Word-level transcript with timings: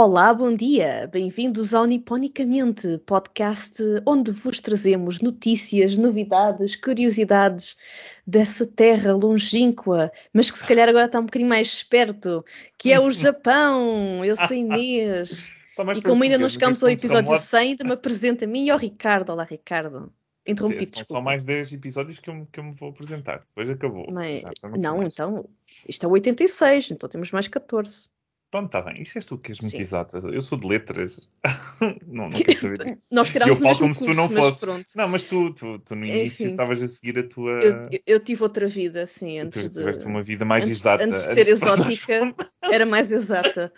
Olá, 0.00 0.32
bom 0.32 0.54
dia! 0.54 1.10
Bem-vindos 1.12 1.74
ao 1.74 1.84
Niponicamente, 1.84 2.98
podcast 2.98 3.82
onde 4.06 4.30
vos 4.30 4.60
trazemos 4.60 5.20
notícias, 5.20 5.98
novidades, 5.98 6.76
curiosidades 6.76 7.76
dessa 8.24 8.64
terra 8.64 9.12
longínqua, 9.12 10.12
mas 10.32 10.52
que 10.52 10.58
se 10.58 10.64
calhar 10.64 10.88
agora 10.88 11.06
está 11.06 11.18
um 11.18 11.24
bocadinho 11.24 11.48
mais 11.48 11.66
esperto, 11.66 12.44
que 12.78 12.92
é 12.92 13.00
o 13.00 13.10
Japão. 13.10 14.24
Eu 14.24 14.36
sou 14.36 14.56
Inês. 14.56 15.50
e 15.96 16.00
como 16.00 16.22
ainda 16.22 16.38
não 16.38 16.48
chegamos 16.48 16.80
ao 16.84 16.90
episódio 16.90 17.36
100, 17.36 17.58
ainda 17.58 17.84
me 17.84 17.92
apresenta 17.94 18.44
a 18.44 18.48
mim 18.48 18.66
e 18.66 18.70
ao 18.70 18.78
Ricardo. 18.78 19.30
Olá, 19.30 19.42
Ricardo. 19.42 20.12
Interrompi, 20.46 20.86
São 20.86 21.04
só 21.06 21.20
mais 21.20 21.42
10 21.42 21.72
episódios 21.72 22.20
que 22.20 22.30
eu, 22.30 22.46
que 22.52 22.60
eu 22.60 22.64
me 22.64 22.72
vou 22.72 22.90
apresentar. 22.90 23.40
Depois 23.40 23.68
acabou. 23.68 24.06
Mas, 24.12 24.44
não, 24.78 25.02
então, 25.02 25.48
isto 25.88 26.06
é 26.06 26.08
86, 26.08 26.92
então 26.92 27.08
temos 27.08 27.32
mais 27.32 27.48
14. 27.48 28.10
Pronto, 28.50 28.66
está 28.66 28.80
bem. 28.80 29.02
Isso 29.02 29.18
és 29.18 29.24
tu 29.26 29.36
que 29.36 29.52
és 29.52 29.60
muito 29.60 29.76
Sim. 29.76 29.82
exata. 29.82 30.18
Eu 30.18 30.40
sou 30.40 30.58
de 30.58 30.66
letras. 30.66 31.28
não, 32.06 32.30
não 32.30 32.30
quero 32.30 32.60
saber 32.60 32.78
disso. 32.78 33.08
Nós 33.12 33.28
tirámos 33.28 33.58
eu 33.58 33.62
falo 33.62 33.78
como 33.78 33.94
se 33.94 34.04
tu 34.04 34.14
não 34.14 34.28
fosses. 34.30 34.60
Pronto. 34.60 34.86
Não, 34.96 35.08
mas 35.08 35.22
tu, 35.22 35.52
tu, 35.52 35.78
tu 35.80 35.94
no 35.94 36.06
início 36.06 36.44
Enfim, 36.44 36.52
estavas 36.52 36.82
a 36.82 36.86
seguir 36.86 37.18
a 37.18 37.22
tua. 37.28 37.50
Eu, 37.50 37.88
eu, 38.06 38.20
tive 38.20 38.42
outra 38.42 38.66
vida, 38.66 39.02
assim, 39.02 39.38
antes 39.38 39.62
tu 39.62 39.68
de. 39.68 39.74
tiveste 39.78 40.04
uma 40.06 40.22
vida 40.22 40.46
mais 40.46 40.64
antes, 40.64 40.78
exata. 40.78 41.04
Antes 41.04 41.26
de 41.26 41.34
ser 41.34 41.48
exótica, 41.48 42.34
era 42.72 42.86
mais 42.86 43.12
exata. 43.12 43.70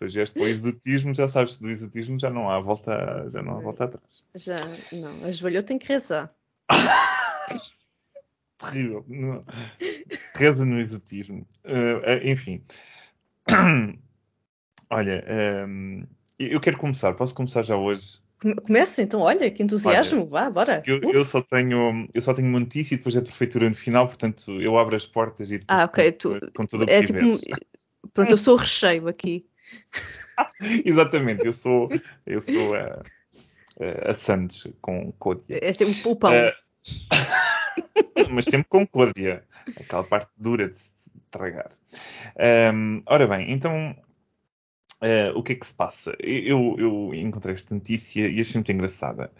Vieste 0.00 0.34
para 0.34 0.42
o 0.42 0.48
exotismo, 0.48 1.14
já 1.14 1.28
sabes, 1.28 1.56
do 1.56 1.70
exotismo 1.70 2.18
já 2.18 2.28
não 2.28 2.50
há 2.50 2.60
volta, 2.60 3.26
já 3.28 3.42
não 3.42 3.56
há 3.56 3.60
volta 3.60 3.84
atrás. 3.84 4.22
Já, 4.34 4.56
não. 4.92 5.24
A 5.24 5.32
joelho 5.32 5.62
tem 5.62 5.78
que 5.78 5.88
rezar. 5.88 6.30
Terrível. 8.58 9.04
Não. 9.08 9.40
Reza 10.34 10.64
no 10.64 10.78
exotismo. 10.78 11.46
Uh, 11.64 12.26
enfim. 12.26 12.62
Olha, 14.90 15.24
um, 15.68 16.04
eu 16.38 16.60
quero 16.60 16.78
começar. 16.78 17.14
Posso 17.14 17.34
começar 17.34 17.62
já 17.62 17.76
hoje? 17.76 18.20
Começa 18.66 19.02
então, 19.02 19.20
olha, 19.20 19.50
que 19.50 19.62
entusiasmo, 19.62 20.20
olha, 20.20 20.30
vá, 20.30 20.50
bora. 20.50 20.82
Eu, 20.86 21.00
eu, 21.02 21.24
só 21.24 21.40
tenho, 21.40 22.06
eu 22.12 22.20
só 22.20 22.34
tenho 22.34 22.48
uma 22.48 22.60
notícia 22.60 22.94
e 22.94 22.98
depois 22.98 23.16
a 23.16 23.22
prefeitura 23.22 23.68
no 23.68 23.74
final, 23.74 24.06
portanto 24.06 24.60
eu 24.60 24.76
abro 24.76 24.94
as 24.94 25.06
portas 25.06 25.50
e 25.50 25.62
ah, 25.66 25.84
ok, 25.84 26.12
tu, 26.12 26.38
com 26.54 26.66
tudo 26.66 26.84
o 26.84 26.90
é 26.90 27.00
que 27.00 27.06
tipo, 27.06 27.20
Pronto, 28.12 28.30
eu 28.30 28.36
sou 28.36 28.54
o 28.54 28.58
recheio 28.58 29.08
aqui. 29.08 29.46
Exatamente, 30.84 31.46
eu 31.46 31.52
sou, 31.52 31.88
eu 32.26 32.40
sou 32.40 32.74
a, 32.74 33.02
a, 34.04 34.14
Sandes 34.14 34.66
com 34.82 35.10
côdea. 35.12 35.58
É 35.62 35.72
tipo 35.72 36.10
o 36.10 36.16
pão. 36.16 36.32
Uh, 36.32 36.52
mas 38.30 38.44
sempre 38.44 38.68
com 38.68 38.86
côdea, 38.86 39.42
aquela 39.80 40.04
parte 40.04 40.30
dura 40.36 40.68
de 40.68 40.78
tragar. 41.30 41.70
Um, 42.74 43.02
ora 43.06 43.26
bem, 43.26 43.52
então 43.52 43.94
uh, 45.02 45.38
o 45.38 45.42
que 45.42 45.52
é 45.52 45.56
que 45.56 45.66
se 45.66 45.74
passa? 45.74 46.16
Eu, 46.20 46.76
eu 46.78 47.14
encontrei 47.14 47.54
esta 47.54 47.74
notícia 47.74 48.28
e 48.28 48.40
achei 48.40 48.54
muito 48.54 48.72
engraçada. 48.72 49.30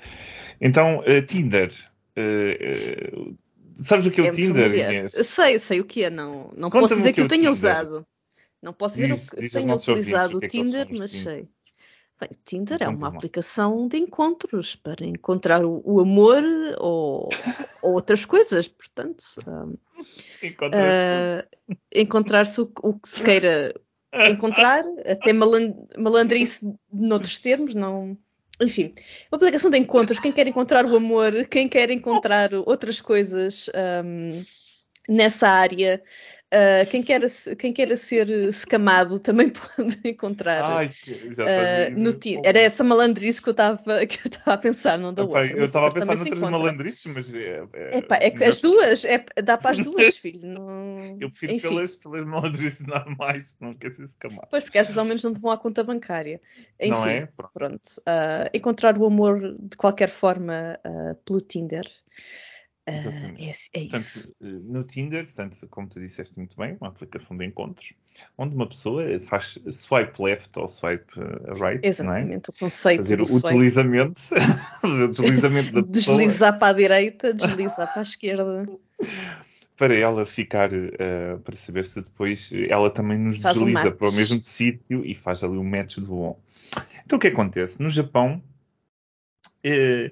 Então, 0.60 1.00
uh, 1.00 1.26
Tinder. 1.26 1.72
Uh, 2.18 3.36
sabes 3.74 4.06
o 4.06 4.10
que 4.10 4.20
é, 4.20 4.26
é 4.26 4.30
o 4.30 4.34
Tinder, 4.34 4.74
Inês? 4.74 5.12
Sei, 5.12 5.58
sei 5.58 5.80
o 5.80 5.84
que 5.84 6.04
é. 6.04 6.10
Não, 6.10 6.52
não 6.56 6.70
posso 6.70 6.96
dizer 6.96 7.12
que, 7.12 7.20
eu 7.20 7.28
tenha 7.28 7.50
usado. 7.50 8.06
Não 8.62 8.72
posso 8.72 8.96
dizer 8.96 9.12
diz, 9.12 9.30
que 9.30 9.48
tenha 9.48 9.74
utilizado 9.74 10.38
o 10.38 10.44
é 10.44 10.48
Tinder, 10.48 10.88
mas 10.90 11.10
sei. 11.10 11.48
Bem, 12.18 12.30
Tinder 12.44 12.82
é 12.82 12.88
uma 12.88 13.08
aplicação 13.08 13.86
de 13.86 13.98
encontros 13.98 14.74
para 14.74 15.04
encontrar 15.04 15.64
o, 15.66 15.82
o 15.84 16.00
amor 16.00 16.42
ou, 16.78 17.28
ou, 17.82 17.92
outras 17.92 18.24
coisas, 18.24 18.66
portanto. 18.66 19.22
Um, 19.46 19.76
uh, 20.72 21.76
Encontrar-se 21.94 22.60
o, 22.60 22.72
o, 22.82 22.98
que 22.98 23.08
se 23.08 23.22
queira 23.22 23.74
encontrar, 24.30 24.84
até 25.04 25.32
maland 25.32 25.74
malandrice 25.96 26.60
noutros 26.92 27.38
termos, 27.38 27.74
não. 27.74 28.16
Enfim, 28.60 28.92
uma 29.30 29.36
aplicação 29.36 29.70
de 29.70 29.76
encontros, 29.76 30.18
quem 30.18 30.32
quer 30.32 30.46
encontrar 30.46 30.86
o 30.86 30.96
amor, 30.96 31.46
quem 31.46 31.68
quer 31.68 31.90
encontrar 31.90 32.54
outras 32.54 33.00
coisas 33.00 33.68
um, 34.02 34.42
nessa 35.08 35.46
área, 35.48 36.02
Uh, 36.46 36.88
quem, 36.88 37.02
queira, 37.02 37.26
quem 37.58 37.72
queira 37.72 37.96
ser 37.96 38.30
escamado 38.30 39.18
também 39.18 39.50
pode 39.76 39.98
encontrar 40.04 40.62
Ai, 40.64 40.86
uh, 40.86 41.98
no 42.00 42.12
Tinder. 42.12 42.42
Era 42.44 42.60
essa 42.60 42.84
malandrice 42.84 43.42
que 43.42 43.48
eu 43.48 43.50
estava 43.50 43.82
a 44.46 44.56
pensar, 44.56 44.96
não 44.96 45.12
da 45.12 45.24
outra. 45.24 45.44
Eu 45.44 45.64
estava 45.64 45.88
a 45.88 45.90
pensar 45.90 46.14
noutras 46.14 46.40
malandrices, 46.40 47.12
mas 47.12 47.34
é, 47.34 47.66
é, 47.72 47.98
Epá, 47.98 48.18
é 48.20 48.30
que 48.30 48.44
as 48.44 48.60
duas, 48.60 49.04
é, 49.04 49.24
dá 49.42 49.58
para 49.58 49.72
as 49.72 49.80
duas, 49.80 50.16
filho. 50.18 50.46
Não... 50.46 51.18
Eu 51.20 51.28
prefiro 51.30 51.60
pelas, 51.60 51.96
pelas 51.96 52.24
malandrices 52.24 52.86
normais, 52.86 53.56
não 53.60 53.74
quer 53.74 53.92
ser 53.92 54.04
escamado. 54.04 54.46
Pois, 54.48 54.62
porque 54.62 54.78
essas 54.78 54.96
ao 54.96 55.04
menos 55.04 55.24
não 55.24 55.34
vão 55.34 55.50
à 55.50 55.58
conta 55.58 55.82
bancária. 55.82 56.40
Enfim, 56.78 56.90
não 56.90 57.06
é? 57.06 57.26
Pronto. 57.26 57.52
pronto 57.52 57.88
uh, 58.02 58.48
encontrar 58.54 58.96
o 58.96 59.04
amor 59.04 59.56
de 59.58 59.76
qualquer 59.76 60.10
forma 60.10 60.78
pelo 61.24 61.40
Tinder. 61.40 61.90
Exatamente. 62.88 63.44
É, 63.44 63.50
é 63.50 63.80
portanto, 63.80 64.00
isso. 64.00 64.34
Eh, 64.40 64.46
no 64.46 64.84
Tinder, 64.84 65.24
portanto, 65.24 65.66
como 65.68 65.88
tu 65.88 65.98
disseste 65.98 66.38
muito 66.38 66.56
bem, 66.56 66.76
uma 66.80 66.88
aplicação 66.88 67.36
de 67.36 67.44
encontros, 67.44 67.92
onde 68.38 68.54
uma 68.54 68.68
pessoa 68.68 69.02
faz 69.20 69.58
swipe 69.72 70.22
left 70.22 70.56
ou 70.56 70.68
swipe 70.68 71.12
eh, 71.18 71.52
right. 71.60 71.86
Exatamente, 71.86 72.48
é? 72.48 72.50
o 72.50 72.52
conceito 72.52 73.02
Fazer 73.02 73.20
o 73.20 73.24
deslizamento, 73.24 74.20
o 74.84 75.08
deslizamento 75.10 75.72
da 75.72 75.82
pessoa. 75.92 76.18
Deslizar 76.18 76.58
para 76.58 76.68
a 76.68 76.72
direita, 76.72 77.34
deslizar 77.34 77.92
para 77.92 78.00
a 78.00 78.04
esquerda. 78.04 78.66
Para 79.76 79.94
ela 79.94 80.24
ficar, 80.24 80.72
uh, 80.72 81.38
para 81.44 81.54
saber 81.54 81.84
se 81.84 82.00
depois 82.00 82.50
ela 82.70 82.88
também 82.88 83.18
nos 83.18 83.36
faz 83.36 83.58
desliza 83.58 83.90
um 83.90 83.92
para 83.92 84.08
o 84.08 84.12
mesmo 84.12 84.40
sítio 84.40 85.04
e 85.04 85.14
faz 85.14 85.42
ali 85.42 85.58
um 85.58 85.62
match 85.62 85.98
do 85.98 86.06
bom. 86.06 86.40
Então 87.04 87.18
o 87.18 87.20
que 87.20 87.26
acontece? 87.26 87.82
No 87.82 87.90
Japão. 87.90 88.42
Uh, 89.58 90.10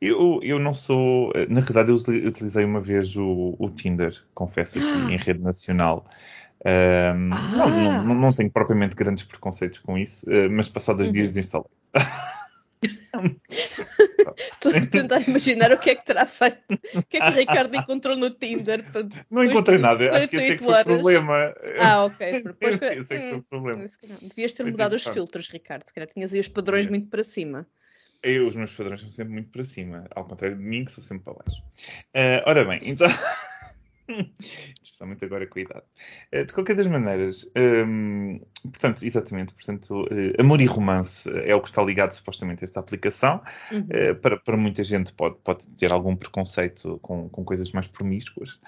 eu, 0.00 0.40
eu 0.42 0.58
não 0.58 0.74
sou. 0.74 1.32
Na 1.48 1.60
verdade, 1.60 1.90
eu 1.90 1.96
utilizei 1.96 2.64
uma 2.64 2.80
vez 2.80 3.16
o, 3.16 3.56
o 3.58 3.70
Tinder, 3.70 4.12
confesso 4.34 4.78
aqui, 4.78 5.12
em 5.12 5.16
rede 5.16 5.40
nacional. 5.40 6.04
Um, 6.64 7.30
ah. 7.32 7.52
não, 7.54 8.04
não, 8.04 8.14
não, 8.14 8.32
tenho 8.32 8.50
propriamente 8.50 8.96
grandes 8.96 9.24
preconceitos 9.24 9.78
com 9.78 9.96
isso, 9.96 10.28
uh, 10.28 10.50
mas 10.50 10.68
passados 10.68 10.98
dois 10.98 11.08
uhum. 11.08 11.14
dias 11.14 11.28
desinstalei. 11.28 11.68
Estou 14.36 14.72
a 14.72 14.86
tentar 14.86 15.20
imaginar 15.26 15.72
o 15.72 15.78
que 15.78 15.90
é 15.90 15.94
que 15.94 16.04
terá 16.04 16.26
feito. 16.26 16.62
O 16.94 17.02
que 17.02 17.16
é 17.16 17.20
que 17.20 17.26
o 17.26 17.32
Ricardo 17.32 17.74
encontrou 17.76 18.16
no 18.16 18.30
Tinder? 18.30 18.84
Para, 18.90 19.06
não 19.30 19.44
encontrei 19.44 19.78
nada, 19.78 20.16
acho 20.16 20.28
que 20.28 20.36
esse 20.36 20.52
é 20.52 20.56
que 20.56 20.64
foi 20.64 20.80
o 20.80 20.84
problema. 20.84 21.54
Ah, 21.80 22.04
ok. 22.04 22.42
Depois, 22.44 22.82
é 22.82 22.96
que 22.96 23.04
foi 23.04 23.32
o 23.32 23.36
hum, 23.36 23.42
problema. 23.48 23.84
Devias 24.22 24.52
ter 24.52 24.64
mudado 24.64 24.94
os 24.94 25.04
filtros, 25.04 25.48
Ricardo. 25.48 25.86
Se 25.86 25.94
calhar 25.94 26.08
tinhas 26.08 26.32
aí 26.34 26.40
os 26.40 26.48
padrões 26.48 26.86
é. 26.86 26.90
muito 26.90 27.08
para 27.08 27.24
cima. 27.24 27.66
Eu, 28.22 28.48
os 28.48 28.56
meus 28.56 28.72
padrões 28.72 29.00
são 29.00 29.10
sempre 29.10 29.32
muito 29.32 29.50
para 29.50 29.64
cima, 29.64 30.06
ao 30.14 30.24
contrário 30.24 30.56
de 30.56 30.62
mim, 30.62 30.84
que 30.84 30.90
sou 30.90 31.02
sempre 31.02 31.24
para 31.24 31.34
baixo. 31.34 31.62
Uh, 32.14 32.42
ora 32.46 32.64
bem, 32.64 32.80
então. 32.82 33.08
Especialmente 34.82 35.24
agora 35.24 35.46
com 35.46 35.58
a 35.58 35.62
idade. 35.62 35.84
Uh, 36.34 36.44
de 36.44 36.52
qualquer 36.52 36.76
das 36.76 36.86
maneiras, 36.86 37.50
um, 37.56 37.60
ehm, 37.60 38.40
portanto, 38.64 39.04
exatamente, 39.04 39.52
portanto, 39.54 40.04
uh, 40.04 40.40
amor 40.40 40.60
e 40.60 40.66
romance 40.66 41.28
é 41.44 41.54
o 41.54 41.60
que 41.60 41.68
está 41.68 41.82
ligado 41.82 42.12
supostamente 42.12 42.62
a 42.62 42.64
esta 42.64 42.80
aplicação. 42.80 43.42
Uhum. 43.70 43.86
para, 44.20 44.36
para 44.38 44.56
muita 44.56 44.82
gente 44.84 45.12
pode, 45.12 45.36
pode 45.44 45.66
ter 45.76 45.92
algum 45.92 46.14
preconceito 46.16 46.98
com, 47.02 47.28
com 47.28 47.44
coisas 47.44 47.72
mais 47.72 47.86
promíscuas, 47.86 48.60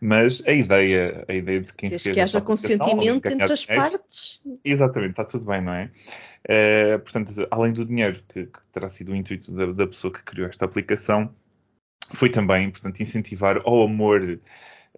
mas 0.00 0.42
a 0.46 0.52
ideia, 0.52 1.24
a 1.28 1.34
ideia 1.34 1.60
de 1.60 1.72
quem 1.74 1.88
Desde 1.88 2.04
fez 2.04 2.14
que 2.14 2.20
haja 2.20 2.40
consentimento 2.40 3.26
entre 3.26 3.52
as 3.52 3.64
partes. 3.64 4.40
Exatamente, 4.64 5.10
está 5.10 5.24
tudo 5.24 5.46
bem, 5.46 5.60
não 5.60 5.72
é? 5.72 5.90
Uh, 6.46 6.98
portanto, 7.00 7.30
além 7.50 7.72
do 7.72 7.84
dinheiro 7.84 8.22
que, 8.28 8.46
que 8.46 8.66
terá 8.72 8.88
sido 8.88 9.10
o 9.10 9.16
intuito 9.16 9.50
da, 9.50 9.66
da, 9.66 9.86
pessoa 9.86 10.12
que 10.12 10.22
criou 10.22 10.48
esta 10.48 10.64
aplicação, 10.64 11.34
foi 12.14 12.30
também, 12.30 12.70
portanto, 12.70 13.00
incentivar 13.00 13.60
ao 13.64 13.82
amor 13.82 14.40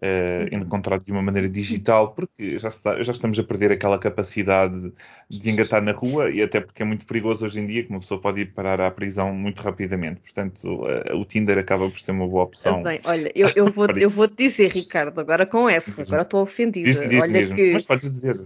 uh, 0.02 0.54
encontrado 0.54 1.04
de 1.04 1.12
uma 1.12 1.22
maneira 1.22 1.48
digital, 1.48 2.12
porque 2.12 2.58
já, 2.58 2.68
está, 2.68 3.02
já, 3.02 3.12
estamos 3.12 3.38
a 3.38 3.44
perder 3.44 3.72
aquela 3.72 3.98
capacidade 3.98 4.92
de 5.28 5.50
engatar 5.50 5.82
na 5.82 5.92
rua 5.92 6.30
e 6.30 6.42
até 6.42 6.60
porque 6.60 6.82
é 6.82 6.84
muito 6.84 7.06
perigoso 7.06 7.44
hoje 7.44 7.60
em 7.60 7.66
dia 7.66 7.82
que 7.84 7.90
uma 7.90 8.00
pessoa 8.00 8.20
pode 8.20 8.42
ir 8.42 8.52
parar 8.52 8.80
à 8.80 8.90
prisão 8.90 9.32
muito 9.32 9.60
rapidamente. 9.60 10.20
Portanto, 10.20 10.64
uh, 10.64 11.16
o 11.16 11.24
Tinder 11.24 11.58
acaba 11.58 11.90
por 11.90 12.00
ser 12.00 12.12
uma 12.12 12.26
boa 12.26 12.44
opção. 12.44 12.82
Bem, 12.82 13.00
olha, 13.04 13.30
eu, 13.34 13.50
eu 13.54 13.72
vou, 13.72 13.86
eu 13.96 14.10
vou 14.10 14.28
te 14.28 14.48
dizer, 14.48 14.70
Ricardo, 14.70 15.18
agora 15.20 15.46
com 15.46 15.68
essa, 15.68 16.02
agora 16.02 16.22
estou 16.22 16.42
ofendida. 16.42 16.88
Diz, 16.88 17.00
diz 17.08 17.22
olha 17.22 17.32
mesmo, 17.32 17.56
que... 17.56 17.72
mas 17.72 17.84
podes 17.84 18.10
dizer 18.10 18.36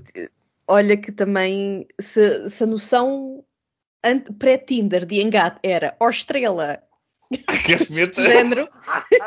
olha 0.67 0.97
que 0.97 1.13
também, 1.13 1.87
se, 2.01 2.49
se 2.49 2.65
a 2.65 2.67
noção 2.67 3.45
pré-Tinder 4.39 5.05
de 5.05 5.21
engate 5.21 5.61
era 5.63 5.95
ó 6.01 6.09
estrela, 6.09 6.83
de 7.33 8.23
género. 8.23 8.69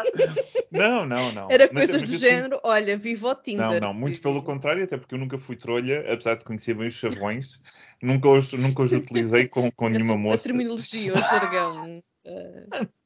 não, 0.71 1.05
não, 1.05 1.31
não. 1.31 1.47
Era 1.49 1.69
mas, 1.71 1.85
coisas 1.85 2.01
mas 2.01 2.11
do 2.11 2.17
género, 2.17 2.59
olha, 2.63 2.97
vivo 2.97 3.29
o 3.29 3.35
Tinder. 3.35 3.65
Não, 3.65 3.79
não, 3.79 3.93
muito 3.93 4.21
pelo 4.21 4.41
contrário, 4.43 4.83
até 4.83 4.97
porque 4.97 5.15
eu 5.15 5.19
nunca 5.19 5.37
fui 5.37 5.55
trolha, 5.55 6.01
apesar 6.11 6.35
de 6.35 6.45
conhecer 6.45 6.73
bem 6.75 6.87
os 6.87 6.95
chavões, 6.95 7.59
nunca 8.01 8.29
os, 8.29 8.51
nunca 8.53 8.83
os 8.83 8.91
utilizei 8.91 9.47
com, 9.47 9.71
com 9.71 9.89
nenhuma 9.89 10.17
moça. 10.17 10.35
A 10.35 10.43
terminologia, 10.43 11.13
o 11.13 11.17
jargão. 11.17 12.01
Uh... 12.25 12.87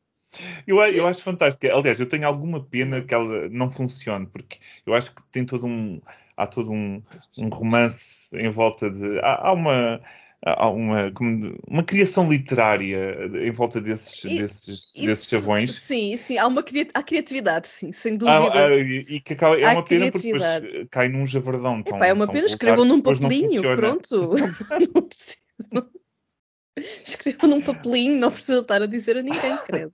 Eu, 0.68 0.78
eu 0.78 1.08
acho 1.08 1.24
fantástico. 1.24 1.76
Aliás, 1.76 2.00
eu 2.00 2.08
tenho 2.08 2.28
alguma 2.28 2.64
pena 2.64 3.02
que 3.02 3.14
ela 3.14 3.50
não 3.50 3.70
funcione, 3.70 4.28
porque 4.28 4.60
eu 4.86 4.94
acho 4.94 5.14
que 5.14 5.24
tem 5.32 5.44
todo 5.46 5.66
um. 5.66 6.00
Há 6.38 6.48
todo 6.48 6.72
um, 6.72 7.04
um 7.38 7.50
romance 7.50 8.30
em 8.38 8.50
volta 8.50 8.90
de. 8.90 9.20
Há, 9.20 9.48
há 9.48 9.54
uma 9.54 10.00
há 10.46 10.70
uma, 10.70 11.12
uma 11.68 11.84
criação 11.84 12.30
literária 12.30 13.18
em 13.42 13.52
volta 13.52 13.82
desses, 13.82 14.24
e, 14.24 14.38
desses, 14.38 14.68
isso, 14.68 15.06
desses 15.06 15.30
chavões. 15.30 15.76
Sim, 15.76 16.16
sim, 16.18 16.38
há 16.38 16.48
uma 16.48 16.64
há 16.94 17.04
criatividade, 17.04 17.68
sim, 17.68 17.92
sem 17.92 18.16
dúvida. 18.16 18.38
Há, 18.38 18.68
há, 18.68 18.76
e 18.76 19.20
que 19.20 19.34
acaba, 19.34 19.60
é 19.60 19.66
há 19.66 19.72
uma 19.72 19.84
pena 19.84 20.12
porque 20.12 20.32
depois 20.32 20.88
cai 20.90 21.10
num 21.10 21.26
javardão. 21.26 21.84
Tão, 21.84 21.98
Epá, 21.98 22.08
é 22.08 22.14
uma 22.14 22.28
pena, 22.28 22.46
escrevam 22.46 22.86
num 22.86 23.02
papelinho, 23.02 23.62
pronto. 23.62 24.36
não 24.96 25.02
preciso. 25.02 25.40
Escrevam 27.06 27.50
num 27.50 27.62
papelinho, 27.62 28.18
não 28.18 28.32
precisa 28.32 28.60
estar 28.60 28.82
a 28.82 28.86
dizer 28.86 29.18
a 29.18 29.22
ninguém, 29.22 29.58
credo. 29.66 29.94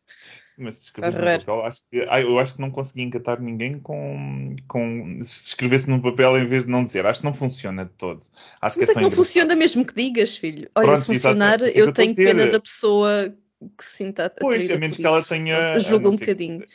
Mas 0.57 0.77
se 0.77 0.83
escrevesse 0.85 1.17
num 1.17 1.25
papel, 1.25 1.65
acho 1.65 1.81
que, 1.89 1.97
eu 1.97 2.39
acho 2.39 2.55
que 2.55 2.61
não 2.61 2.71
consegui 2.71 3.01
encatar 3.03 3.41
ninguém 3.41 3.79
com, 3.79 4.55
com 4.67 5.19
se 5.21 5.49
escrevesse 5.49 5.89
num 5.89 5.99
papel 5.99 6.37
em 6.37 6.45
vez 6.45 6.65
de 6.65 6.71
não 6.71 6.83
dizer. 6.83 7.05
Acho 7.05 7.19
que 7.19 7.25
não 7.25 7.33
funciona 7.33 7.85
de 7.85 7.91
todo. 7.91 8.23
Acho 8.61 8.77
Mas 8.79 8.85
que 8.85 8.91
é, 8.91 8.93
é 8.93 8.95
que 8.95 9.01
não 9.01 9.11
funciona 9.11 9.55
mesmo 9.55 9.85
que 9.85 9.93
digas, 9.93 10.37
filho. 10.37 10.69
Olha, 10.75 10.87
Pronto, 10.87 11.01
se 11.01 11.07
funcionar, 11.07 11.61
eu 11.61 11.91
tenho 11.91 12.15
pena 12.15 12.47
da 12.47 12.59
pessoa 12.59 13.33
que 13.77 13.83
se 13.83 13.97
sinta 13.97 14.33
Pois, 14.39 14.69
a 14.69 14.77
menos 14.77 14.95
que 14.95 15.05
ela 15.05 15.23
tenha. 15.23 15.77
Julga 15.79 16.09
um 16.09 16.15
bocadinho. 16.15 16.65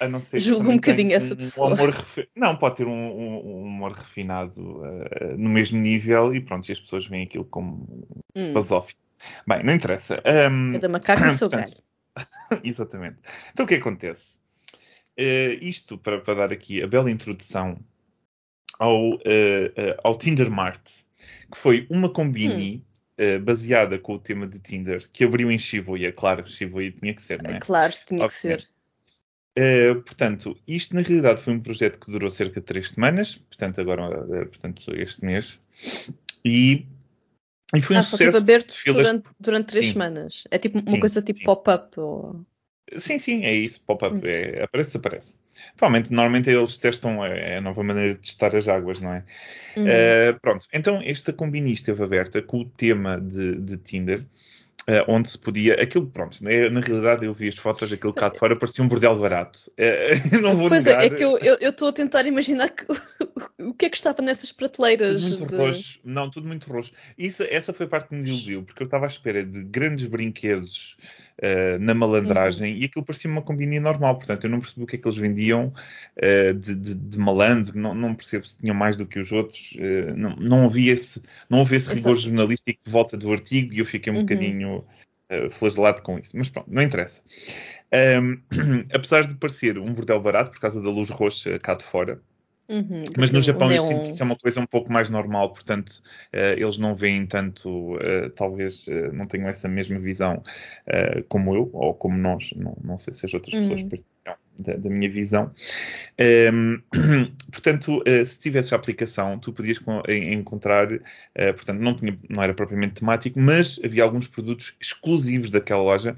A 0.00 0.08
não 0.08 0.20
ser 0.20 0.40
Julgo 0.40 0.70
um 0.70 0.74
bocadinho 0.74 1.14
essa 1.14 1.36
pessoa. 1.36 1.70
Um 1.70 1.74
humor, 1.74 1.94
não, 2.36 2.56
pode 2.56 2.76
ter 2.76 2.86
um, 2.86 2.90
um, 2.90 3.46
um 3.46 3.62
humor 3.62 3.92
refinado 3.92 4.60
uh, 4.60 5.36
no 5.36 5.48
mesmo 5.48 5.78
nível 5.78 6.34
e 6.34 6.40
pronto, 6.40 6.68
e 6.68 6.72
as 6.72 6.80
pessoas 6.80 7.06
veem 7.06 7.24
aquilo 7.24 7.44
como 7.44 8.06
hum. 8.34 8.52
basófilo. 8.52 8.98
Bem, 9.46 9.62
não 9.62 9.72
interessa. 9.72 10.20
Um, 10.50 10.72
Cada 10.72 10.88
macaco 10.88 11.24
o 11.24 11.30
seu 11.30 11.48
galho. 11.48 11.72
Exatamente. 12.62 13.18
Então 13.52 13.64
o 13.64 13.68
que 13.68 13.74
acontece? 13.74 14.38
Uh, 15.18 15.54
isto 15.60 15.96
para, 15.96 16.20
para, 16.20 16.34
dar 16.34 16.52
aqui 16.52 16.82
a 16.82 16.86
bela 16.86 17.10
introdução 17.10 17.78
ao, 18.78 19.10
uh, 19.10 19.16
uh, 19.16 20.00
ao 20.02 20.18
Tinder 20.18 20.50
Mart, 20.50 20.82
que 21.52 21.56
foi 21.56 21.86
uma 21.88 22.08
combini 22.08 22.84
hum. 23.18 23.44
baseada 23.44 23.96
com 23.98 24.14
o 24.14 24.18
tema 24.18 24.46
de 24.46 24.58
Tinder, 24.58 25.08
que 25.12 25.24
abriu 25.24 25.50
em 25.50 25.58
Shibuya. 25.58 26.12
Claro, 26.12 26.46
Shibuya 26.46 26.90
tinha 26.90 27.14
que 27.14 27.22
ser, 27.22 27.40
não 27.42 27.54
é? 27.54 27.60
Claro, 27.60 27.92
tinha 28.06 28.26
que 28.26 28.34
ser. 28.34 28.68
Portanto, 30.04 30.58
isto 30.66 30.96
na 30.96 31.02
realidade 31.02 31.40
foi 31.40 31.54
um 31.54 31.60
projeto 31.60 32.00
que 32.00 32.10
durou 32.10 32.28
cerca 32.28 32.60
de 32.60 32.66
três 32.66 32.90
semanas, 32.90 33.36
portanto, 33.36 33.80
agora, 33.80 34.26
portanto, 34.46 34.92
este 34.96 35.24
mês, 35.24 35.60
e 36.44 36.88
e 37.74 37.80
foi 37.80 37.96
ah, 37.96 38.00
um 38.00 38.02
sucesso. 38.02 38.36
aberto 38.36 38.74
durante, 38.86 39.30
durante 39.38 39.66
três 39.66 39.86
sim. 39.86 39.92
semanas. 39.92 40.44
É 40.50 40.58
tipo 40.58 40.78
uma 40.78 40.90
sim, 40.90 41.00
coisa 41.00 41.22
tipo 41.22 41.42
pop-up? 41.44 41.98
Ou... 41.98 42.44
Sim, 42.96 43.18
sim, 43.18 43.44
é 43.44 43.54
isso. 43.54 43.80
Pop-up. 43.84 44.16
Hum. 44.16 44.20
É, 44.24 44.62
aparece, 44.64 44.90
desaparece. 44.90 45.34
Provavelmente, 45.76 46.12
normalmente 46.12 46.50
eles 46.50 46.78
testam 46.78 47.24
é, 47.24 47.58
a 47.58 47.60
nova 47.60 47.82
maneira 47.82 48.14
de 48.14 48.20
testar 48.20 48.54
as 48.54 48.68
águas, 48.68 49.00
não 49.00 49.12
é? 49.12 49.24
Uh, 49.76 50.40
pronto, 50.40 50.66
então 50.72 51.00
esta 51.02 51.32
combina 51.32 51.68
esteve 51.68 52.02
aberta 52.02 52.42
com 52.42 52.60
o 52.60 52.64
tema 52.64 53.20
de, 53.20 53.56
de 53.56 53.76
Tinder. 53.78 54.24
Uh, 54.86 55.00
onde 55.08 55.30
se 55.30 55.38
podia. 55.38 55.80
Aquilo, 55.80 56.06
pronto, 56.08 56.44
né, 56.44 56.68
na 56.68 56.80
realidade 56.80 57.24
eu 57.24 57.32
vi 57.32 57.48
as 57.48 57.56
fotos, 57.56 57.90
aquilo 57.90 58.12
cá 58.12 58.28
de 58.28 58.38
fora 58.38 58.54
parecia 58.54 58.84
um 58.84 58.88
bordel 58.88 59.18
barato. 59.18 59.58
Uh, 59.78 60.40
não 60.42 60.56
vou 60.56 60.68
pois 60.68 60.84
negar. 60.84 61.02
é, 61.02 61.06
é 61.06 61.10
que 61.10 61.24
eu 61.24 61.70
estou 61.70 61.88
a 61.88 61.92
tentar 61.92 62.26
imaginar 62.26 62.68
que, 62.68 62.84
o 63.64 63.74
que 63.74 63.86
é 63.86 63.90
que 63.90 63.96
estava 63.96 64.22
nessas 64.22 64.52
prateleiras. 64.52 65.22
Tudo 65.24 65.38
muito 65.38 65.56
de... 65.56 65.56
roxo, 65.56 66.00
não, 66.04 66.30
tudo 66.30 66.46
muito 66.46 66.72
roxo. 66.72 66.92
Isso, 67.16 67.42
essa 67.44 67.72
foi 67.72 67.86
a 67.86 67.88
parte 67.88 68.08
que 68.08 68.14
me 68.14 68.22
desiludiu, 68.22 68.62
porque 68.62 68.82
eu 68.82 68.86
estava 68.86 69.06
à 69.06 69.08
espera 69.08 69.44
de 69.44 69.64
grandes 69.64 70.06
brinquedos 70.06 70.96
uh, 71.38 71.78
na 71.80 71.94
malandragem 71.94 72.72
uhum. 72.72 72.80
e 72.80 72.84
aquilo 72.84 73.04
parecia 73.04 73.30
uma 73.30 73.42
combininha 73.42 73.80
normal, 73.80 74.16
portanto 74.16 74.44
eu 74.44 74.50
não 74.50 74.60
percebi 74.60 74.82
o 74.82 74.86
que 74.86 74.96
é 74.96 74.98
que 74.98 75.08
eles 75.08 75.18
vendiam 75.18 75.72
de, 76.58 76.74
de, 76.74 76.94
de, 76.94 77.18
malandro, 77.18 77.78
não, 77.78 77.94
não, 77.94 78.14
percebo 78.14 78.46
se 78.46 78.56
tinham 78.58 78.74
mais 78.74 78.96
do 78.96 79.06
que 79.06 79.18
os 79.18 79.32
outros, 79.32 79.74
não, 80.16 80.36
não 80.36 80.64
havia 80.66 80.92
esse, 80.92 81.22
não 81.48 81.60
havia 81.60 81.78
esse 81.78 81.92
rigor 81.92 82.16
jornalístico 82.16 82.80
de 82.84 82.90
volta 82.90 83.16
do 83.16 83.32
artigo 83.32 83.72
e 83.72 83.78
eu 83.78 83.84
fiquei 83.86 84.12
um 84.12 84.16
uhum. 84.16 84.22
bocadinho 84.22 84.84
uh, 85.30 85.50
flagelado 85.50 86.02
com 86.02 86.18
isso. 86.18 86.36
Mas 86.36 86.48
pronto, 86.48 86.70
não 86.70 86.82
interessa. 86.82 87.22
Um, 88.22 88.40
apesar 88.92 89.26
de 89.26 89.34
parecer 89.36 89.78
um 89.78 89.92
bordel 89.92 90.20
barato 90.20 90.50
por 90.50 90.60
causa 90.60 90.82
da 90.82 90.90
luz 90.90 91.10
roxa 91.10 91.58
cá 91.58 91.74
de 91.74 91.84
fora, 91.84 92.20
Uhum, 92.66 93.04
Mas 93.18 93.30
no 93.30 93.42
Japão 93.42 93.70
eu 93.70 93.82
sinto 93.82 94.04
que 94.04 94.08
isso 94.08 94.22
é 94.22 94.24
uma 94.24 94.36
coisa 94.36 94.58
um 94.58 94.66
pouco 94.66 94.90
mais 94.90 95.10
normal, 95.10 95.52
portanto, 95.52 96.02
uh, 96.32 96.56
eles 96.56 96.78
não 96.78 96.94
veem 96.94 97.26
tanto, 97.26 97.94
uh, 97.96 98.30
talvez 98.34 98.86
uh, 98.86 99.12
não 99.12 99.26
tenham 99.26 99.48
essa 99.48 99.68
mesma 99.68 99.98
visão 99.98 100.42
como 101.28 101.54
eu, 101.54 101.70
ou 101.72 101.94
como 101.94 102.16
nós, 102.16 102.52
não, 102.56 102.76
não 102.82 102.98
sei 102.98 103.12
se 103.12 103.26
as 103.26 103.34
outras 103.34 103.54
uhum. 103.54 103.68
pessoas 103.68 103.82
partilham 103.82 104.36
da, 104.58 104.76
da, 104.76 104.88
minha 104.88 105.10
visão. 105.10 105.52
Um, 106.52 106.80
portanto, 107.50 108.02
se 108.24 108.38
tivesses 108.38 108.72
a 108.72 108.76
aplicação, 108.76 109.38
tu 109.38 109.52
podias 109.52 109.78
encontrar, 110.08 110.88
portanto, 111.34 111.80
não, 111.80 111.94
tinha, 111.94 112.18
não 112.28 112.42
era 112.42 112.54
propriamente 112.54 112.94
temático, 112.94 113.38
mas 113.40 113.80
havia 113.84 114.02
alguns 114.02 114.28
produtos 114.28 114.76
exclusivos 114.80 115.50
daquela 115.50 115.82
loja, 115.82 116.16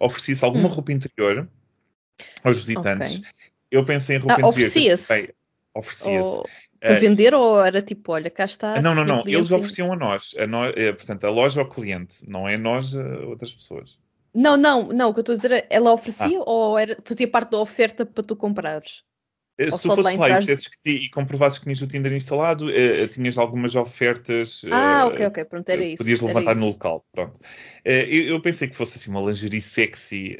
oferecia-se 0.00 0.44
alguma 0.44 0.68
uhum. 0.68 0.74
roupa 0.74 0.92
interior 0.92 1.48
aos 2.42 2.56
visitantes. 2.56 3.16
Okay. 3.16 3.30
Eu 3.70 3.84
pensei 3.84 4.16
em 4.16 4.18
roupa 4.18 4.34
ah, 4.34 4.36
interior. 4.36 4.50
Oferecia-se 4.50 5.34
oferecia-se. 5.78 6.42
Para 6.78 6.98
uh, 6.98 7.00
vender 7.00 7.34
ou 7.34 7.64
era 7.64 7.80
tipo, 7.80 8.12
olha, 8.12 8.30
cá 8.30 8.44
está. 8.44 8.80
Não, 8.80 8.94
não, 8.94 9.04
não. 9.04 9.22
Eles 9.26 9.50
ofereciam 9.50 9.92
a 9.92 9.96
nós, 9.96 10.34
a 10.38 10.46
nós 10.46 10.74
é, 10.76 10.92
portanto, 10.92 11.24
a 11.24 11.30
loja 11.30 11.60
ao 11.60 11.68
cliente, 11.68 12.28
não 12.28 12.48
é 12.48 12.56
nós 12.56 12.94
a 12.94 13.02
outras 13.26 13.52
pessoas. 13.52 13.98
Não, 14.34 14.56
não, 14.56 14.88
não. 14.88 15.08
O 15.08 15.12
que 15.14 15.20
eu 15.20 15.22
estou 15.22 15.32
a 15.32 15.36
dizer 15.36 15.52
é, 15.52 15.66
ela 15.70 15.92
oferecia 15.92 16.38
ah. 16.38 16.44
ou 16.46 16.78
era, 16.78 16.96
fazia 17.02 17.28
parte 17.28 17.52
da 17.52 17.58
oferta 17.58 18.04
para 18.04 18.22
tu 18.22 18.36
comprares? 18.36 19.02
Eh, 19.58 19.70
se 19.70 19.78
tu 19.78 19.88
fosses 19.88 20.18
lá, 20.18 20.40
e, 20.40 20.56
que, 20.84 20.90
e 20.90 21.10
comprovasses 21.10 21.58
que 21.58 21.64
tinhas 21.64 21.80
o 21.80 21.86
Tinder 21.86 22.12
instalado, 22.12 22.66
uh, 22.66 23.08
tinhas 23.08 23.38
algumas 23.38 23.74
ofertas. 23.74 24.62
Ah, 24.70 25.04
uh, 25.04 25.08
ok, 25.08 25.26
ok, 25.26 25.44
pronto, 25.46 25.68
era 25.70 25.82
isso. 25.82 26.02
Podias 26.02 26.20
levantar 26.20 26.56
no 26.56 26.66
local, 26.66 27.06
pronto. 27.10 27.36
Uh, 27.36 27.88
eu, 27.88 28.26
eu, 28.28 28.40
pensei 28.40 28.68
que 28.68 28.76
fosse 28.76 28.98
assim 28.98 29.10
uma 29.10 29.20
lingerie 29.20 29.60
sexy, 29.60 30.36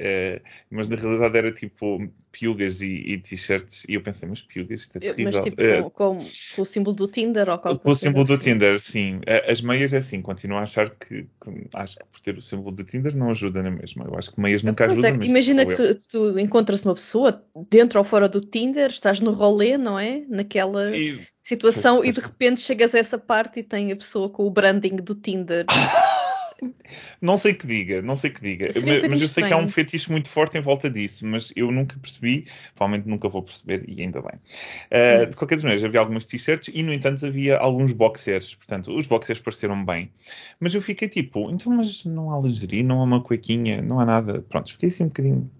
mas 0.70 0.86
na 0.88 0.96
realidade 0.96 1.38
era 1.38 1.50
tipo 1.50 2.06
piugas 2.38 2.82
e, 2.82 2.86
e 2.86 3.18
t-shirts, 3.18 3.86
e 3.88 3.94
eu 3.94 4.02
pensei, 4.02 4.28
mas 4.28 4.42
piugas, 4.42 4.80
isto 4.80 4.96
é 4.96 5.00
terrível. 5.00 5.24
Mas 5.24 5.44
tipo 5.44 5.56
com, 5.56 5.90
com, 5.90 6.24
com, 6.54 6.62
o 6.62 6.64
símbolo 6.66 6.94
do 6.94 7.08
Tinder 7.08 7.48
ou 7.48 7.58
qualquer 7.58 7.82
Com 7.82 7.90
o 7.90 7.96
símbolo 7.96 8.24
do 8.24 8.34
assim. 8.34 8.52
Tinder, 8.52 8.78
sim. 8.78 9.20
As 9.48 9.62
meias 9.62 9.94
é 9.94 9.98
assim, 9.98 10.20
continuo 10.20 10.58
a 10.58 10.62
achar 10.62 10.90
que, 10.90 11.22
que, 11.22 11.68
acho 11.74 11.96
que 11.98 12.04
por 12.04 12.20
ter 12.20 12.36
o 12.36 12.40
símbolo 12.42 12.72
do 12.72 12.84
Tinder 12.84 13.16
não 13.16 13.30
ajuda 13.30 13.62
na 13.62 13.70
mesma. 13.70 14.04
Eu 14.04 14.18
acho 14.18 14.32
que 14.32 14.40
meias 14.40 14.62
nunca 14.62 14.84
ajudam. 14.84 15.18
É, 15.18 15.24
imagina 15.24 15.64
que 15.64 15.72
tu, 15.72 15.94
tu 15.94 16.38
encontras 16.38 16.84
uma 16.84 16.94
pessoa 16.94 17.42
dentro 17.70 17.98
ou 17.98 18.04
fora 18.04 18.28
do 18.28 18.40
Tinder, 18.40 18.92
estás 19.06 19.20
no 19.20 19.30
rolê, 19.30 19.78
não 19.78 19.98
é? 19.98 20.24
Naquela 20.28 20.94
e, 20.96 21.20
situação 21.42 22.04
e 22.04 22.10
de 22.10 22.20
repente 22.20 22.60
chegas 22.60 22.94
a 22.94 22.98
essa 22.98 23.18
parte 23.18 23.60
e 23.60 23.62
tem 23.62 23.92
a 23.92 23.96
pessoa 23.96 24.28
com 24.28 24.44
o 24.44 24.50
branding 24.50 24.96
do 24.96 25.14
Tinder. 25.14 25.64
Não 27.20 27.36
sei 27.36 27.54
que 27.54 27.66
diga, 27.66 28.02
não 28.02 28.16
sei 28.16 28.30
que 28.30 28.40
diga. 28.40 28.68
Mas, 28.74 29.08
mas 29.08 29.20
eu 29.20 29.28
sei 29.28 29.44
que 29.44 29.52
há 29.52 29.56
um 29.56 29.68
fetiche 29.68 30.10
muito 30.10 30.28
forte 30.28 30.58
em 30.58 30.60
volta 30.60 30.90
disso, 30.90 31.26
mas 31.26 31.52
eu 31.56 31.70
nunca 31.70 31.96
percebi, 31.98 32.46
provavelmente 32.74 33.08
nunca 33.08 33.28
vou 33.28 33.42
perceber, 33.42 33.84
e 33.88 34.00
ainda 34.00 34.20
bem. 34.22 34.38
Uh, 34.90 35.26
de 35.28 35.36
qualquer 35.36 35.56
maneira, 35.58 35.86
havia 35.86 36.00
algumas 36.00 36.26
t-shirts 36.26 36.72
e, 36.74 36.82
no 36.82 36.92
entanto, 36.92 37.26
havia 37.26 37.58
alguns 37.58 37.92
boxers. 37.92 38.54
Portanto, 38.54 38.94
os 38.94 39.06
boxers 39.06 39.40
pareceram 39.40 39.84
bem. 39.84 40.10
Mas 40.60 40.74
eu 40.74 40.82
fiquei 40.82 41.08
tipo, 41.08 41.50
então, 41.50 41.72
mas 41.72 42.04
não 42.04 42.34
há 42.34 42.40
lingerie, 42.40 42.82
não 42.82 43.00
há 43.00 43.04
uma 43.04 43.22
cuequinha, 43.22 43.82
não 43.82 44.00
há 44.00 44.04
nada. 44.04 44.42
Pronto, 44.42 44.72
fiquei 44.72 44.88
assim 44.88 45.04
um 45.04 45.08
bocadinho. 45.08 45.50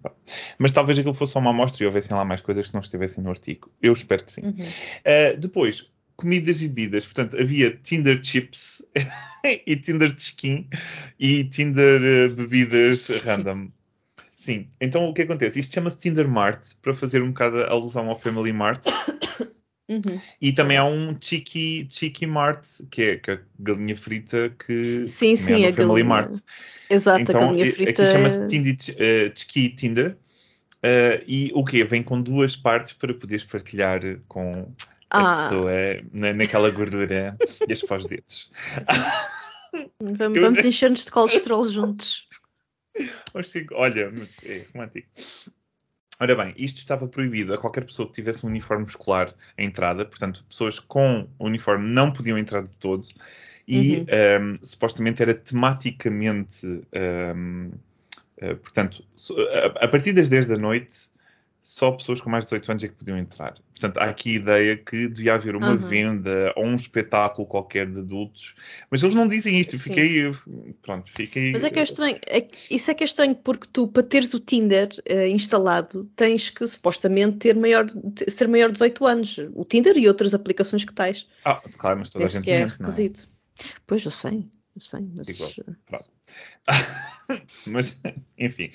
Mas 0.58 0.72
talvez 0.72 0.98
aquilo 0.98 1.14
fosse 1.14 1.32
só 1.32 1.38
uma 1.38 1.50
amostra 1.50 1.84
e 1.84 1.86
houvessem 1.86 2.16
lá 2.16 2.24
mais 2.24 2.40
coisas 2.40 2.68
que 2.68 2.74
não 2.74 2.80
estivessem 2.80 3.22
no 3.22 3.30
artigo. 3.30 3.70
Eu 3.80 3.92
espero 3.92 4.24
que 4.24 4.32
sim. 4.32 4.42
Uhum. 4.42 4.54
Uh, 4.54 5.38
depois, 5.38 5.86
comidas 6.16 6.60
e 6.62 6.68
bebidas. 6.68 7.04
Portanto, 7.04 7.38
havia 7.38 7.70
Tinder 7.70 8.22
Chips 8.22 8.82
e 9.66 9.76
Tinder 9.76 10.12
de 10.12 10.20
skin 10.20 10.68
e 11.18 11.44
Tinder 11.44 12.30
uh, 12.30 12.34
bebidas 12.34 13.08
random. 13.24 13.68
Sim, 14.34 14.68
então 14.80 15.08
o 15.08 15.14
que 15.14 15.22
acontece? 15.22 15.60
Isto 15.60 15.74
chama-se 15.74 15.98
Tinder 15.98 16.28
Mart 16.28 16.74
para 16.80 16.94
fazer 16.94 17.22
um 17.22 17.28
bocado 17.28 17.62
a 17.62 17.70
alusão 17.70 18.08
ao 18.08 18.18
Family 18.18 18.52
Mart. 18.52 18.84
Uhum. 19.88 20.20
E 20.42 20.52
também 20.52 20.76
há 20.76 20.84
um 20.84 21.16
Cheeky, 21.20 21.86
Cheeky 21.88 22.26
Mart, 22.26 22.66
que 22.90 23.02
é, 23.02 23.16
que 23.18 23.30
é 23.30 23.34
a 23.34 23.40
galinha 23.56 23.94
frita 23.94 24.52
que 24.58 25.06
sim, 25.06 25.36
sim, 25.36 25.64
é 25.64 25.70
no 25.70 25.76
Family 25.76 26.02
galinha. 26.02 26.04
Mart. 26.04 26.34
Exato, 26.90 27.20
então, 27.20 27.40
a 27.40 27.46
galinha 27.46 27.72
frita. 27.72 28.02
Aqui 28.02 28.10
chama-se 28.10 28.46
Tinder, 28.48 28.74
uh, 28.74 29.76
Tinder. 29.76 30.16
Uh, 30.78 31.22
e 31.24 31.52
o 31.54 31.64
quê? 31.64 31.84
Vem 31.84 32.02
com 32.02 32.20
duas 32.20 32.56
partes 32.56 32.94
para 32.94 33.14
poderes 33.14 33.44
partilhar 33.44 34.00
com 34.26 34.50
ah. 35.10 35.46
a 35.46 35.48
pessoa 35.48 35.72
na, 36.12 36.32
naquela 36.32 36.70
gordura 36.70 37.36
e 37.68 37.72
as 37.72 37.82
pós-dedos. 37.82 38.50
Vamos, 40.00 40.40
vamos 40.40 40.64
encher-nos 40.64 41.04
de 41.04 41.10
colesterol 41.10 41.68
juntos. 41.68 42.28
Olha, 43.72 44.10
mas 44.10 44.42
é 44.44 44.64
romântico. 44.72 45.08
Ora 46.18 46.34
bem, 46.34 46.54
isto 46.56 46.78
estava 46.78 47.06
proibido 47.06 47.52
a 47.52 47.58
qualquer 47.58 47.84
pessoa 47.84 48.08
que 48.08 48.14
tivesse 48.14 48.46
um 48.46 48.48
uniforme 48.48 48.86
escolar 48.86 49.34
à 49.56 49.62
entrada, 49.62 50.06
portanto, 50.06 50.44
pessoas 50.48 50.78
com 50.78 51.28
uniforme 51.38 51.86
não 51.86 52.10
podiam 52.10 52.38
entrar 52.38 52.62
de 52.62 52.74
todo, 52.76 53.06
e 53.68 53.98
uhum. 53.98 54.52
um, 54.52 54.56
supostamente 54.64 55.20
era 55.20 55.34
tematicamente 55.34 56.66
um, 56.94 57.70
Uh, 58.36 58.54
portanto, 58.56 59.02
a, 59.80 59.84
a, 59.84 59.88
partir 59.88 60.12
das 60.12 60.28
10 60.28 60.46
da 60.46 60.56
noite, 60.56 61.08
só 61.66 61.90
pessoas 61.90 62.20
com 62.20 62.30
mais 62.30 62.44
de 62.44 62.50
18 62.50 62.70
anos 62.70 62.84
é 62.84 62.88
que 62.88 62.94
podiam 62.94 63.18
entrar. 63.18 63.54
Portanto, 63.70 63.98
há 63.98 64.04
aqui 64.04 64.30
a 64.30 64.34
ideia 64.36 64.76
que 64.76 65.08
devia 65.08 65.34
haver 65.34 65.56
uma 65.56 65.72
uhum. 65.72 65.76
venda 65.76 66.52
ou 66.54 66.64
um 66.64 66.76
espetáculo 66.76 67.44
qualquer 67.44 67.90
de 67.90 67.98
adultos, 67.98 68.54
mas 68.88 69.02
eles 69.02 69.16
não 69.16 69.26
dizem 69.26 69.58
isto. 69.58 69.74
Eu 69.74 69.80
fiquei, 69.80 70.30
pronto, 70.80 71.10
fiquei. 71.10 71.50
Mas 71.50 71.64
é 71.64 71.70
que 71.70 71.80
é 71.80 71.82
estranho, 71.82 72.20
é, 72.24 72.46
isso 72.70 72.88
é 72.88 72.94
que 72.94 73.02
é 73.02 73.04
estranho, 73.04 73.34
porque 73.34 73.66
tu, 73.72 73.88
para 73.88 74.04
teres 74.04 74.32
o 74.32 74.38
Tinder 74.38 74.90
uh, 75.10 75.26
instalado, 75.26 76.08
tens 76.14 76.50
que 76.50 76.64
supostamente 76.68 77.38
ter 77.38 77.56
maior, 77.56 77.84
ser 78.28 78.46
maior 78.46 78.68
de 78.68 78.74
18 78.74 79.04
anos. 79.04 79.38
O 79.52 79.64
Tinder 79.64 79.98
e 79.98 80.06
outras 80.06 80.34
aplicações 80.34 80.84
que 80.84 80.92
tens. 80.92 81.28
Ah, 81.44 81.60
claro, 81.76 81.98
mas 81.98 82.10
toda 82.10 82.26
a 82.26 82.28
gente 82.28 82.44
que 82.44 82.50
é 82.52 82.64
requisito. 82.64 83.28
É? 83.58 83.64
Pois, 83.84 84.04
eu 84.04 84.12
sei, 84.12 84.46
eu 84.72 84.80
sei, 84.80 85.00
mas. 85.18 85.28
Igual, 85.28 85.50
pronto. 85.84 86.15
mas, 87.66 88.00
enfim. 88.38 88.70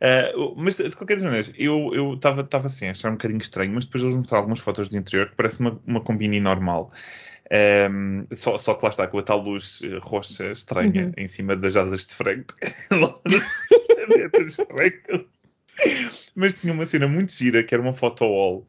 Uh, 0.00 0.54
mas, 0.56 0.76
de 0.76 0.90
qualquer 0.90 1.20
maneira, 1.20 1.46
eu 1.56 2.14
estava 2.14 2.48
eu 2.50 2.66
assim, 2.66 2.88
a 2.88 2.92
achar 2.92 3.10
um 3.10 3.14
bocadinho 3.14 3.40
estranho, 3.40 3.72
mas 3.72 3.84
depois 3.84 4.02
eles 4.02 4.14
mostraram 4.14 4.42
algumas 4.42 4.60
fotos 4.60 4.88
do 4.88 4.96
interior 4.96 5.30
que 5.30 5.36
parece 5.36 5.60
uma, 5.60 5.80
uma 5.86 6.00
combine 6.00 6.40
normal. 6.40 6.92
Um, 7.90 8.26
só, 8.32 8.56
só 8.58 8.74
que 8.74 8.84
lá 8.84 8.90
está, 8.90 9.08
com 9.08 9.18
a 9.18 9.22
tal 9.22 9.40
luz 9.40 9.80
eh, 9.82 9.98
roxa 10.02 10.52
estranha 10.52 11.06
uhum. 11.06 11.12
em 11.16 11.26
cima 11.26 11.56
das 11.56 11.76
asas 11.76 12.06
de 12.06 12.14
frango. 12.14 12.54
mas 16.36 16.54
tinha 16.54 16.72
uma 16.72 16.86
cena 16.86 17.08
muito 17.08 17.32
gira, 17.32 17.64
que 17.64 17.74
era 17.74 17.82
uma 17.82 17.92
foto 17.92 18.24
wall 18.24 18.68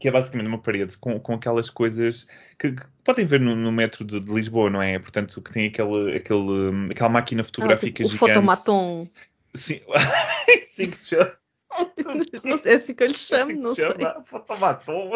que 0.00 0.08
é 0.08 0.10
basicamente 0.10 0.48
uma 0.48 0.60
parede 0.60 0.96
com, 0.98 1.18
com 1.20 1.34
aquelas 1.34 1.70
coisas 1.70 2.26
que, 2.58 2.72
que 2.72 2.82
podem 3.04 3.24
ver 3.24 3.40
no, 3.40 3.54
no 3.54 3.70
metro 3.70 4.04
de, 4.04 4.20
de, 4.20 4.32
Lisboa, 4.32 4.70
não 4.70 4.82
é? 4.82 4.98
Portanto, 4.98 5.40
que 5.40 5.52
tem 5.52 5.66
aquele, 5.66 6.16
aquele, 6.16 6.86
aquela 6.90 7.10
máquina 7.10 7.42
ah, 7.42 7.44
fotográfica 7.44 8.02
ah, 8.02 8.06
tipo, 8.06 8.08
gigante. 8.08 8.24
O 8.24 8.34
fotomaton. 8.34 9.08
Sim, 9.54 9.80
sim 10.70 10.90
que 10.90 10.96
se 10.96 11.16
chama. 11.16 11.36
não 12.44 12.58
sei, 12.58 12.72
é 12.72 12.76
assim 12.76 12.94
que 12.94 13.02
eu 13.02 13.08
lhe 13.08 13.14
chamo, 13.14 13.50
assim 13.50 13.60
não 13.60 13.74
chama, 13.74 13.94
sei. 13.94 14.24
Fotomaton. 14.24 15.10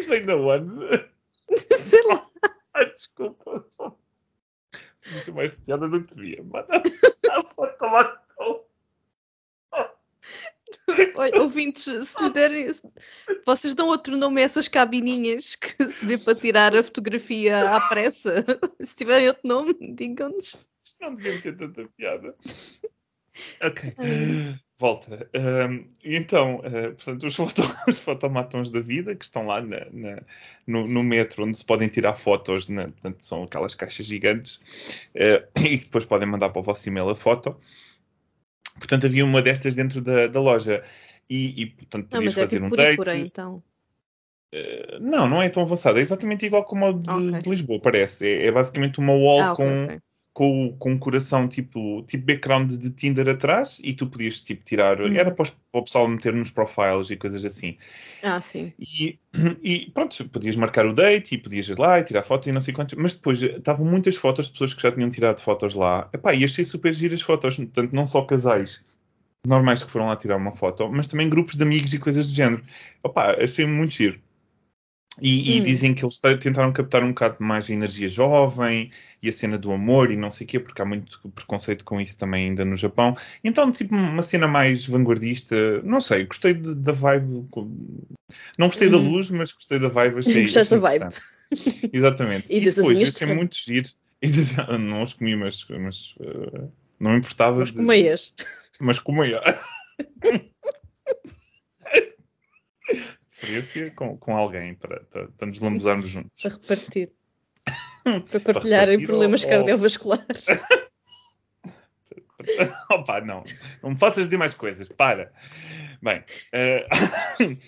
Isso 0.00 0.12
ainda 0.12 0.36
onde? 0.36 1.10
Sei 1.78 2.02
lá. 2.04 2.28
Ai, 2.74 2.90
desculpa. 2.92 3.64
Muito 5.12 5.34
mais 5.34 5.54
piada 5.56 5.88
do 5.88 6.04
que 6.04 6.14
devia. 6.14 6.44
Mas 6.44 6.66
fotomaton. 7.54 8.64
Olha, 11.16 11.40
ouvintes, 11.40 12.08
se 12.08 12.22
lhe 12.22 12.30
derem. 12.30 12.66
Vocês 13.46 13.74
dão 13.74 13.88
outro 13.88 14.16
nome 14.16 14.40
a 14.40 14.44
essas 14.44 14.68
cabininhas 14.68 15.56
que 15.56 15.86
se 15.88 16.04
vê 16.04 16.18
para 16.18 16.34
tirar 16.34 16.76
a 16.76 16.82
fotografia 16.82 17.70
à 17.70 17.80
pressa. 17.88 18.44
Se 18.80 18.94
tiverem 18.94 19.28
outro 19.28 19.48
nome, 19.48 19.74
digam-nos. 19.94 20.56
Isto 20.84 21.00
não 21.00 21.14
devia 21.14 21.40
ter 21.40 21.56
tanta 21.56 21.88
piada. 21.96 22.34
Ok. 23.62 23.94
Volta. 24.76 25.30
Um, 25.34 25.86
então, 26.04 26.56
uh, 26.56 26.94
portanto, 26.94 27.26
os, 27.26 27.34
foto, 27.34 27.62
os 27.88 27.98
fotomatons 27.98 28.70
da 28.70 28.80
vida 28.80 29.14
que 29.14 29.24
estão 29.24 29.46
lá 29.46 29.62
na, 29.62 29.86
na, 29.92 30.22
no, 30.66 30.86
no, 30.86 31.02
metro 31.02 31.44
onde 31.44 31.56
se 31.56 31.64
podem 31.64 31.88
tirar 31.88 32.14
fotos, 32.14 32.68
na, 32.68 32.88
portanto, 32.88 33.24
são 33.24 33.44
aquelas 33.44 33.74
caixas 33.74 34.04
gigantes 34.04 34.56
uh, 35.14 35.60
e 35.60 35.78
que 35.78 35.84
depois 35.84 36.04
podem 36.04 36.28
mandar 36.28 36.50
para 36.50 36.60
o 36.60 36.62
vosso 36.62 36.88
e-mail 36.88 37.08
a 37.08 37.14
foto. 37.14 37.56
Portanto, 38.78 39.06
havia 39.06 39.24
uma 39.24 39.42
destas 39.42 39.74
dentro 39.74 40.00
da, 40.00 40.26
da 40.26 40.40
loja. 40.40 40.82
E, 41.28 41.62
e, 41.62 41.66
portanto, 41.66 42.08
podias 42.08 42.36
não, 42.36 42.42
fazer 42.42 42.56
é 42.56 42.60
tipo 42.60 42.74
um 42.74 43.08
aí, 43.08 43.20
então. 43.22 43.62
Uh, 44.54 45.00
não, 45.00 45.28
não 45.28 45.42
é 45.42 45.48
tão 45.48 45.62
avançado. 45.62 45.98
É 45.98 46.02
exatamente 46.02 46.46
igual 46.46 46.64
como 46.64 46.86
o 46.86 46.92
de, 46.92 47.10
okay. 47.10 47.42
de 47.42 47.50
Lisboa, 47.50 47.80
parece. 47.80 48.26
É, 48.26 48.46
é, 48.46 48.52
basicamente 48.52 48.98
uma 48.98 49.12
wall 49.12 49.40
ah, 49.40 49.52
okay, 49.52 49.64
com, 49.64 49.84
okay 49.84 50.00
com, 50.34 50.74
com 50.78 50.90
um 50.90 50.98
coração 50.98 51.48
tipo, 51.48 52.02
tipo 52.02 52.26
background 52.26 52.72
de 52.72 52.90
Tinder 52.90 53.28
atrás 53.28 53.80
e 53.82 53.94
tu 53.94 54.06
podias 54.08 54.40
tipo 54.40 54.64
tirar, 54.64 55.00
hum. 55.00 55.14
era 55.14 55.30
para, 55.30 55.48
o 55.72 55.82
pessoal 55.82 56.08
meter 56.08 56.34
nos 56.34 56.50
profiles 56.50 57.08
e 57.08 57.16
coisas 57.16 57.44
assim. 57.44 57.78
Ah, 58.22 58.40
sim. 58.40 58.72
E, 58.78 59.18
e 59.62 59.90
pronto, 59.94 60.28
podias 60.28 60.56
marcar 60.56 60.84
o 60.86 60.92
date 60.92 61.36
e 61.36 61.38
podias 61.38 61.68
ir 61.68 61.78
lá 61.78 62.00
e 62.00 62.04
tirar 62.04 62.24
fotos 62.24 62.48
e 62.48 62.52
não 62.52 62.60
sei 62.60 62.74
quantos, 62.74 62.98
mas 62.98 63.12
depois 63.12 63.40
estavam 63.40 63.86
muitas 63.86 64.16
fotos 64.16 64.46
de 64.46 64.52
pessoas 64.52 64.74
que 64.74 64.82
já 64.82 64.90
tinham 64.90 65.08
tirado 65.08 65.40
fotos 65.40 65.74
lá. 65.74 66.10
Epá, 66.12 66.34
e 66.34 66.44
achei 66.44 66.64
super 66.64 66.92
giras 66.92 67.22
fotos, 67.22 67.56
portanto, 67.56 67.92
não 67.92 68.06
só 68.06 68.22
casais 68.22 68.80
normais 69.46 69.82
que 69.82 69.90
foram 69.90 70.06
lá 70.06 70.16
tirar 70.16 70.36
uma 70.36 70.52
foto, 70.52 70.90
mas 70.90 71.06
também 71.06 71.28
grupos 71.28 71.54
de 71.54 71.62
amigos 71.62 71.92
e 71.92 71.98
coisas 71.98 72.26
do 72.26 72.32
género. 72.32 72.64
Opá, 73.02 73.36
achei 73.40 73.66
muito 73.66 73.92
giro. 73.92 74.18
E, 75.20 75.56
e, 75.56 75.60
hum. 75.60 75.64
dizem 75.64 75.94
que 75.94 76.04
eles 76.04 76.18
tentaram 76.18 76.72
captar 76.72 77.02
um 77.04 77.08
bocado 77.08 77.36
mais 77.38 77.70
a 77.70 77.72
energia 77.72 78.08
jovem 78.08 78.90
e 79.22 79.28
a 79.28 79.32
cena 79.32 79.56
do 79.56 79.72
amor 79.72 80.10
e 80.10 80.16
não 80.16 80.30
sei 80.30 80.44
o 80.44 80.48
quê, 80.48 80.58
porque 80.58 80.82
há 80.82 80.84
muito 80.84 81.20
preconceito 81.34 81.84
com 81.84 82.00
isso 82.00 82.18
também 82.18 82.48
ainda 82.48 82.64
no 82.64 82.76
Japão. 82.76 83.16
Então, 83.42 83.70
tipo, 83.70 83.94
uma 83.94 84.22
cena 84.22 84.48
mais 84.48 84.84
vanguardista, 84.84 85.80
não 85.82 86.00
sei, 86.00 86.24
gostei 86.24 86.54
de, 86.54 86.74
da 86.74 86.92
vibe. 86.92 87.46
Não 88.58 88.66
gostei 88.66 88.88
hum. 88.88 88.92
da 88.92 88.98
luz, 88.98 89.30
mas 89.30 89.52
gostei 89.52 89.78
da 89.78 89.88
vibe. 89.88 90.18
Achei, 90.18 90.42
Gostei 90.50 90.64
da 90.64 90.78
vibe. 90.78 91.14
Exatamente. 91.92 92.46
e, 92.50 92.58
e 92.58 92.60
depois, 92.60 93.02
achei 93.02 93.34
muito 93.34 93.56
giro. 93.56 93.88
E 94.22 94.78
não 94.78 95.02
os 95.02 95.12
comi, 95.12 95.36
mas, 95.36 95.66
mas 95.68 96.14
uh, 96.18 96.72
não 96.98 97.10
me 97.10 97.18
importava. 97.18 97.58
Mas 97.58 97.70
comeias. 97.72 98.32
Mas 98.80 98.98
comia. 98.98 99.38
Preferência 103.44 103.90
com, 103.92 104.16
com 104.16 104.36
alguém 104.36 104.74
para, 104.74 105.00
para, 105.04 105.28
para 105.28 105.46
nos 105.46 105.58
lambuzarmos 105.58 106.08
juntos. 106.08 106.42
Para 106.42 106.50
repartir. 106.50 107.12
para 108.30 108.40
partilharem 108.40 108.98
para 108.98 109.06
problemas 109.06 109.44
ou, 109.44 109.50
cardiovasculares. 109.50 110.46
Opa, 112.90 113.20
não. 113.20 113.44
Não 113.82 113.90
me 113.90 113.96
faças 113.96 114.26
dizer 114.26 114.36
mais 114.36 114.54
coisas. 114.54 114.88
Para. 114.88 115.32
Bem. 116.02 116.22
Uh... 116.52 117.48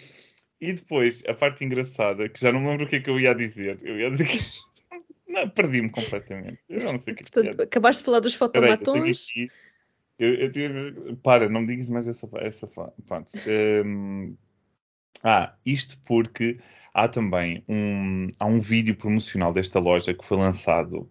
e 0.61 0.73
depois, 0.73 1.23
a 1.27 1.35
parte 1.35 1.65
engraçada, 1.65 2.29
que 2.29 2.41
já 2.41 2.53
não 2.53 2.61
me 2.61 2.69
lembro 2.69 2.87
o 2.87 2.89
que 2.89 2.97
é 2.97 3.01
que 3.01 3.11
eu 3.11 3.19
ia 3.19 3.35
dizer. 3.35 3.79
Eu 3.83 3.99
ia 3.99 4.11
dizer 4.11 4.27
que. 4.27 4.39
Não, 5.29 5.49
perdi-me 5.49 5.91
completamente. 5.91 6.61
Eu 6.69 6.85
não 6.85 6.97
sei 6.97 7.15
o 7.15 7.17
que 7.17 7.23
é 7.23 7.27
Portanto, 7.31 7.63
acabaste 7.63 8.03
de 8.03 8.07
falar 8.07 8.21
dos 8.21 8.35
fotomatons. 8.35 9.29
Eu, 10.19 10.35
eu, 10.35 10.51
eu, 10.51 11.17
para, 11.17 11.49
não 11.49 11.61
me 11.61 11.67
digas 11.67 11.91
mais 11.91 12.09
essa, 12.09 12.27
essa 12.37 12.67
pronto. 12.67 13.31
Um, 13.85 14.35
ah, 15.23 15.55
isto 15.65 15.99
porque 16.07 16.59
há 16.95 17.09
também 17.09 17.63
um, 17.69 18.29
há 18.39 18.47
um 18.47 18.61
vídeo 18.61 18.97
promocional 18.97 19.53
desta 19.53 19.79
loja 19.79 20.15
que 20.15 20.25
foi 20.25 20.39
lançado, 20.39 21.09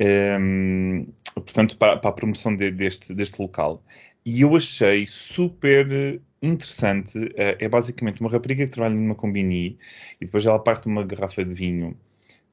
um, 0.00 1.06
portanto, 1.34 1.76
para, 1.76 1.96
para, 1.96 2.10
a 2.10 2.12
promoção 2.12 2.56
de, 2.56 2.70
deste, 2.70 3.14
deste 3.14 3.40
local. 3.40 3.82
E 4.24 4.40
eu 4.40 4.56
achei 4.56 5.06
super 5.06 6.20
interessante. 6.42 7.18
Uh, 7.18 7.56
é 7.58 7.68
basicamente 7.68 8.20
uma 8.20 8.30
rapariga 8.30 8.64
que 8.64 8.72
trabalha 8.72 8.94
numa 8.94 9.14
combini 9.14 9.78
e 10.20 10.24
depois 10.26 10.44
ela 10.44 10.58
parte 10.58 10.86
uma 10.86 11.04
garrafa 11.04 11.44
de 11.44 11.54
vinho. 11.54 11.96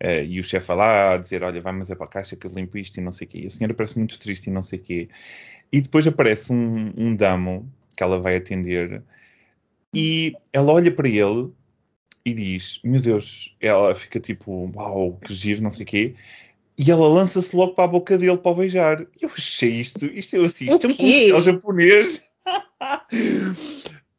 Uh, 0.02 0.24
e 0.26 0.40
o 0.40 0.44
chefe 0.44 0.72
lá 0.74 1.14
a 1.14 1.18
dizer: 1.18 1.44
Olha, 1.44 1.62
vai, 1.62 1.74
mas 1.74 1.90
é 1.90 1.96
para 1.96 2.06
a 2.06 2.10
caixa 2.10 2.36
que 2.36 2.48
eu 2.48 2.52
limpo 2.52 2.78
isto 2.78 2.98
e 2.98 3.02
não 3.02 3.12
sei 3.12 3.28
o 3.28 3.30
quê. 3.30 3.40
E 3.44 3.48
a 3.48 3.50
senhora 3.50 3.74
parece 3.74 3.98
muito 3.98 4.18
triste 4.20 4.48
e 4.48 4.52
não 4.52 4.62
sei 4.62 4.80
o 4.80 4.82
quê. 4.82 5.10
E 5.72 5.82
depois 5.82 6.08
aparece 6.08 6.54
um, 6.54 6.94
um 6.98 7.16
damo 7.16 7.72
que 7.98 8.04
ela 8.04 8.20
vai 8.20 8.38
atender 8.38 9.04
e 9.94 10.34
ela 10.54 10.74
olha 10.74 10.92
para 10.92 11.08
ele 11.08 11.52
e 12.26 12.34
diz: 12.34 12.80
Meu 12.84 13.02
Deus, 13.02 13.56
ela 13.60 13.96
fica 13.96 14.20
tipo, 14.20 14.72
uau, 14.76 15.18
que 15.22 15.34
giro, 15.34 15.62
não 15.62 15.72
sei 15.72 15.84
o 15.84 15.88
quê. 15.88 16.16
E 16.78 16.90
ela 16.90 17.08
lança-se 17.08 17.56
logo 17.56 17.74
para 17.74 17.84
a 17.84 17.88
boca 17.88 18.18
dele 18.18 18.38
para 18.38 18.52
o 18.52 18.56
beijar. 18.56 19.06
Eu 19.20 19.30
achei 19.30 19.72
isto, 19.76 20.06
isto 20.06 20.36
é 20.36 20.46
assim, 20.46 20.70
isto 20.70 20.88
é 20.88 20.90
um 20.90 20.96
comercial 20.96 21.42
japonês. 21.42 22.24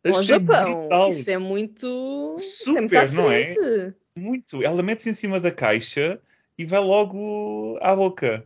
O 0.03 0.23
Japão, 0.23 0.81
brutal. 0.81 1.09
isso 1.11 1.31
é 1.31 1.39
muito. 1.39 2.37
Super, 2.39 2.97
é 2.97 3.07
muito 3.07 3.15
não 3.15 3.31
é? 3.31 3.95
Muito. 4.17 4.63
Ela 4.63 4.83
mete-se 4.83 5.11
em 5.11 5.15
cima 5.15 5.39
da 5.39 5.51
caixa 5.51 6.21
e 6.57 6.65
vai 6.65 6.81
logo 6.81 7.79
à 7.83 7.95
boca. 7.95 8.45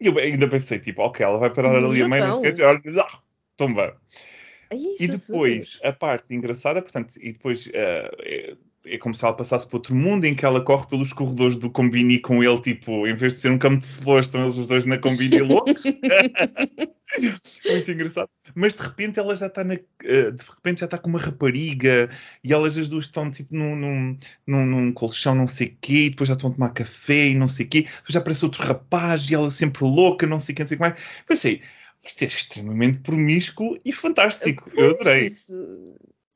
E 0.00 0.06
eu 0.06 0.18
ainda 0.18 0.48
pensei, 0.48 0.78
tipo, 0.78 1.02
ok, 1.02 1.24
ela 1.24 1.38
vai 1.38 1.50
parar 1.50 1.80
no 1.80 1.88
ali 1.88 1.98
Japão. 1.98 2.06
a 2.06 2.20
meio 2.20 2.40
nesse 2.40 3.00
ah, 3.00 3.18
tumba. 3.56 3.96
Ai, 4.72 4.78
e 4.98 5.08
depois, 5.08 5.78
a 5.82 5.92
parte 5.92 6.34
engraçada, 6.34 6.82
portanto, 6.82 7.14
e 7.20 7.32
depois 7.32 7.66
uh, 7.66 7.70
é, 8.20 8.56
é, 8.86 8.98
como 8.98 9.14
se 9.14 9.24
ela 9.24 9.34
passasse 9.34 9.66
para 9.66 9.76
outro 9.76 9.94
mundo 9.94 10.24
em 10.24 10.34
que 10.34 10.44
ela 10.44 10.60
corre 10.60 10.86
pelos 10.86 11.12
corredores 11.12 11.56
do 11.56 11.70
Combini 11.70 12.18
com 12.18 12.42
ele, 12.42 12.60
tipo, 12.60 13.06
em 13.06 13.14
vez 13.14 13.34
de 13.34 13.40
ser 13.40 13.50
um 13.50 13.58
campo 13.58 13.80
de 13.80 13.86
flores, 13.86 14.26
estão 14.26 14.42
eles 14.42 14.56
os 14.56 14.66
dois 14.66 14.86
na 14.86 14.98
Combini 14.98 15.40
loucos. 15.40 15.84
Muito 17.64 17.90
engraçado. 17.90 18.28
Mas 18.54 18.74
de 18.74 18.82
repente 18.82 19.18
ela 19.18 19.34
já 19.36 19.46
está 19.46 19.62
na. 19.62 19.74
Uh, 19.74 20.32
de 20.32 20.44
repente 20.54 20.80
já 20.80 20.86
está 20.86 20.98
com 20.98 21.08
uma 21.08 21.18
rapariga 21.18 22.10
e 22.42 22.52
elas 22.52 22.76
as 22.76 22.88
duas 22.88 23.06
estão 23.06 23.30
tipo 23.30 23.54
num, 23.54 23.76
num, 23.76 24.18
num, 24.46 24.66
num 24.66 24.92
colchão, 24.92 25.34
não 25.34 25.46
sei 25.46 25.68
o 25.68 25.76
quê, 25.80 26.06
e 26.06 26.10
depois 26.10 26.28
já 26.28 26.34
estão 26.34 26.50
a 26.50 26.54
tomar 26.54 26.70
café 26.70 27.28
e 27.28 27.34
não 27.34 27.48
sei 27.48 27.66
o 27.66 27.68
quê. 27.68 27.82
Depois 27.82 28.12
já 28.12 28.18
aparece 28.18 28.44
outro 28.44 28.62
rapaz 28.64 29.30
e 29.30 29.34
ela 29.34 29.50
sempre 29.50 29.84
louca, 29.84 30.26
não 30.26 30.40
sei 30.40 30.52
o 30.52 30.56
quê, 30.56 30.62
não 30.62 30.68
sei 30.68 30.74
o 30.76 30.78
que 30.78 30.88
mais. 30.88 31.00
Pensei, 31.26 31.62
isto 32.02 32.22
é 32.22 32.26
extremamente 32.26 32.98
promíscuo 33.00 33.78
e 33.84 33.92
fantástico. 33.92 34.70
Eu 34.74 34.90
adorei. 34.90 35.30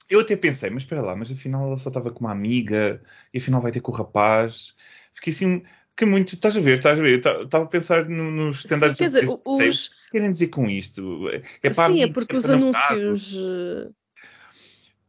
Eu 0.09 0.21
até 0.21 0.37
pensei, 0.37 0.71
mas 0.71 0.83
espera 0.83 1.03
lá, 1.03 1.15
mas 1.15 1.31
afinal 1.31 1.67
ela 1.67 1.77
só 1.77 1.89
estava 1.89 2.11
com 2.11 2.21
uma 2.21 2.33
amiga 2.33 3.01
e 3.33 3.39
afinal 3.39 3.61
vai 3.61 3.71
ter 3.71 3.81
com 3.81 3.93
o 3.93 3.95
rapaz. 3.95 4.75
Fiquei 5.15 5.33
assim, 5.33 5.63
Que 5.97 6.05
muito, 6.05 6.35
estás 6.35 6.57
a 6.57 6.61
ver, 6.61 6.79
estás 6.79 6.99
a 6.99 7.03
ver, 7.03 7.19
estava 7.19 7.65
a 7.65 7.69
pensar 7.69 8.09
nos 8.09 8.65
standards 8.65 8.99
Sim, 8.99 9.05
quer 9.05 9.09
dizer, 9.09 9.27
os... 9.45 9.87
O 9.87 9.91
que 9.91 10.11
querem 10.11 10.33
dizer 10.33 10.49
com 10.49 10.69
isto? 10.69 11.29
É 11.63 11.71
para 11.71 11.93
Sim, 11.93 12.03
é 12.03 12.09
porque 12.09 12.37
os 12.37 12.49
anúncios. 12.51 13.37
Eh, 13.37 13.89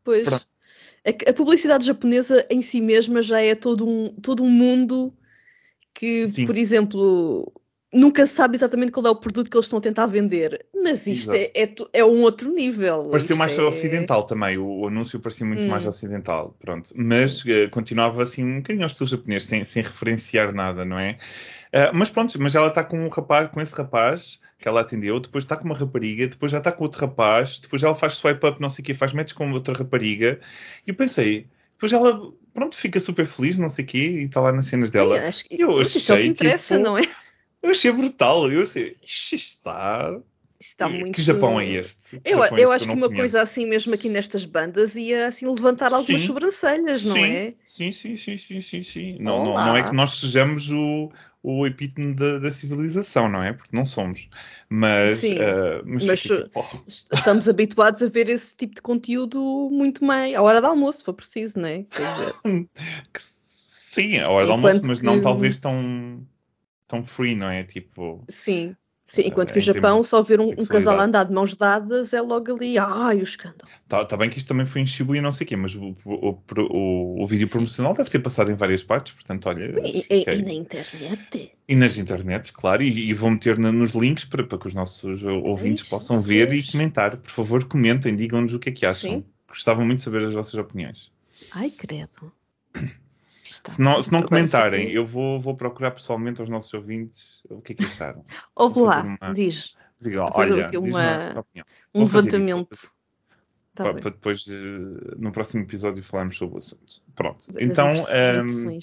pois. 0.03 0.27
A, 0.27 1.29
a, 1.29 1.33
publicidade 1.33 1.83
japonesa 1.83 2.45
em 2.47 2.61
si 2.61 2.79
mesma 2.79 3.23
já 3.23 3.41
é 3.41 3.55
todo 3.55 3.87
um, 3.87 4.09
todo 4.09 4.43
um 4.43 4.49
mundo 4.49 5.11
que, 5.95 6.27
Sim. 6.27 6.45
por 6.45 6.55
exemplo, 6.55 7.51
nunca 7.93 8.25
sabe 8.25 8.55
exatamente 8.55 8.91
qual 8.91 9.05
é 9.05 9.09
o 9.09 9.15
produto 9.15 9.49
que 9.49 9.57
eles 9.57 9.65
estão 9.65 9.79
a 9.79 9.81
tentar 9.81 10.05
vender. 10.05 10.65
Mas 10.73 11.07
isto 11.07 11.33
é, 11.33 11.51
é, 11.53 11.73
é, 11.93 12.05
um 12.05 12.21
outro 12.21 12.51
nível. 12.51 13.09
Pareceu 13.09 13.35
mais 13.35 13.57
é... 13.57 13.61
ocidental 13.61 14.23
também. 14.23 14.57
O, 14.57 14.81
o, 14.81 14.87
anúncio 14.87 15.19
parecia 15.19 15.45
muito 15.45 15.65
hum. 15.65 15.69
mais 15.69 15.85
ocidental. 15.85 16.55
Pronto. 16.59 16.91
Mas 16.95 17.43
uh, 17.43 17.69
continuava 17.71 18.23
assim 18.23 18.43
um 18.43 18.57
bocadinho 18.57 18.85
ao 18.85 18.87
estilo 18.87 19.09
japonês, 19.09 19.45
sem, 19.45 19.63
sem 19.65 19.83
referenciar 19.83 20.53
nada, 20.53 20.85
não 20.85 20.97
é? 20.97 21.17
Uh, 21.73 21.91
mas 21.93 22.09
pronto, 22.09 22.39
mas 22.41 22.55
ela 22.55 22.67
está 22.67 22.83
com 22.83 23.05
um 23.05 23.09
rapaz, 23.09 23.49
com 23.51 23.61
esse 23.61 23.73
rapaz 23.73 24.39
que 24.57 24.67
ela 24.67 24.81
atendeu, 24.81 25.19
depois 25.19 25.43
está 25.43 25.55
com 25.55 25.65
uma 25.65 25.75
rapariga, 25.75 26.27
depois 26.27 26.51
já 26.51 26.59
está 26.59 26.71
com 26.71 26.83
outro 26.83 27.01
rapaz, 27.01 27.57
depois 27.57 27.81
ela 27.81 27.95
faz 27.95 28.13
swipe 28.13 28.45
up, 28.45 28.61
não 28.61 28.69
sei 28.69 28.83
o 28.83 28.85
que, 28.85 28.93
faz 28.93 29.11
match 29.11 29.33
com 29.33 29.51
outra 29.51 29.73
rapariga. 29.73 30.39
E 30.85 30.91
eu 30.91 30.95
pensei, 30.95 31.47
depois 31.71 31.91
ela, 31.91 32.31
pronto, 32.53 32.77
fica 32.77 32.99
super 32.99 33.25
feliz, 33.25 33.57
não 33.57 33.69
sei 33.69 33.83
o 33.83 33.87
quê, 33.87 33.97
e 33.97 34.25
está 34.25 34.39
lá 34.39 34.51
nas 34.51 34.67
cenas 34.67 34.91
dela. 34.91 35.17
É, 35.17 35.27
acho 35.27 35.45
que, 35.45 35.59
eu 35.59 35.79
achei, 35.79 35.99
isso 35.99 36.11
é 36.11 36.15
o 36.15 36.19
que 36.19 36.27
interessa, 36.27 36.75
tipo, 36.75 36.87
não 36.87 36.95
é? 36.95 37.01
Eu 37.61 37.71
achei 37.71 37.91
brutal. 37.91 38.51
Eu 38.51 38.65
sei, 38.65 38.97
isto 39.03 39.35
está. 39.35 40.19
Está 40.61 40.87
muito... 40.87 41.15
Que 41.15 41.23
Japão 41.23 41.59
é 41.59 41.67
este? 41.67 42.21
eu, 42.23 42.43
é 42.43 42.49
eu 42.55 42.71
acho 42.71 42.85
que, 42.85 42.91
uma 42.91 43.07
conheço. 43.07 43.19
coisa 43.19 43.41
assim, 43.41 43.65
mesmo 43.65 43.95
aqui 43.95 44.07
nestas 44.07 44.45
bandas, 44.45 44.95
ia 44.95 45.25
assim 45.25 45.47
levantar 45.47 45.91
algumas 45.91 46.21
sim. 46.21 46.27
sobrancelhas, 46.27 47.03
não 47.03 47.15
sim. 47.15 47.23
é? 47.23 47.53
Sim, 47.65 47.91
sim, 47.91 48.15
sim, 48.15 48.37
sim, 48.37 48.61
sim, 48.61 48.83
sim. 48.83 49.17
Não, 49.19 49.43
não, 49.43 49.55
não, 49.55 49.75
é 49.75 49.81
que 49.81 49.95
nós 49.95 50.19
sejamos 50.19 50.71
o, 50.71 51.11
o 51.41 51.65
epítome 51.65 52.13
da, 52.13 52.37
da, 52.37 52.51
civilização, 52.51 53.27
não 53.27 53.41
é? 53.41 53.53
Porque 53.53 53.75
não 53.75 53.85
somos. 53.85 54.29
Mas, 54.69 55.17
sim, 55.17 55.35
uh, 55.39 55.81
mas, 55.83 56.03
mas 56.03 56.21
tipo, 56.21 56.49
oh. 56.53 56.65
estamos 56.87 57.49
habituados 57.49 58.03
a 58.03 58.07
ver 58.07 58.29
esse 58.29 58.55
tipo 58.55 58.75
de 58.75 58.83
conteúdo 58.83 59.67
muito 59.71 60.05
mais 60.05 60.35
à 60.35 60.43
hora 60.43 60.61
do 60.61 60.67
almoço, 60.67 60.99
se 60.99 61.05
for 61.05 61.13
preciso, 61.13 61.57
não 61.59 61.69
é? 61.69 61.85
sim, 63.47 64.19
à 64.19 64.29
hora 64.29 64.45
do 64.45 64.51
almoço, 64.51 64.81
mas 64.85 64.99
que... 64.99 65.05
não 65.05 65.19
talvez 65.19 65.57
tão 65.57 66.23
tão 66.91 67.03
free, 67.03 67.35
não 67.35 67.49
é? 67.49 67.63
Tipo. 67.63 68.23
Sim. 68.29 68.75
Sim, 69.11 69.23
enquanto 69.25 69.51
que 69.51 69.59
o 69.59 69.61
Japão, 69.61 70.01
só 70.05 70.21
ver 70.21 70.39
um, 70.39 70.51
um, 70.57 70.65
casal 70.65 70.97
andar 70.97 71.25
de 71.25 71.33
mãos 71.33 71.53
dadas 71.53 72.13
é 72.13 72.21
logo 72.21 72.55
ali, 72.55 72.77
ai, 72.77 73.17
o 73.17 73.23
escândalo. 73.23 73.69
Tá, 73.85 74.05
tá 74.05 74.15
bem 74.15 74.29
que 74.29 74.37
isto 74.37 74.47
também 74.47 74.65
foi 74.65 74.79
em 74.79 74.85
Shibuya 74.85 75.21
não 75.21 75.33
sei 75.33 75.43
o 75.43 75.47
quê, 75.49 75.55
mas 75.57 75.75
o, 75.75 75.93
o, 76.05 76.39
o, 76.69 77.21
o 77.21 77.27
vídeo 77.27 77.45
Sim. 77.45 77.51
promocional 77.51 77.93
deve 77.93 78.09
ter 78.09 78.19
passado 78.19 78.49
em 78.51 78.55
várias 78.55 78.85
partes, 78.85 79.11
portanto, 79.11 79.49
olha... 79.49 79.65
E, 79.83 80.05
e, 80.09 80.23
e 80.33 80.41
na 80.41 80.53
internet. 80.53 81.51
E 81.67 81.75
nas 81.75 81.97
internets, 81.97 82.51
claro, 82.51 82.83
e, 82.83 83.09
e 83.09 83.13
vou 83.13 83.29
meter 83.31 83.57
nos 83.59 83.91
links 83.91 84.23
para, 84.23 84.45
para 84.45 84.57
que 84.57 84.67
os 84.67 84.73
nossos 84.73 85.25
ouvintes 85.25 85.83
Ai, 85.87 85.89
possam 85.89 86.15
Jesus. 86.15 86.29
ver 86.29 86.53
e 86.53 86.71
comentar. 86.71 87.17
Por 87.17 87.31
favor, 87.31 87.65
comentem, 87.65 88.15
digam-nos 88.15 88.53
o 88.53 88.59
que 88.59 88.69
é 88.69 88.71
que 88.71 88.85
acham. 88.85 89.11
Sim. 89.11 89.25
Gostava 89.45 89.83
muito 89.83 89.97
de 89.97 90.05
saber 90.05 90.23
as 90.23 90.33
vossas 90.33 90.53
opiniões. 90.53 91.11
Ai, 91.51 91.69
credo. 91.69 92.31
Se 93.51 93.81
não, 93.81 94.01
se 94.01 94.11
não 94.11 94.23
comentarem, 94.23 94.91
eu 94.91 95.05
vou, 95.05 95.39
vou 95.39 95.55
procurar 95.55 95.91
pessoalmente 95.91 96.39
aos 96.39 96.49
nossos 96.49 96.73
ouvintes 96.73 97.43
o 97.49 97.61
que 97.61 97.73
é 97.73 97.75
que 97.75 97.83
acharam. 97.83 98.25
Ouve 98.55 98.79
lá, 98.79 99.01
uma... 99.03 99.33
diz. 99.33 99.75
Diga, 99.99 100.29
olha, 100.33 100.67
diz 100.67 100.79
uma... 100.79 101.45
um 101.93 102.01
levantamento. 102.01 102.91
Tá 103.73 103.83
para, 103.83 103.93
para, 103.95 104.11
depois, 104.11 104.45
eh, 104.47 105.15
no 105.17 105.31
próximo 105.31 105.63
episódio, 105.63 106.03
falarmos 106.03 106.37
sobre 106.37 106.55
o 106.55 106.57
assunto. 106.57 107.01
Pronto. 107.15 107.51
Das 107.51 107.63
então, 107.63 107.91
um, 107.91 108.79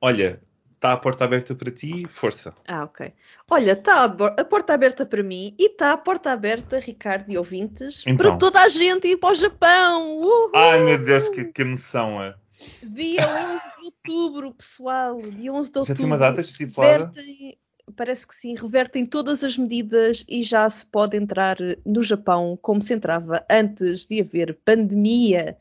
olha, 0.00 0.40
está 0.74 0.92
a 0.92 0.96
porta 0.96 1.24
aberta 1.24 1.54
para 1.54 1.70
ti, 1.70 2.06
força. 2.08 2.54
Ah, 2.66 2.84
ok. 2.84 3.12
Olha, 3.50 3.72
está 3.72 4.04
a, 4.04 4.44
porta 4.44 4.72
aberta 4.72 5.04
para 5.04 5.22
mim 5.22 5.54
e 5.58 5.66
está 5.66 5.92
a 5.92 5.96
porta 5.96 6.32
aberta, 6.32 6.78
Ricardo 6.78 7.30
e 7.30 7.36
ouvintes, 7.36 8.02
então. 8.06 8.16
para 8.16 8.36
toda 8.36 8.62
a 8.62 8.68
gente 8.68 9.08
ir 9.08 9.16
para 9.18 9.30
o 9.30 9.34
Japão. 9.34 10.18
Uhul! 10.18 10.52
Ai, 10.54 10.80
meu 10.80 11.04
Deus, 11.04 11.28
que, 11.28 11.44
que 11.44 11.62
emoção 11.62 12.22
é. 12.22 12.34
Dia 12.82 13.22
11 13.52 13.62
de 13.78 13.84
outubro, 13.84 14.54
pessoal. 14.54 15.20
Dia 15.20 15.52
11 15.52 15.70
de 15.70 15.78
outubro. 15.78 15.84
Já 15.86 15.94
tem 15.94 16.06
uma 16.06 16.18
data 16.18 16.40
estipulada? 16.40 17.12
Parece 17.94 18.26
que 18.26 18.34
sim, 18.34 18.56
revertem 18.56 19.06
todas 19.06 19.44
as 19.44 19.56
medidas 19.56 20.24
e 20.28 20.42
já 20.42 20.68
se 20.68 20.84
pode 20.84 21.16
entrar 21.16 21.56
no 21.84 22.02
Japão 22.02 22.58
como 22.60 22.82
se 22.82 22.92
entrava 22.92 23.44
antes 23.48 24.06
de 24.06 24.20
haver 24.20 24.58
pandemia. 24.64 25.56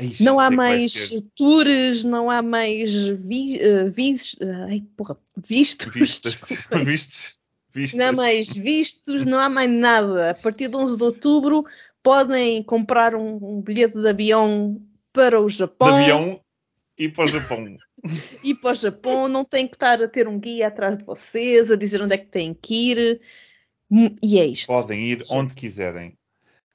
Ixi, 0.00 0.24
não 0.24 0.38
há 0.38 0.50
mais 0.50 1.10
tours, 1.34 2.04
não 2.04 2.30
há 2.30 2.42
mais 2.42 2.92
vi, 3.08 3.58
uh, 3.58 3.90
vis, 3.90 4.34
uh, 4.34 4.68
ai, 4.68 4.84
porra, 4.96 5.16
vistos. 5.36 5.90
vistos. 6.84 7.38
Vistos. 7.72 7.98
Não 7.98 8.06
há 8.06 8.12
mais 8.12 8.54
vistos, 8.54 9.26
não 9.26 9.38
há 9.38 9.48
mais 9.48 9.70
nada. 9.70 10.30
A 10.30 10.34
partir 10.34 10.68
de 10.68 10.76
11 10.76 10.96
de 10.96 11.04
outubro 11.04 11.64
podem 12.02 12.62
comprar 12.62 13.14
um, 13.14 13.38
um 13.42 13.60
bilhete 13.60 14.00
de 14.00 14.08
avião 14.08 14.80
para 15.16 15.40
o 15.40 15.48
Japão. 15.48 15.96
De 15.96 16.02
avião 16.02 16.40
e 16.98 17.08
para 17.08 17.24
o 17.24 17.26
Japão. 17.26 17.76
e 18.44 18.54
para 18.54 18.70
o 18.70 18.74
Japão, 18.74 19.28
não 19.28 19.44
tem 19.44 19.66
que 19.66 19.74
estar 19.74 20.02
a 20.02 20.06
ter 20.06 20.28
um 20.28 20.38
guia 20.38 20.68
atrás 20.68 20.98
de 20.98 21.04
vocês, 21.04 21.70
a 21.70 21.76
dizer 21.76 22.02
onde 22.02 22.14
é 22.14 22.18
que 22.18 22.26
têm 22.26 22.52
que 22.52 22.92
ir. 22.92 23.20
Hum, 23.90 24.14
e 24.22 24.38
é 24.38 24.44
isto. 24.44 24.66
Podem 24.66 25.00
ir 25.08 25.24
onde 25.30 25.54
quiserem. 25.54 26.18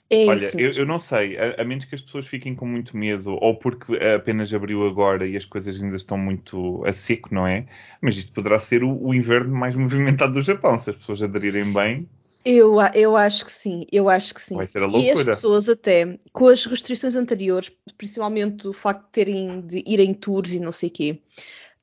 É 0.10 0.25
Olha, 0.25 0.51
eu, 0.58 0.71
eu, 0.71 0.86
não 0.86 0.99
sei, 0.99 1.38
a, 1.38 1.62
a, 1.62 1.63
menos 1.63 1.86
que 1.86 1.95
as 1.95 2.01
pessoas 2.01 2.27
fiquem 2.27 2.54
com 2.54 2.65
muito 2.65 2.97
medo, 2.97 3.38
ou 3.39 3.58
porque 3.58 3.95
apenas 3.95 4.54
abriu 4.54 4.86
agora 4.86 5.25
e 5.25 5.38
as 5.38 5.45
coisas 5.45 5.82
ainda 5.82 5.95
estão 5.95 6.17
muito 6.17 6.84
a 6.86 6.91
seco, 6.91 7.34
não 7.34 7.47
é? 7.47 7.65
Mas 8.01 8.17
isto 8.17 8.34
poderá 8.34 8.60
ser 8.60 8.84
o, 8.84 8.91
o 9.01 9.13
inverno 9.13 9.56
mais 9.56 9.73
movimentado 9.77 10.34
do 10.34 10.41
Japão, 10.41 10.77
se 10.77 10.89
as 10.89 10.97
pessoas 10.97 11.23
aderirem 11.23 11.71
bem. 11.71 12.10
Eu, 12.43 12.77
eu 12.95 13.15
acho 13.15 13.45
que 13.45 13.51
sim, 13.51 13.86
eu 13.91 14.10
acho 14.10 14.34
que 14.34 14.41
sim. 14.41 14.56
Vai 14.56 14.67
ser 14.67 14.82
a 14.82 14.88
loucura. 14.88 15.06
E 15.06 15.12
as 15.12 15.23
pessoas 15.23 15.69
até, 15.69 16.17
com 16.32 16.47
as 16.47 16.65
restrições 16.65 17.15
anteriores, 17.15 17.71
principalmente 17.97 18.67
o 18.67 18.73
facto 18.73 19.06
de 19.06 19.12
terem 19.12 19.62
de 19.62 19.84
ir 19.86 19.99
em 19.99 20.13
tours 20.13 20.54
e 20.54 20.60
não 20.60 20.71
sei 20.71 20.89
o 20.89 20.91
quê, 20.91 21.21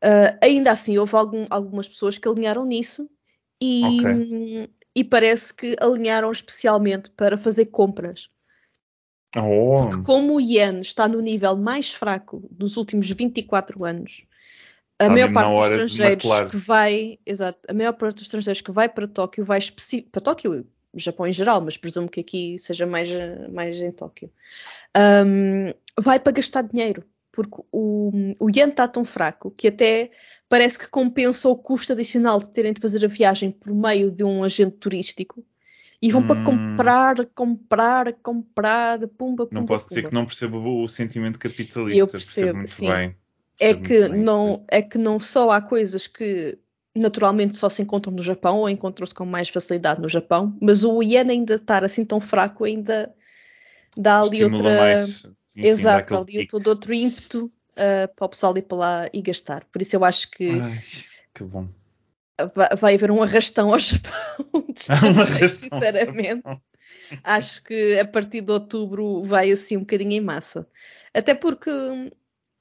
uh, 0.04 0.38
ainda 0.42 0.72
assim 0.72 0.98
houve 0.98 1.14
algum, 1.14 1.46
algumas 1.48 1.88
pessoas 1.88 2.18
que 2.18 2.28
alinharam 2.28 2.64
nisso 2.64 3.08
e, 3.60 4.00
okay. 4.00 4.70
e 4.96 5.04
parece 5.04 5.54
que 5.54 5.76
alinharam 5.80 6.30
especialmente 6.30 7.10
para 7.10 7.36
fazer 7.36 7.66
compras. 7.66 8.28
Oh. 9.36 9.88
Porque 9.88 10.02
como 10.04 10.36
o 10.36 10.40
Yen 10.40 10.80
está 10.80 11.06
no 11.06 11.20
nível 11.20 11.56
mais 11.56 11.92
fraco 11.92 12.48
dos 12.50 12.76
últimos 12.76 13.10
24 13.10 13.84
anos, 13.84 14.24
a 14.98 15.08
maior 15.08 15.32
parte 15.32 15.50
dos 15.50 15.92
estrangeiros 15.92 16.50
que 16.50 16.56
vai, 16.56 17.18
exato, 17.24 17.58
a 17.68 17.74
maior 17.74 17.92
parte 17.92 18.16
dos 18.16 18.24
estrangeiros 18.24 18.60
que 18.60 18.72
vai 18.72 18.88
para 18.88 19.06
Tóquio 19.06 19.44
vai 19.44 19.60
para 20.10 20.20
Tóquio, 20.20 20.66
Japão 20.94 21.26
em 21.26 21.32
geral, 21.32 21.60
mas 21.60 21.76
presumo 21.76 22.08
que 22.08 22.20
aqui 22.20 22.58
seja 22.58 22.84
mais, 22.84 23.08
mais 23.52 23.80
em 23.80 23.92
Tóquio, 23.92 24.30
um, 25.24 25.72
vai 26.00 26.18
para 26.18 26.32
gastar 26.32 26.62
dinheiro, 26.62 27.04
porque 27.30 27.62
o, 27.70 28.10
o 28.40 28.50
yen 28.50 28.70
está 28.70 28.88
tão 28.88 29.04
fraco 29.04 29.52
que 29.52 29.68
até 29.68 30.10
parece 30.48 30.78
que 30.78 30.88
compensa 30.88 31.48
o 31.48 31.56
custo 31.56 31.92
adicional 31.92 32.40
de 32.40 32.50
terem 32.50 32.72
de 32.72 32.80
fazer 32.80 33.04
a 33.04 33.08
viagem 33.08 33.52
por 33.52 33.72
meio 33.72 34.10
de 34.10 34.24
um 34.24 34.42
agente 34.42 34.76
turístico 34.78 35.44
e 36.02 36.10
vão 36.10 36.22
hum. 36.22 36.26
para 36.26 36.44
comprar, 36.44 37.26
comprar, 37.34 38.12
comprar, 38.14 38.98
pumba, 39.08 39.46
pumba. 39.46 39.48
Não 39.52 39.66
posso 39.66 39.84
pumba. 39.84 40.00
dizer 40.00 40.08
que 40.08 40.14
não 40.14 40.26
percebo 40.26 40.82
o 40.82 40.88
sentimento 40.88 41.38
capitalista. 41.38 41.98
Eu 41.98 42.08
percebo, 42.08 42.46
percebo 42.46 42.56
muito 42.56 42.70
sim. 42.70 42.90
bem 42.90 43.16
é 43.58 43.74
que, 43.74 44.08
não, 44.08 44.64
é 44.68 44.82
que 44.82 44.98
não 44.98 45.18
só 45.18 45.50
há 45.50 45.60
coisas 45.60 46.06
que 46.06 46.58
naturalmente 46.94 47.56
só 47.56 47.68
se 47.68 47.82
encontram 47.82 48.12
no 48.12 48.22
Japão 48.22 48.58
ou 48.58 48.68
encontram-se 48.68 49.14
com 49.14 49.24
mais 49.24 49.48
facilidade 49.48 50.00
no 50.00 50.08
Japão, 50.08 50.56
mas 50.60 50.84
o 50.84 51.02
Yen 51.02 51.30
ainda 51.30 51.54
estar 51.54 51.84
assim 51.84 52.04
tão 52.04 52.20
fraco 52.20 52.64
ainda 52.64 53.14
dá 53.96 54.20
ali 54.20 54.40
Estimula 54.40 54.70
outra. 54.70 54.76
Mais, 54.76 55.26
sim, 55.34 55.66
Exato, 55.66 56.14
sim, 56.14 56.20
ali 56.20 56.46
todo 56.46 56.68
outro 56.68 56.92
ímpeto 56.92 57.46
uh, 57.46 58.14
para 58.14 58.26
o 58.26 58.28
pessoal 58.28 58.56
ir 58.56 58.62
para 58.62 58.78
lá 58.78 59.08
e 59.12 59.22
gastar. 59.22 59.64
Por 59.64 59.82
isso 59.82 59.96
eu 59.96 60.04
acho 60.04 60.30
que. 60.30 60.48
Ai, 60.50 60.82
que 61.34 61.44
bom. 61.44 61.68
Vai, 62.54 62.68
vai 62.76 62.94
haver 62.94 63.10
um 63.10 63.22
arrastão 63.22 63.72
ao 63.72 63.78
Japão, 63.78 64.66
sinceramente. 64.74 66.42
acho 67.24 67.62
que 67.64 67.98
a 67.98 68.06
partir 68.06 68.40
de 68.40 68.52
outubro 68.52 69.22
vai 69.22 69.50
assim 69.50 69.76
um 69.76 69.80
bocadinho 69.80 70.12
em 70.12 70.20
massa. 70.20 70.68
Até 71.12 71.34
porque 71.34 71.70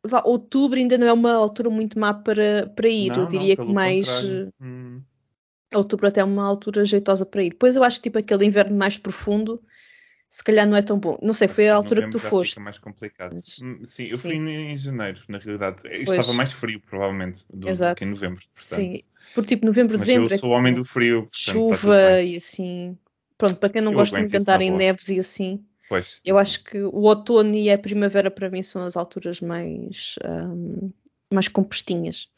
vá, 0.08 0.22
outubro 0.26 0.80
ainda 0.80 0.98
não 0.98 1.08
é 1.08 1.14
uma 1.14 1.34
altura 1.34 1.70
muito 1.70 2.00
má 2.00 2.14
para, 2.14 2.68
para 2.76 2.88
ir. 2.88 3.10
Não, 3.10 3.22
eu 3.22 3.28
diria 3.28 3.56
não, 3.58 3.66
que 3.66 3.74
mais. 3.74 4.24
Hum. 4.62 5.02
Outubro 5.74 6.08
até 6.08 6.22
é 6.22 6.24
uma 6.24 6.46
altura 6.46 6.86
jeitosa 6.86 7.26
para 7.26 7.44
ir. 7.44 7.50
Depois 7.50 7.76
eu 7.76 7.84
acho 7.84 7.98
que 7.98 8.04
tipo 8.04 8.20
aquele 8.20 8.46
inverno 8.46 8.78
mais 8.78 8.98
profundo, 8.98 9.62
se 10.30 10.44
calhar 10.44 10.68
não 10.68 10.78
é 10.78 10.82
tão 10.82 10.98
bom. 10.98 11.18
Não 11.22 11.34
sei, 11.34 11.48
foi 11.48 11.70
a 11.70 11.76
altura 11.76 12.04
que 12.04 12.12
tu 12.12 12.20
foste. 12.20 12.52
Fica 12.52 12.64
mais 12.64 12.78
complicado. 12.78 13.34
Mas, 13.34 13.60
hum, 13.62 13.84
Sim, 13.84 14.08
eu 14.10 14.18
sim. 14.18 14.30
fui 14.30 14.36
em 14.38 14.78
janeiro, 14.78 15.22
na 15.28 15.38
realidade. 15.38 15.82
Estava 15.86 16.34
mais 16.34 16.52
frio, 16.52 16.80
provavelmente, 16.80 17.46
do, 17.50 17.68
do 17.68 17.96
que 17.96 18.06
em 18.06 18.12
novembro. 18.12 18.44
Portanto. 18.54 18.76
Sim, 18.76 19.02
porque 19.34 19.56
tipo 19.56 19.66
novembro, 19.66 19.98
Mas 19.98 20.08
dezembro. 20.08 20.32
Eu 20.32 20.36
é 20.36 20.38
sou 20.38 20.50
o 20.50 20.54
homem 20.54 20.74
do 20.74 20.86
frio. 20.86 21.22
Portanto, 21.24 21.76
chuva 21.76 22.22
e 22.22 22.38
assim. 22.38 22.98
Pronto, 23.38 23.58
para 23.60 23.70
quem 23.70 23.82
não 23.82 23.92
eu 23.92 23.98
gosta 23.98 24.26
de 24.26 24.38
andar 24.38 24.62
em 24.62 24.72
neves 24.72 25.10
e 25.10 25.20
assim. 25.20 25.64
Pois. 25.90 26.20
Eu 26.26 26.38
acho 26.38 26.64
que 26.64 26.82
o 26.82 27.02
outono 27.02 27.56
e 27.56 27.72
a 27.72 27.78
primavera 27.78 28.30
para 28.30 28.50
mim 28.50 28.62
são 28.62 28.84
as 28.84 28.98
alturas 28.98 29.40
mais, 29.42 30.16
um, 30.26 30.92
mais 31.32 31.48
compostinhas 31.48 32.30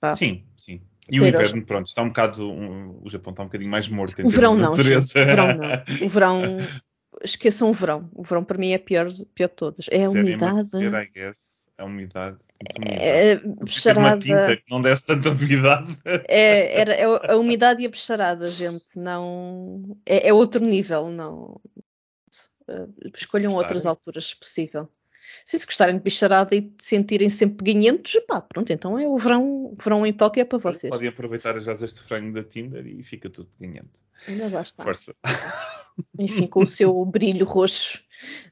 Pá. 0.00 0.16
Sim, 0.16 0.42
sim. 0.56 0.80
E 1.10 1.20
o 1.20 1.26
inverno, 1.26 1.64
pronto, 1.64 1.86
está 1.86 2.02
um 2.02 2.08
bocado. 2.08 2.50
Um, 2.50 3.00
o 3.02 3.10
Japão 3.10 3.32
está 3.32 3.42
um 3.42 3.46
bocadinho 3.46 3.70
mais 3.70 3.88
morto. 3.88 4.24
o 4.24 4.30
verão 4.30 4.56
não, 4.56 4.76
gente, 4.76 5.10
o 5.10 5.24
verão 5.24 5.46
não. 5.48 6.06
O 6.06 6.08
verão. 6.08 6.42
Esqueçam 7.22 7.68
o 7.68 7.72
verão. 7.74 8.08
O 8.14 8.22
verão 8.22 8.42
para 8.42 8.56
mim 8.56 8.72
é 8.72 8.78
pior, 8.78 9.10
pior 9.34 9.48
de 9.48 9.54
todas. 9.54 9.86
É 9.90 10.04
a 10.04 10.10
umidade. 10.10 10.70
É, 10.74 11.02
I 11.02 11.10
guess. 11.12 11.50
A 11.76 11.84
umidade. 11.84 12.38
É, 12.98 13.34
bexarada. 13.36 14.08
Uma 14.08 14.18
tinta 14.18 14.56
que 14.56 14.70
não 14.70 14.80
desse 14.80 15.04
tanta 15.04 15.30
umidade. 15.30 15.98
É, 16.28 16.80
era, 16.80 16.94
é 16.94 17.04
a 17.04 17.36
umidade 17.36 17.82
e 17.82 17.86
a 17.86 17.90
bexarada, 17.90 18.50
gente. 18.50 18.96
Não. 18.96 19.98
É, 20.06 20.28
é 20.28 20.32
outro 20.32 20.64
nível, 20.64 21.10
não. 21.10 21.60
Uh, 22.70 23.10
escolham 23.16 23.54
outras 23.54 23.84
alturas, 23.84 24.26
se 24.26 24.36
possível. 24.36 24.88
Se, 25.44 25.58
se 25.58 25.66
gostarem 25.66 25.96
de 25.96 26.02
bicharada 26.02 26.54
e 26.54 26.60
de 26.60 26.84
sentirem 26.84 27.28
sempre 27.28 27.72
ganhentos, 27.72 28.16
pá, 28.26 28.40
pronto, 28.40 28.72
então 28.72 28.98
é 28.98 29.08
o 29.08 29.18
verão, 29.18 29.74
verão 29.78 30.06
em 30.06 30.12
Tóquio 30.12 30.40
é 30.40 30.44
para 30.44 30.58
vocês. 30.58 30.90
Podem 30.90 31.08
aproveitar 31.08 31.56
as 31.56 31.68
asas 31.68 31.92
de 31.92 32.00
frango 32.00 32.32
da 32.32 32.44
Tinder 32.44 32.86
e 32.86 33.02
fica 33.02 33.28
tudo 33.28 33.50
ganhento. 33.58 34.00
Ainda 34.28 34.48
basta. 34.48 34.82
Força. 34.82 35.14
Enfim, 36.18 36.46
com 36.46 36.62
o 36.62 36.66
seu 36.66 37.04
brilho 37.04 37.44
roxo. 37.44 38.02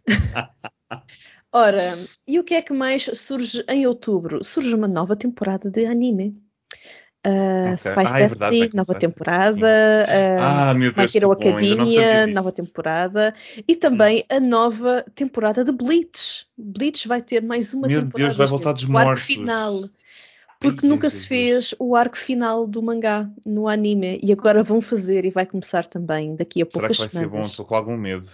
Ora, 1.53 1.95
e 2.27 2.39
o 2.39 2.45
que 2.45 2.55
é 2.55 2.63
que 2.63 2.73
mais 2.73 3.05
surge 3.15 3.65
em 3.69 3.87
outubro? 3.87 4.45
Surge 4.45 4.75
uma 4.75 4.89
nova 4.89 5.17
temporada 5.17 5.71
de 5.71 5.87
anime. 5.87 6.43
Uh, 7.27 7.75
okay. 7.75 7.77
Spy 7.77 8.07
ah, 8.07 8.21
é 8.21 8.77
nova 8.77 8.95
temporada. 8.95 9.67
Uh, 9.67 10.41
ah, 10.41 10.75
meu 10.75 10.93
Deus, 10.93 11.13
My 11.13 11.17
Hero 11.19 11.33
Academia, 11.33 12.27
nova 12.29 12.53
temporada. 12.53 13.35
E 13.67 13.75
também 13.75 14.21
hum. 14.31 14.37
a 14.37 14.41
nova 14.41 15.05
temporada 15.15 15.65
de 15.65 15.73
Bleach. 15.73 16.47
Bleach 16.57 17.09
vai 17.09 17.21
ter 17.21 17.43
mais 17.43 17.75
uma 17.75 17.89
meu 17.89 18.01
temporada. 18.03 18.19
Meu 18.19 18.29
Deus, 18.29 18.37
vai 18.37 18.47
voltar 18.47 18.73
dos 18.73 18.85
mortos. 18.85 19.11
arco 19.11 19.21
final. 19.21 19.89
Porque 20.61 20.87
Ai, 20.87 20.91
nunca 20.91 21.09
se 21.11 21.27
fez 21.27 21.75
o 21.79 21.95
arco 21.95 22.17
final 22.17 22.67
do 22.67 22.83
mangá 22.83 23.31
no 23.47 23.69
anime. 23.69 24.19
E 24.23 24.33
agora 24.33 24.63
vão 24.63 24.81
fazer 24.81 25.25
e 25.25 25.31
vai 25.31 25.47
começar 25.47 25.87
também 25.87 26.35
daqui 26.35 26.63
a 26.63 26.67
poucas 26.67 26.97
semanas. 26.97 27.13
Será 27.13 27.25
que 27.25 27.29
vai 27.29 27.37
ser 27.37 27.43
bom? 27.43 27.43
Estou 27.43 27.65
com 27.65 27.75
algum 27.75 27.97
medo. 27.97 28.27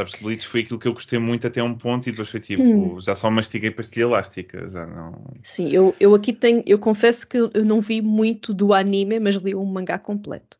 Sabes, 0.00 0.14
Bleach 0.18 0.46
foi 0.46 0.60
aquilo 0.62 0.78
que 0.78 0.88
eu 0.88 0.94
gostei 0.94 1.18
muito 1.18 1.46
até 1.46 1.62
um 1.62 1.76
ponto 1.76 2.08
e 2.08 2.10
depois 2.10 2.30
foi 2.30 2.40
tipo, 2.40 2.62
hum. 2.62 2.98
já 2.98 3.14
só 3.14 3.30
mastiguei 3.30 3.70
pastilha 3.70 4.04
elástica, 4.04 4.66
já 4.70 4.86
não... 4.86 5.30
Sim, 5.42 5.70
eu, 5.70 5.94
eu 6.00 6.14
aqui 6.14 6.32
tenho, 6.32 6.62
eu 6.66 6.78
confesso 6.78 7.28
que 7.28 7.36
eu 7.36 7.64
não 7.66 7.82
vi 7.82 8.00
muito 8.00 8.54
do 8.54 8.72
anime, 8.72 9.20
mas 9.20 9.34
li 9.34 9.54
um 9.54 9.66
mangá 9.66 9.98
completo. 9.98 10.58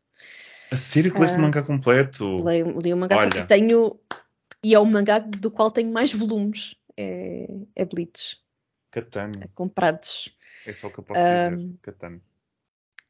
A 0.69 0.77
sério 0.77 1.11
que 1.11 1.19
leste 1.19 1.37
o 1.37 1.39
um 1.39 1.41
mangá 1.41 1.63
completo? 1.63 2.37
Li, 2.47 2.61
li 2.83 2.93
um 2.93 2.97
mangá 2.97 3.17
Olha. 3.17 3.25
completo. 3.25 3.47
Tenho, 3.47 3.99
e 4.63 4.75
é 4.75 4.79
um 4.79 4.85
mangá 4.85 5.17
do 5.17 5.49
qual 5.49 5.71
tenho 5.71 5.91
mais 5.91 6.13
volumes, 6.13 6.75
é, 6.95 7.47
é 7.75 7.83
Bleach. 7.83 8.37
Katana. 8.91 9.31
É, 9.41 9.47
comprados. 9.55 10.37
É 10.67 10.71
só 10.73 10.85
o 10.85 10.91
que 10.91 10.99
eu 10.99 11.03
posso 11.03 11.19
um, 11.19 11.55
dizer, 11.55 11.69
Katana. 11.81 12.21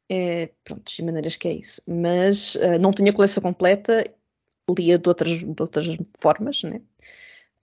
É, 0.09 0.49
pronto, 0.63 0.89
de 0.95 1.03
maneiras 1.03 1.35
que 1.35 1.49
é 1.49 1.53
isso. 1.53 1.81
Mas 1.85 2.55
uh, 2.55 2.79
não 2.79 2.93
tinha 2.93 3.11
a 3.11 3.13
coleção 3.13 3.43
completa 3.43 4.05
lia 4.69 4.97
de 4.97 5.07
outras, 5.07 5.39
de 5.39 5.61
outras 5.61 5.87
formas, 6.19 6.63
né? 6.63 6.81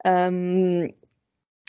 Um, 0.07 0.85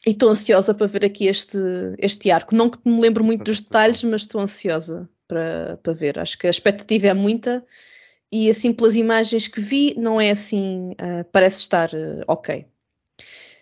e 0.06 0.12
estou 0.12 0.30
ansiosa 0.30 0.74
para 0.74 0.88
ver 0.88 1.06
aqui 1.06 1.28
este, 1.28 1.58
este 1.98 2.32
arco. 2.32 2.56
Não 2.56 2.70
que 2.70 2.80
me 2.86 3.02
lembro 3.02 3.24
muito 3.24 3.44
dos 3.44 3.60
detalhes, 3.60 4.04
mas 4.04 4.22
estou 4.22 4.42
ansiosa 4.42 5.10
para, 5.28 5.78
para 5.84 5.94
ver. 5.94 6.20
Acho 6.20 6.38
que 6.38 6.48
a 6.48 6.50
expectativa 6.50 7.08
é 7.08 7.14
muita 7.14 7.66
e 8.32 8.50
assim 8.50 8.72
pelas 8.72 8.96
imagens 8.96 9.48
que 9.48 9.60
vi 9.60 9.96
não 9.98 10.22
é 10.22 10.30
assim, 10.30 10.92
uh, 10.92 11.24
parece 11.32 11.62
estar 11.62 11.90
uh, 11.90 12.24
ok. 12.28 12.66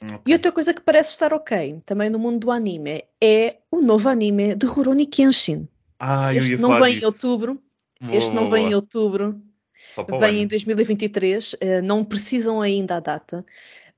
okay. 0.01 0.19
E 0.25 0.33
outra 0.33 0.51
coisa 0.51 0.73
que 0.73 0.81
parece 0.81 1.11
estar 1.11 1.33
ok, 1.33 1.81
também 1.85 2.09
no 2.09 2.19
mundo 2.19 2.39
do 2.39 2.51
anime, 2.51 3.03
é 3.21 3.57
o 3.71 3.81
novo 3.81 4.09
anime 4.09 4.55
de 4.55 4.65
Rurouni 4.65 5.05
Kenshin. 5.05 5.67
Ah, 5.99 6.33
este 6.35 6.57
não 6.57 6.79
vem 6.79 6.93
disso. 6.93 7.03
em 7.03 7.05
outubro. 7.05 7.61
Boa, 7.99 8.15
este 8.15 8.35
não 8.35 8.49
vem 8.49 8.69
em 8.69 8.75
outubro 8.75 9.41
vem 10.19 10.43
em 10.43 10.47
2023, 10.47 11.53
uh, 11.53 11.57
eh, 11.59 11.81
não 11.81 12.03
precisam 12.03 12.61
ainda 12.61 12.97
a 12.97 12.99
data, 12.99 13.45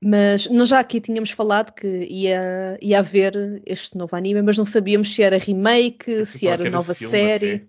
mas 0.02 0.46
nós 0.48 0.68
já 0.68 0.80
aqui 0.80 1.00
tínhamos 1.00 1.30
falado 1.30 1.72
que 1.72 1.86
ia, 1.86 2.78
ia 2.80 2.98
haver 2.98 3.62
este 3.66 3.98
novo 3.98 4.16
anime, 4.16 4.40
mas 4.42 4.56
não 4.56 4.64
sabíamos 4.64 5.12
se 5.12 5.22
era 5.22 5.36
remake, 5.36 6.24
se 6.24 6.48
era, 6.48 6.70
nova 6.70 6.94
série, 6.94 7.68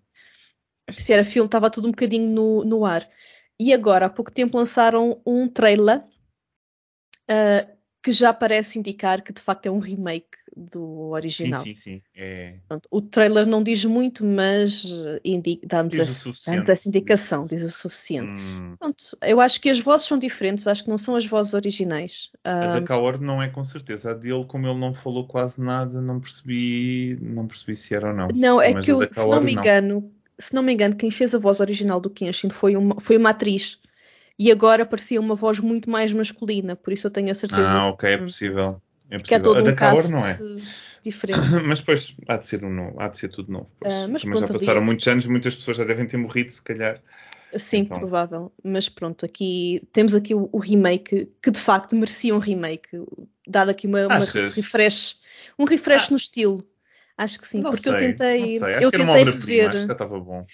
se 0.97 1.11
era 1.11 1.23
filme, 1.23 1.47
estava 1.47 1.69
tudo 1.69 1.87
um 1.87 1.91
bocadinho 1.91 2.29
no, 2.29 2.63
no 2.63 2.85
ar. 2.85 3.07
E 3.59 3.73
agora, 3.73 4.05
há 4.05 4.09
pouco 4.09 4.31
tempo, 4.31 4.57
lançaram 4.57 5.21
um 5.25 5.47
trailer 5.47 6.03
uh, 7.29 7.70
que 8.03 8.11
já 8.11 8.33
parece 8.33 8.79
indicar 8.79 9.21
que 9.21 9.31
de 9.31 9.41
facto 9.41 9.67
é 9.67 9.71
um 9.71 9.77
remake 9.77 10.37
do 10.55 11.11
original. 11.11 11.63
Sim, 11.63 11.75
sim, 11.75 11.81
sim. 11.81 12.01
É... 12.15 12.55
O 12.89 13.01
trailer 13.01 13.45
não 13.45 13.61
diz 13.61 13.85
muito, 13.85 14.25
mas 14.25 14.83
dá-nos 15.65 15.95
dá 16.45 16.73
essa 16.73 16.89
indicação, 16.89 17.45
diz 17.45 17.63
o 17.63 17.69
suficiente. 17.69 18.33
Hum. 18.33 18.75
Pronto, 18.77 19.17
eu 19.21 19.39
acho 19.39 19.61
que 19.61 19.69
as 19.69 19.79
vozes 19.79 20.07
são 20.07 20.17
diferentes, 20.17 20.67
acho 20.67 20.83
que 20.83 20.89
não 20.89 20.97
são 20.97 21.15
as 21.15 21.25
vozes 21.25 21.53
originais. 21.53 22.31
A 22.43 22.79
da 22.79 22.81
Kaor 22.81 23.21
não 23.21 23.41
é 23.41 23.47
com 23.47 23.63
certeza. 23.63 24.11
A 24.11 24.13
dele, 24.13 24.45
como 24.45 24.67
ele 24.67 24.79
não 24.79 24.93
falou 24.93 25.27
quase 25.27 25.61
nada, 25.61 26.01
não 26.01 26.19
percebi, 26.19 27.17
não 27.21 27.47
percebi 27.47 27.75
se 27.75 27.93
era 27.93 28.09
ou 28.09 28.13
não. 28.13 28.27
Não, 28.33 28.61
é 28.61 28.73
mas 28.73 28.85
que 28.85 28.91
eu, 28.91 29.01
se 29.09 29.27
não 29.27 29.41
me 29.41 29.53
engano, 29.53 30.01
não. 30.01 30.11
se 30.39 30.55
não 30.55 30.63
me 30.63 30.73
engano, 30.73 30.95
quem 30.95 31.11
fez 31.11 31.35
a 31.35 31.39
voz 31.39 31.59
original 31.59 32.01
do 32.01 32.09
Kenshin 32.09 32.49
foi 32.49 32.75
uma, 32.75 32.99
foi 32.99 33.17
uma 33.17 33.29
atriz 33.29 33.79
e 34.37 34.51
agora 34.51 34.85
parecia 34.85 35.19
uma 35.19 35.35
voz 35.35 35.59
muito 35.59 35.89
mais 35.89 36.11
masculina, 36.13 36.75
por 36.75 36.93
isso 36.93 37.07
eu 37.07 37.11
tenho 37.11 37.31
a 37.31 37.35
certeza. 37.35 37.77
Ah, 37.77 37.87
ok, 37.87 38.09
é 38.09 38.17
possível. 38.17 38.81
É 39.09 39.17
possível. 39.17 39.27
Que 39.27 39.35
é 39.35 39.39
todo 39.39 39.57
a 39.57 39.61
um 39.61 39.63
da 39.63 39.73
Kaor 39.73 40.09
não 40.09 40.25
é. 40.25 40.37
Diferente. 41.03 41.39
mas 41.65 41.79
depois 41.79 42.15
há 42.27 42.37
de 42.37 42.47
ser, 42.47 42.63
um 42.63 42.69
novo, 42.69 42.99
há 42.99 43.07
de 43.07 43.17
ser 43.17 43.29
tudo 43.29 43.51
novo. 43.51 43.67
Uh, 43.83 44.07
mas, 44.09 44.21
já 44.21 44.47
passaram 44.47 44.77
ali... 44.77 44.85
muitos 44.85 45.07
anos, 45.07 45.25
muitas 45.25 45.55
pessoas 45.55 45.77
já 45.77 45.83
devem 45.83 46.05
ter 46.05 46.17
morrido, 46.17 46.51
se 46.51 46.61
calhar. 46.61 47.01
Sim, 47.53 47.79
então... 47.79 47.99
provável. 47.99 48.51
Mas 48.63 48.87
pronto, 48.87 49.25
aqui 49.25 49.81
temos 49.91 50.15
aqui 50.15 50.33
o, 50.33 50.47
o, 50.51 50.59
remake, 50.59 51.29
que 51.41 51.51
de 51.51 51.59
facto 51.59 51.95
merecia 51.95 52.33
um 52.33 52.39
remake. 52.39 52.89
Dar 53.47 53.67
aqui 53.67 53.87
uma, 53.87 54.05
uma 54.05 54.19
refresh, 54.19 55.17
um 55.57 55.65
refresh 55.65 56.05
ah. 56.07 56.11
no 56.11 56.17
estilo. 56.17 56.63
Acho 57.17 57.39
que 57.39 57.47
sim, 57.47 57.61
não 57.61 57.71
porque 57.71 57.83
sei, 57.83 57.93
eu 57.93 57.97
tentei. 57.97 58.57
Eu 58.57 59.03
uma 59.03 59.13
obra-prima, 59.13 59.75
já 59.85 59.91
estava 59.91 60.19
bom. 60.19 60.45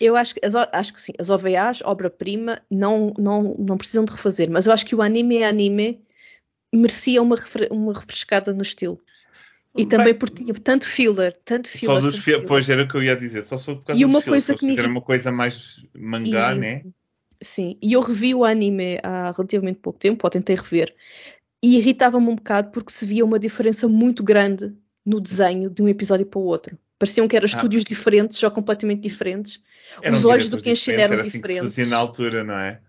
Eu 0.00 0.16
acho 0.16 0.34
as, 0.42 0.54
acho 0.54 0.92
que 0.92 1.00
sim, 1.00 1.12
as 1.18 1.30
OVAs, 1.30 1.82
obra-prima, 1.82 2.60
não, 2.70 3.12
não, 3.18 3.54
não 3.58 3.76
precisam 3.76 4.04
de 4.04 4.12
refazer, 4.12 4.50
mas 4.50 4.66
eu 4.66 4.72
acho 4.72 4.86
que 4.86 4.94
o 4.94 5.02
anime 5.02 5.38
é 5.38 5.46
anime 5.46 6.00
merecia 6.72 7.22
uma, 7.22 7.36
uma 7.70 7.92
refrescada 7.92 8.52
no 8.52 8.62
estilo. 8.62 9.00
E 9.74 9.78
Bem, 9.78 9.88
também 9.88 10.14
porque 10.14 10.42
tinha 10.42 10.54
tanto 10.54 10.86
filler, 10.86 11.38
tanto 11.44 11.68
filler. 11.68 11.96
Só 11.96 12.00
dos 12.00 12.18
filler. 12.18 12.46
Pois 12.46 12.68
era 12.68 12.82
o 12.82 12.88
que 12.88 12.96
eu 12.96 13.02
ia 13.02 13.16
dizer, 13.16 13.42
só 13.42 13.58
só 13.58 13.74
por 13.74 13.84
causa 13.84 14.00
e 14.00 14.04
uma 14.04 14.22
coisa 14.22 14.54
que 14.54 14.64
me... 14.64 14.80
uma 14.80 15.02
coisa 15.02 15.30
mais 15.30 15.84
mangá, 15.94 16.54
e, 16.54 16.58
né? 16.58 16.84
Sim, 17.40 17.78
e 17.82 17.92
eu 17.92 18.00
revi 18.00 18.34
o 18.34 18.44
anime 18.44 18.98
há 19.02 19.30
relativamente 19.30 19.78
pouco 19.80 19.98
tempo, 19.98 20.24
ou 20.24 20.30
tentei 20.30 20.56
rever, 20.56 20.94
e 21.62 21.76
irritava-me 21.76 22.28
um 22.28 22.36
bocado 22.36 22.70
porque 22.70 22.92
se 22.92 23.06
via 23.06 23.24
uma 23.24 23.38
diferença 23.38 23.88
muito 23.88 24.22
grande 24.22 24.74
no 25.04 25.20
desenho 25.20 25.70
de 25.70 25.82
um 25.82 25.88
episódio 25.88 26.26
para 26.26 26.40
o 26.40 26.44
outro. 26.44 26.78
Pareciam 26.98 27.28
que 27.28 27.36
eram 27.36 27.44
ah. 27.44 27.54
estúdios 27.54 27.84
diferentes, 27.84 28.38
já 28.38 28.50
completamente 28.50 29.02
diferentes. 29.02 29.62
Eram 30.02 30.16
Os 30.16 30.24
olhos 30.24 30.48
do 30.48 30.60
Kenshin 30.60 30.92
eram 30.92 31.14
era 31.14 31.22
diferentes. 31.22 31.68
Assim 31.68 31.74
que 31.74 31.84
se 31.84 31.90
na 31.90 31.96
altura, 31.96 32.42
não 32.42 32.58
é? 32.58 32.80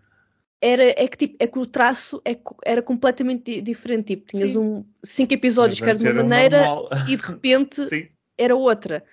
Era, 0.62 0.84
é, 0.84 1.08
que, 1.08 1.17
tipo, 1.17 1.38
é 1.39 1.48
que 1.48 1.58
o 1.58 1.65
traço 1.65 2.22
é, 2.26 2.38
era 2.65 2.82
completamente 2.82 3.62
diferente. 3.62 4.15
Tipo, 4.15 4.28
tinhas 4.28 4.56
um, 4.56 4.84
cinco 5.04 5.34
episódios 5.34 5.80
que 5.80 5.86
era 5.86 5.98
de 5.98 6.04
uma 6.04 6.24
maneira 6.24 6.65
normal. 6.65 6.89
e 7.08 7.15
de 7.15 7.24
repente 7.24 7.82
era 8.38 8.56
outra. 8.56 9.04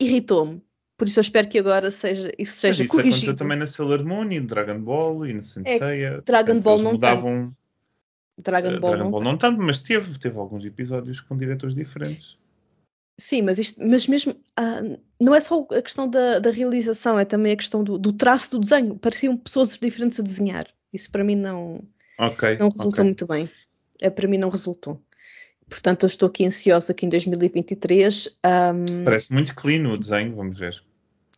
Irritou-me. 0.00 0.62
Por 0.96 1.08
isso 1.08 1.18
eu 1.18 1.22
espero 1.22 1.48
que 1.48 1.58
agora 1.58 1.90
seja, 1.90 2.30
isso 2.38 2.52
seja 2.52 2.78
Mas 2.78 2.80
isso 2.80 2.88
corrigido. 2.88 3.16
aconteceu 3.16 3.36
também 3.36 3.58
na 3.58 3.66
Sailor 3.66 4.04
Moon 4.04 4.30
e 4.30 4.38
no 4.38 4.46
Dragon 4.46 4.80
Ball 4.80 5.26
e 5.26 5.34
no 5.34 5.42
Sensei. 5.42 6.04
É, 6.04 6.20
Dragon 6.20 6.60
Ball 6.60 6.78
não 6.80 6.92
mudavam... 6.92 7.28
tanto. 7.28 7.56
Dragon 8.38 8.80
Ball, 8.80 8.90
Dragon 8.92 9.04
não, 9.04 9.10
Ball 9.10 9.22
não 9.22 9.36
tanto, 9.36 9.60
mas 9.60 9.78
teve, 9.78 10.18
teve 10.18 10.38
alguns 10.38 10.64
episódios 10.64 11.20
com 11.20 11.36
diretores 11.36 11.74
diferentes. 11.74 12.38
Sim, 13.18 13.42
mas, 13.42 13.58
isto, 13.58 13.86
mas 13.86 14.06
mesmo 14.06 14.34
ah, 14.56 14.80
não 15.20 15.34
é 15.34 15.40
só 15.40 15.66
a 15.70 15.82
questão 15.82 16.08
da, 16.08 16.38
da, 16.38 16.50
realização, 16.50 17.18
é 17.18 17.24
também 17.24 17.52
a 17.52 17.56
questão 17.56 17.84
do, 17.84 17.98
do, 17.98 18.12
traço 18.12 18.50
do 18.52 18.58
desenho. 18.58 18.96
Pareciam 18.96 19.36
pessoas 19.36 19.76
diferentes 19.76 20.18
a 20.18 20.22
desenhar. 20.22 20.66
Isso 20.92 21.10
para 21.10 21.22
mim 21.22 21.36
não, 21.36 21.84
okay, 22.18 22.56
não 22.56 22.68
resultou 22.68 22.90
okay. 22.90 23.04
muito 23.04 23.26
bem. 23.26 23.50
É, 24.00 24.10
para 24.10 24.26
mim 24.26 24.38
não 24.38 24.48
resultou. 24.48 25.00
Portanto, 25.68 26.02
eu 26.02 26.06
estou 26.06 26.28
aqui 26.28 26.44
ansiosa 26.44 26.92
que 26.92 27.06
em 27.06 27.08
2023. 27.08 28.38
Um... 28.44 29.04
Parece 29.04 29.32
muito 29.32 29.54
clean 29.54 29.88
o 29.88 29.96
desenho, 29.96 30.34
vamos 30.34 30.58
ver. 30.58 30.74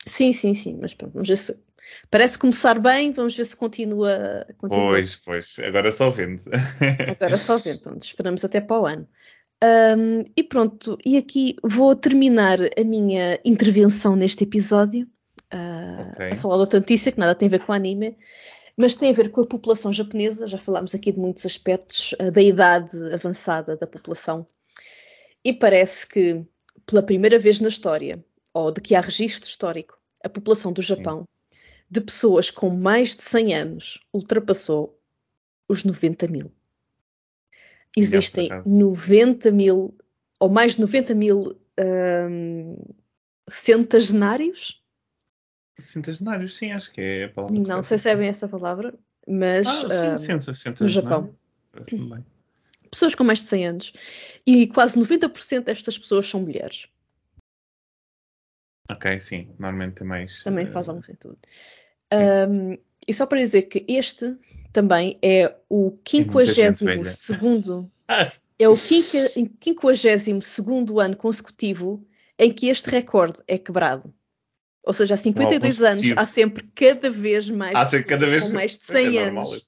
Sim, 0.07 0.33
sim, 0.33 0.55
sim, 0.55 0.79
mas 0.81 0.95
pronto, 0.95 1.13
vamos 1.13 1.29
ver 1.29 1.37
se. 1.39 1.59
Parece 2.11 2.39
começar 2.39 2.79
bem, 2.79 3.13
vamos 3.13 3.37
ver 3.37 3.45
se 3.45 3.57
continua. 3.57 4.47
continua. 4.57 4.91
Pois, 4.91 5.17
pois, 5.17 5.57
agora 5.59 5.93
só 5.93 6.11
vendo. 6.11 6.43
agora 7.11 7.39
só 7.39 7.59
vendo, 7.59 7.81
pronto, 7.81 8.03
esperamos 8.03 8.45
até 8.45 8.61
para 8.61 8.81
o 8.81 8.87
ano. 8.87 9.07
Um, 9.63 10.25
e 10.37 10.43
pronto, 10.43 10.99
e 11.05 11.17
aqui 11.17 11.57
vou 11.63 11.95
terminar 11.97 12.59
a 12.61 12.85
minha 12.85 13.41
intervenção 13.45 14.15
neste 14.15 14.45
episódio, 14.45 15.07
uh, 15.53 16.13
okay. 16.13 16.29
a 16.33 16.37
falar 16.37 16.57
de 16.57 16.61
outra 16.61 16.81
notícia 16.81 17.13
que 17.13 17.19
nada 17.19 17.35
tem 17.35 17.49
a 17.49 17.51
ver 17.51 17.61
com 17.61 17.73
anime, 17.73 18.17
mas 18.77 18.97
tem 18.97 19.11
a 19.11 19.15
ver 19.15 19.31
com 19.31 19.41
a 19.41 19.47
população 19.47 19.93
japonesa. 19.93 20.47
Já 20.47 20.59
falámos 20.59 20.95
aqui 20.95 21.13
de 21.13 21.19
muitos 21.19 21.47
aspectos 21.47 22.13
uh, 22.21 22.31
da 22.31 22.43
idade 22.43 22.97
avançada 23.13 23.77
da 23.77 23.87
população, 23.87 24.47
e 25.45 25.53
parece 25.53 26.07
que 26.07 26.45
pela 26.87 27.03
primeira 27.03 27.39
vez 27.39 27.61
na 27.61 27.69
história 27.69 28.25
ou 28.53 28.71
de 28.71 28.81
que 28.81 28.95
há 28.95 29.01
registro 29.01 29.49
histórico, 29.49 29.99
a 30.23 30.29
população 30.29 30.73
do 30.73 30.81
Japão 30.81 31.21
Sim. 31.21 31.59
de 31.91 32.01
pessoas 32.01 32.51
com 32.51 32.71
mais 32.71 33.15
de 33.15 33.23
100 33.23 33.55
anos 33.55 34.01
ultrapassou 34.13 34.99
os 35.69 35.85
90 35.85 36.29
mil. 36.29 36.51
Existem 37.97 38.49
90 38.67 39.51
mil, 39.51 39.97
ou 40.41 40.49
mais 40.49 40.75
de 40.75 40.81
90 40.81 41.15
mil 41.15 41.59
um, 41.79 42.77
centenários. 43.49 44.83
Centenários, 45.79 46.57
sim, 46.57 46.73
acho 46.73 46.93
que 46.93 47.01
é 47.01 47.25
a 47.25 47.29
palavra. 47.29 47.61
Não 47.61 47.83
sei 47.83 47.99
se 47.99 48.11
é 48.11 48.17
bem 48.17 48.29
essa 48.29 48.49
palavra, 48.49 48.95
mas 49.29 49.67
ah, 49.67 50.19
sim, 50.19 50.33
um, 50.33 50.75
no 50.81 50.89
Japão. 50.89 51.35
Pessoas 52.91 53.15
com 53.15 53.25
mais 53.25 53.41
de 53.41 53.49
100 53.49 53.67
anos. 53.67 53.93
E 54.47 54.69
quase 54.69 54.99
90% 54.99 55.65
destas 55.65 55.99
pessoas 55.99 56.27
são 56.27 56.41
mulheres. 56.41 56.89
Ok, 58.89 59.19
sim, 59.19 59.49
normalmente 59.59 60.03
é 60.03 60.05
mais. 60.05 60.43
Também 60.43 60.71
faz 60.71 60.89
algum 60.89 61.03
sentido. 61.03 61.39
Um, 62.13 62.77
e 63.07 63.15
só 63.15 63.27
para 63.27 63.39
dizer 63.39 63.63
que 63.63 63.85
este 63.89 64.37
também 64.73 65.19
é 65.23 65.55
o 65.69 65.97
52 66.07 67.09
segundo. 67.11 67.91
é 68.59 68.69
o 68.69 68.77
52 68.77 70.05
ano 71.01 71.17
consecutivo 71.17 72.07
em 72.39 72.53
que 72.53 72.69
este 72.69 72.91
recorde 72.91 73.39
é 73.47 73.57
quebrado. 73.57 74.13
Ou 74.83 74.93
seja, 74.93 75.15
há 75.15 75.17
52 75.17 75.81
Uau, 75.81 75.93
anos 75.93 76.13
há 76.17 76.27
sempre 76.27 76.65
cada 76.75 77.09
vez 77.09 77.49
mais 77.49 77.75
há 77.75 77.85
pessoas 77.87 78.05
cada 78.05 78.27
vez... 78.27 78.43
com 78.45 78.51
mais 78.51 78.77
de 78.77 78.85
100 78.85 79.17
é 79.17 79.23
anos. 79.23 79.67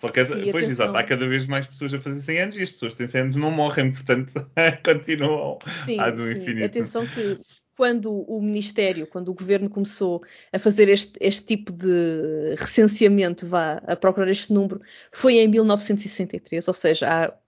Só 0.00 0.08
que, 0.10 0.24
Sim, 0.24 0.52
pois, 0.52 0.68
exato, 0.68 0.96
há 0.96 1.02
cada 1.02 1.28
vez 1.28 1.46
mais 1.48 1.66
pessoas 1.66 1.92
a 1.92 2.00
fazer 2.00 2.20
100 2.20 2.40
anos 2.40 2.56
e 2.56 2.62
as 2.62 2.70
pessoas 2.70 2.92
que 2.92 2.98
têm 2.98 3.08
100 3.08 3.20
anos 3.20 3.36
não 3.36 3.50
morrem, 3.50 3.90
portanto, 3.92 4.32
continuam 4.84 5.58
sim, 5.84 5.96
do 5.96 6.24
sim. 6.24 6.38
infinito. 6.38 6.66
Atenção 6.66 7.04
que 7.04 7.36
quando 7.78 8.12
o 8.28 8.42
Ministério, 8.42 9.06
quando 9.06 9.28
o 9.28 9.34
Governo 9.34 9.70
começou 9.70 10.20
a 10.52 10.58
fazer 10.58 10.88
este, 10.88 11.16
este 11.20 11.46
tipo 11.46 11.72
de 11.72 12.56
recenseamento, 12.56 13.46
vá 13.46 13.74
a 13.86 13.94
procurar 13.94 14.28
este 14.28 14.52
número, 14.52 14.80
foi 15.12 15.34
em 15.34 15.46
1963, 15.46 16.66
ou 16.66 16.74
seja, 16.74 17.06
há 17.08 17.38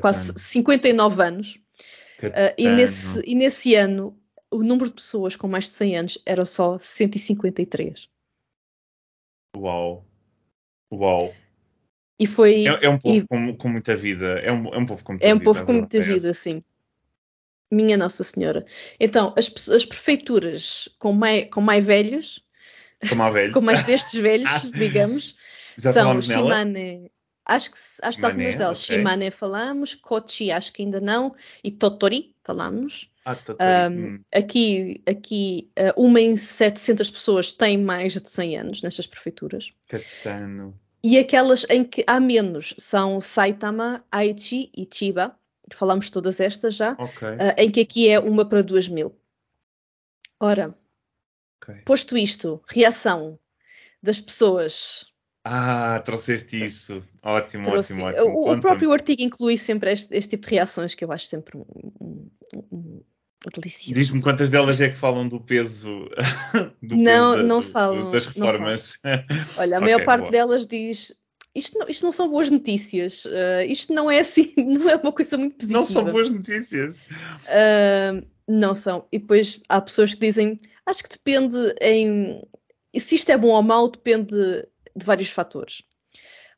quase 0.00 0.32
59 0.36 1.22
anos. 1.22 1.60
Uh, 2.20 2.52
e, 2.58 2.68
nesse, 2.70 3.22
e 3.24 3.36
nesse 3.36 3.76
ano, 3.76 4.18
o 4.50 4.64
número 4.64 4.88
de 4.88 4.96
pessoas 4.96 5.36
com 5.36 5.46
mais 5.46 5.66
de 5.66 5.70
100 5.70 5.96
anos 5.96 6.18
era 6.26 6.44
só 6.44 6.76
153. 6.76 8.08
Uau! 9.56 10.04
Uau! 10.92 11.32
E 12.18 12.26
foi. 12.26 12.66
É, 12.66 12.86
é 12.86 12.88
um 12.88 12.98
povo 12.98 13.16
e, 13.16 13.26
com, 13.28 13.56
com, 13.56 13.68
muita 13.68 13.94
vida. 13.94 14.40
É 14.40 14.50
um, 14.50 14.74
é 14.74 14.78
um 14.78 14.86
povo 14.86 15.04
com 15.04 15.12
muita 15.12 15.24
vida. 15.24 15.38
É 15.38 15.40
um 15.40 15.44
povo 15.44 15.64
com 15.64 15.72
muita 15.72 16.00
vida, 16.00 16.34
sim. 16.34 16.64
Minha 17.70 17.96
Nossa 17.96 18.22
Senhora. 18.22 18.64
Então, 18.98 19.34
as, 19.36 19.52
as 19.68 19.84
prefeituras 19.84 20.88
com 20.98 21.12
mais, 21.12 21.48
com 21.50 21.60
mais 21.60 21.84
velhos, 21.84 22.40
com 23.08 23.16
mais, 23.16 23.34
velhos. 23.34 23.52
com 23.54 23.60
mais 23.60 23.84
destes 23.84 24.20
velhos, 24.20 24.70
digamos, 24.72 25.36
Já 25.78 25.92
são 25.92 26.20
Shimane. 26.20 27.10
Acho 27.44 27.70
que, 27.70 27.78
acho 28.02 28.18
que 28.18 28.24
algumas 28.24 28.56
delas. 28.56 28.84
Okay. 28.84 28.96
Shimane 28.96 29.30
falamos, 29.30 29.94
Kochi 29.94 30.50
acho 30.50 30.72
que 30.72 30.82
ainda 30.82 31.00
não, 31.00 31.32
e 31.62 31.70
Totori 31.70 32.34
falamos. 32.42 33.10
Ah, 33.24 33.36
Totori. 33.36 33.70
Um, 33.70 33.92
hum. 33.92 34.20
Aqui, 34.34 35.02
aqui 35.08 35.70
uh, 35.78 36.02
uma 36.02 36.20
em 36.20 36.36
700 36.36 37.10
pessoas 37.10 37.52
tem 37.52 37.78
mais 37.78 38.14
de 38.14 38.28
100 38.28 38.58
anos 38.58 38.82
nestas 38.82 39.06
prefeituras. 39.06 39.72
Katano. 39.88 40.78
E 41.04 41.18
aquelas 41.18 41.64
em 41.70 41.84
que 41.84 42.02
há 42.06 42.18
menos 42.18 42.74
são 42.78 43.20
Saitama, 43.20 44.04
Aichi 44.10 44.70
e 44.76 44.88
Chiba 44.92 45.36
falamos 45.74 46.10
todas 46.10 46.40
estas 46.40 46.74
já, 46.74 46.92
okay. 46.92 47.30
uh, 47.30 47.54
em 47.58 47.70
que 47.70 47.80
aqui 47.80 48.08
é 48.08 48.18
uma 48.18 48.44
para 48.44 48.62
duas 48.62 48.88
mil. 48.88 49.16
Ora, 50.38 50.74
okay. 51.62 51.82
posto 51.84 52.16
isto, 52.16 52.62
reação 52.68 53.38
das 54.02 54.20
pessoas. 54.20 55.06
Ah, 55.44 56.00
trouxeste 56.04 56.64
isso. 56.64 57.02
Ótimo, 57.22 57.64
Trouxe. 57.64 57.92
ótimo, 57.94 58.06
ótimo. 58.06 58.36
O, 58.36 58.52
o, 58.52 58.60
próprio 58.60 58.92
artigo 58.92 59.22
inclui 59.22 59.56
sempre 59.56 59.92
este, 59.92 60.14
este, 60.16 60.30
tipo 60.30 60.48
de 60.48 60.54
reações 60.56 60.94
que 60.94 61.04
eu 61.04 61.12
acho 61.12 61.26
sempre 61.26 61.56
um, 61.56 61.62
um, 62.00 62.30
um, 62.72 63.02
delicioso. 63.54 63.94
Diz-me 63.94 64.22
quantas 64.22 64.50
delas 64.50 64.80
é 64.80 64.88
que 64.88 64.96
falam 64.96 65.28
do 65.28 65.40
peso, 65.40 66.08
do 66.82 66.96
não, 66.96 67.30
peso 67.32 67.36
da, 67.36 67.42
não 67.44 67.60
do, 67.60 67.66
falam, 67.68 68.10
das 68.10 68.26
reformas. 68.26 68.98
Olha, 69.56 69.76
a 69.76 69.78
okay, 69.78 69.94
maior 69.94 70.04
parte 70.04 70.22
boa. 70.22 70.32
delas 70.32 70.66
diz 70.66 71.14
isto 71.56 71.78
não, 71.78 71.88
isto 71.88 72.04
não 72.04 72.12
são 72.12 72.30
boas 72.30 72.50
notícias. 72.50 73.24
Uh, 73.24 73.62
isto 73.66 73.92
não 73.92 74.10
é 74.10 74.20
assim, 74.20 74.52
não 74.56 74.88
é 74.88 74.96
uma 74.96 75.12
coisa 75.12 75.38
muito 75.38 75.56
positiva. 75.56 75.80
Não 75.80 75.86
são 75.86 76.04
boas 76.04 76.30
notícias. 76.30 76.98
Uh, 77.00 78.26
não 78.46 78.74
são. 78.74 79.06
E 79.10 79.18
depois 79.18 79.60
há 79.68 79.80
pessoas 79.80 80.12
que 80.12 80.20
dizem, 80.20 80.56
acho 80.84 81.02
que 81.02 81.08
depende 81.08 81.56
em. 81.80 82.42
Se 82.94 83.14
isto 83.14 83.30
é 83.30 83.36
bom 83.36 83.48
ou 83.48 83.62
mau, 83.62 83.88
depende 83.88 84.34
de 84.34 85.04
vários 85.04 85.28
fatores. 85.28 85.82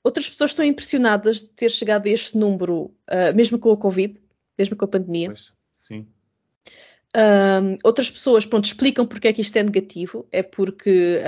Outras 0.04 0.28
pessoas 0.28 0.50
estão 0.50 0.64
impressionadas 0.64 1.38
de 1.38 1.50
ter 1.50 1.70
chegado 1.70 2.06
a 2.06 2.10
este 2.10 2.36
número, 2.36 2.84
uh, 3.10 3.34
mesmo 3.34 3.58
com 3.58 3.72
a 3.72 3.76
Covid, 3.76 4.20
mesmo 4.58 4.76
com 4.76 4.84
a 4.84 4.88
pandemia. 4.88 5.28
Pois, 5.28 5.52
sim. 5.72 6.06
outras 7.84 8.10
pessoas, 8.10 8.46
pronto, 8.46 8.64
explicam 8.64 9.06
porque 9.06 9.28
é 9.28 9.32
que 9.32 9.40
isto 9.40 9.56
é 9.56 9.62
negativo. 9.62 10.26
É 10.30 10.42
porque 10.42 11.20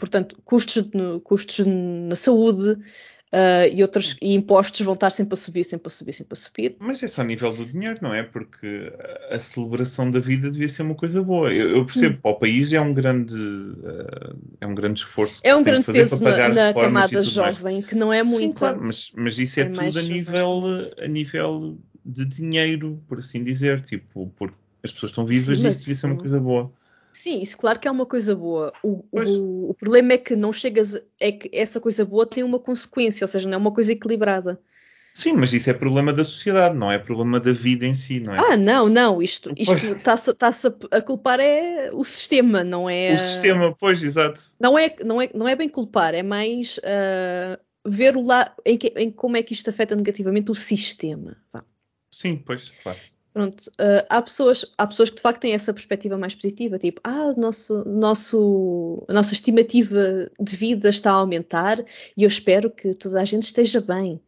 portanto, 0.00 0.36
custos, 0.44 0.82
custos 1.22 1.66
na 1.66 2.16
saúde 2.16 2.70
uh, 2.70 3.68
e 3.70 3.82
outros 3.82 4.16
e 4.20 4.34
impostos 4.34 4.80
vão 4.80 4.94
estar 4.94 5.10
sempre 5.10 5.34
a 5.34 5.36
subir, 5.36 5.62
sempre 5.62 5.88
a 5.88 5.90
subir, 5.90 6.12
sempre 6.14 6.32
a 6.32 6.36
subir. 6.36 6.76
Mas 6.78 7.02
é 7.02 7.06
só 7.06 7.20
a 7.20 7.24
nível 7.24 7.52
do 7.52 7.66
dinheiro, 7.66 7.98
não 8.00 8.14
é? 8.14 8.22
Porque 8.22 8.90
a 9.30 9.38
celebração 9.38 10.10
da 10.10 10.18
vida 10.18 10.50
devia 10.50 10.68
ser 10.70 10.82
uma 10.82 10.94
coisa 10.94 11.22
boa. 11.22 11.52
Eu, 11.52 11.76
eu 11.76 11.84
percebo, 11.84 12.16
hum. 12.16 12.20
para 12.22 12.30
o 12.30 12.34
país 12.34 12.72
é 12.72 12.80
um 12.80 12.94
grande, 12.94 13.34
uh, 13.34 14.36
é 14.58 14.66
um 14.66 14.74
grande 14.74 15.00
esforço. 15.00 15.40
É 15.44 15.54
um 15.54 15.62
grande 15.62 15.84
peso 15.84 16.24
na, 16.24 16.48
na 16.48 16.74
camada 16.74 17.22
jovem, 17.22 17.74
mais. 17.74 17.86
que 17.86 17.94
não 17.94 18.10
é 18.10 18.22
muito. 18.22 18.40
Sim, 18.40 18.52
claro, 18.52 18.80
mas, 18.82 19.12
mas 19.14 19.38
isso 19.38 19.60
é, 19.60 19.64
é 19.64 19.66
tudo 19.66 19.98
a 19.98 20.02
nível, 20.02 20.62
a 20.98 21.06
nível 21.06 21.78
de 22.06 22.24
dinheiro, 22.24 23.02
por 23.06 23.18
assim 23.18 23.44
dizer. 23.44 23.82
Tipo, 23.82 24.32
porque 24.34 24.56
as 24.82 24.92
pessoas 24.92 25.10
estão 25.10 25.26
vivas 25.26 25.60
Sim, 25.60 25.66
e 25.66 25.68
isso 25.68 25.80
devia 25.80 25.94
ser 25.94 26.06
uma 26.06 26.16
coisa 26.16 26.40
boa. 26.40 26.72
Sim, 27.20 27.42
isso 27.42 27.58
claro 27.58 27.78
que 27.78 27.86
é 27.86 27.90
uma 27.90 28.06
coisa 28.06 28.34
boa. 28.34 28.72
O, 28.82 29.04
o, 29.12 29.70
o, 29.70 29.74
problema 29.74 30.14
é 30.14 30.16
que 30.16 30.34
não 30.34 30.54
chegas. 30.54 30.98
É 31.20 31.30
que 31.30 31.50
essa 31.52 31.78
coisa 31.78 32.02
boa 32.02 32.24
tem 32.24 32.42
uma 32.42 32.58
consequência, 32.58 33.26
ou 33.26 33.28
seja, 33.28 33.46
não 33.46 33.56
é 33.56 33.58
uma 33.58 33.74
coisa 33.74 33.92
equilibrada. 33.92 34.58
Sim, 35.12 35.34
mas 35.34 35.52
isso 35.52 35.68
é 35.68 35.74
problema 35.74 36.14
da 36.14 36.24
sociedade, 36.24 36.74
não 36.78 36.90
é 36.90 36.98
problema 36.98 37.38
da 37.38 37.52
vida 37.52 37.84
em 37.84 37.94
si, 37.94 38.20
não 38.20 38.34
é? 38.34 38.38
Ah, 38.38 38.56
não, 38.56 38.88
não. 38.88 39.20
Isto 39.20 39.52
está-se 39.54 40.32
tá 40.32 40.50
a 40.92 41.02
culpar 41.02 41.40
é 41.40 41.90
o 41.92 42.02
sistema, 42.04 42.64
não 42.64 42.88
é. 42.88 43.12
O 43.12 43.18
sistema, 43.18 43.76
pois, 43.78 44.02
exato. 44.02 44.40
Não 44.58 44.78
é, 44.78 44.96
não 45.04 45.20
é, 45.20 45.28
não 45.34 45.46
é 45.46 45.54
bem 45.54 45.68
culpar, 45.68 46.14
é 46.14 46.22
mais 46.22 46.78
uh, 46.78 47.60
ver 47.84 48.16
o 48.16 48.22
lá 48.22 48.50
em, 48.64 48.78
que, 48.78 48.94
em, 48.96 49.10
como 49.10 49.36
é 49.36 49.42
que 49.42 49.52
isto 49.52 49.68
afeta 49.68 49.94
negativamente 49.94 50.50
o 50.50 50.54
sistema. 50.54 51.36
Vá. 51.52 51.66
Sim, 52.10 52.38
pois, 52.38 52.70
claro. 52.82 52.98
Pronto, 53.32 53.60
uh, 53.80 54.04
há, 54.08 54.20
pessoas, 54.20 54.64
há 54.76 54.86
pessoas 54.86 55.08
que 55.08 55.16
de 55.16 55.22
facto 55.22 55.40
têm 55.40 55.52
essa 55.52 55.72
perspectiva 55.72 56.18
mais 56.18 56.34
positiva, 56.34 56.78
tipo, 56.78 57.00
ah, 57.04 57.30
nosso, 57.36 57.84
nosso, 57.88 59.04
a 59.08 59.12
nossa 59.12 59.34
estimativa 59.34 60.28
de 60.38 60.56
vida 60.56 60.88
está 60.88 61.12
a 61.12 61.14
aumentar 61.14 61.78
e 62.16 62.24
eu 62.24 62.28
espero 62.28 62.68
que 62.68 62.92
toda 62.94 63.20
a 63.20 63.24
gente 63.24 63.44
esteja 63.44 63.80
bem. 63.80 64.20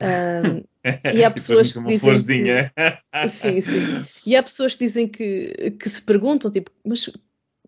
Uh, 0.00 0.64
e 1.12 1.24
há 1.24 1.30
pessoas 1.30 1.72
que 1.72 1.82
dizem 1.82 2.22
que, 2.22 3.28
sim, 3.28 3.60
sim. 3.60 4.04
E 4.24 4.36
há 4.36 4.42
pessoas 4.42 4.76
que 4.76 4.84
dizem 4.84 5.08
que, 5.08 5.72
que 5.72 5.88
se 5.88 6.02
perguntam, 6.02 6.48
tipo, 6.48 6.70
mas 6.84 7.10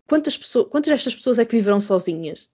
quantas 0.07 0.37
pessoas, 0.37 0.67
quantas 0.69 0.91
destas 0.91 1.15
pessoas 1.15 1.39
é 1.39 1.45
que 1.45 1.57
viverão 1.57 1.81
sozinhas? 1.81 2.49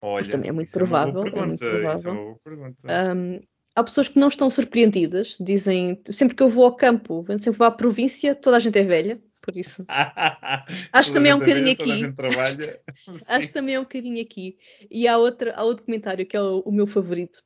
Olha, 0.00 0.22
Porque 0.22 0.32
também 0.32 0.48
é 0.48 0.52
muito 0.52 0.70
provável. 0.70 1.26
É, 1.26 1.28
é 1.28 1.46
muito 1.46 1.58
provável. 1.58 2.40
É 2.88 3.12
um, 3.12 3.40
há 3.78 3.84
pessoas 3.84 4.08
que 4.08 4.18
não 4.18 4.28
estão 4.28 4.50
surpreendidas, 4.50 5.36
dizem 5.40 6.00
sempre 6.04 6.34
que 6.34 6.42
eu 6.42 6.48
vou 6.48 6.64
ao 6.64 6.74
campo, 6.74 7.24
sempre 7.38 7.58
vou 7.58 7.66
à 7.66 7.70
província, 7.70 8.34
toda 8.34 8.56
a 8.56 8.60
gente 8.60 8.76
é 8.76 8.82
velha, 8.82 9.22
por 9.40 9.56
isso. 9.56 9.84
acho 10.92 11.12
também 11.12 11.30
é 11.30 11.34
um 11.34 11.38
bocadinho 11.38 11.70
aqui. 11.70 11.92
Acho, 12.40 13.22
acho 13.26 13.52
também 13.52 13.76
é 13.76 13.80
um 13.80 13.84
bocadinho 13.84 14.20
aqui. 14.20 14.58
E 14.90 15.06
há, 15.06 15.16
outra, 15.16 15.54
há 15.54 15.62
outro 15.62 15.84
comentário 15.84 16.26
que 16.26 16.36
é 16.36 16.40
o, 16.40 16.58
o, 16.66 16.72
meu 16.72 16.88
favorito, 16.88 17.40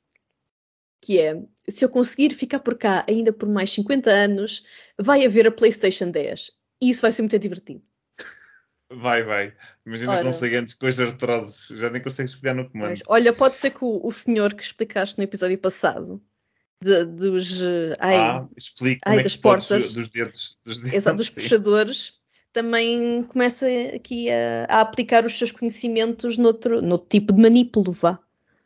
que 1.03 1.21
é: 1.21 1.39
se 1.69 1.85
eu 1.85 1.91
conseguir 1.91 2.35
ficar 2.35 2.61
por 2.61 2.79
cá 2.79 3.05
ainda 3.07 3.31
por 3.31 3.47
mais 3.47 3.71
50 3.71 4.11
anos, 4.11 4.65
vai 4.99 5.27
haver 5.27 5.47
a 5.47 5.53
PlayStation 5.53 6.11
10. 6.11 6.51
E 6.81 6.89
isso 6.89 7.03
vai 7.03 7.13
ser 7.13 7.23
muito 7.23 7.39
divertido. 7.39 7.83
Vai, 8.97 9.23
vai. 9.23 9.53
Imagina 9.87 10.13
Ora, 10.13 10.59
antes 10.59 10.75
com 10.75 10.87
os 10.87 11.01
artrosos, 11.01 11.69
já 11.79 11.91
nem 11.91 12.03
consegues 12.03 12.35
pegar 12.35 12.55
no 12.55 12.69
comando. 12.71 12.91
Mas, 12.91 13.03
olha, 13.07 13.33
pode 13.33 13.57
ser 13.57 13.71
que 13.71 13.85
o, 13.85 14.01
o, 14.07 14.13
senhor 14.13 14.55
que 14.55 14.63
explicaste 14.63 15.19
no 15.19 15.25
episódio 15.25 15.59
passado, 15.59 16.23
de, 16.81 17.05
dos. 17.05 17.61
Ai, 17.99 18.17
ah, 18.17 18.49
explique 18.57 19.01
ai, 19.05 19.21
é 19.21 19.23
das 19.23 19.37
portas. 19.37 19.85
Dos, 19.85 19.95
dos 19.95 20.09
dedos. 20.09 20.59
Dos, 20.65 20.81
dedos, 20.81 20.97
exato, 20.97 21.17
dos 21.17 21.31
puxadores, 21.31 22.15
também 22.53 23.23
começa 23.25 23.67
aqui 23.95 24.31
a, 24.31 24.67
a, 24.69 24.81
aplicar 24.81 25.25
os 25.25 25.37
seus 25.37 25.51
conhecimentos 25.51 26.39
noutro, 26.39 26.83
noutro 26.83 27.09
tipo 27.09 27.33
de 27.33 27.41
manipulo, 27.41 27.93
vá. 27.93 28.19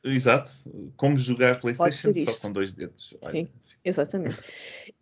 Exato. 0.06 0.50
Como 0.96 1.16
jogar 1.16 1.60
PlayStation 1.60 2.12
só 2.24 2.40
com 2.40 2.52
dois 2.52 2.72
dedos. 2.72 3.16
Olha. 3.22 3.32
Sim, 3.32 3.48
exatamente. 3.84 4.38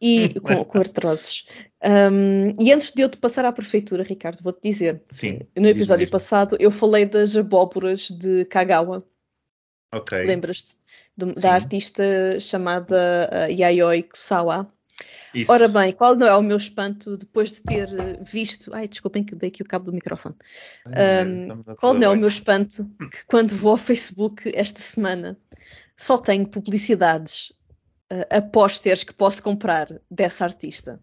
E 0.00 0.40
com, 0.40 0.64
com 0.64 0.78
artroses. 0.78 1.46
Um, 1.82 2.52
e 2.58 2.72
antes 2.72 2.92
de 2.92 3.02
eu 3.02 3.08
te 3.08 3.18
passar 3.18 3.44
à 3.44 3.52
prefeitura, 3.52 4.02
Ricardo, 4.02 4.42
vou-te 4.42 4.60
dizer. 4.62 5.02
Sim. 5.10 5.40
No 5.56 5.68
episódio 5.68 6.08
passado 6.08 6.56
eu 6.58 6.70
falei 6.70 7.04
das 7.04 7.36
abóboras 7.36 8.08
de 8.08 8.44
Kagawa. 8.46 9.04
Ok. 9.92 10.24
Lembras-te? 10.24 10.76
Da 11.16 11.52
artista 11.52 12.40
chamada 12.40 13.30
uh, 13.32 13.52
Yayoi 13.52 14.02
Kusawa. 14.02 14.73
Isso. 15.34 15.50
Ora 15.50 15.66
bem, 15.66 15.92
qual 15.92 16.14
não 16.14 16.26
é 16.26 16.36
o 16.36 16.42
meu 16.42 16.56
espanto 16.56 17.16
depois 17.16 17.50
de 17.50 17.62
ter 17.62 17.88
visto. 18.22 18.72
Ai, 18.72 18.86
desculpem 18.86 19.24
que 19.24 19.34
dei 19.34 19.48
aqui 19.48 19.62
o 19.62 19.66
cabo 19.66 19.86
do 19.86 19.92
microfone. 19.92 20.36
Um, 20.86 21.74
qual 21.74 21.94
não 21.94 22.02
é 22.04 22.08
o 22.08 22.16
meu 22.16 22.28
espanto 22.28 22.88
que 23.10 23.26
quando 23.26 23.54
vou 23.54 23.72
ao 23.72 23.76
Facebook 23.76 24.50
esta 24.54 24.80
semana 24.80 25.36
só 25.96 26.18
tenho 26.18 26.46
publicidades 26.46 27.50
uh, 28.12 28.26
a 28.30 28.42
pósteres 28.42 29.04
que 29.04 29.12
posso 29.12 29.42
comprar 29.42 29.88
dessa 30.10 30.44
artista. 30.44 31.00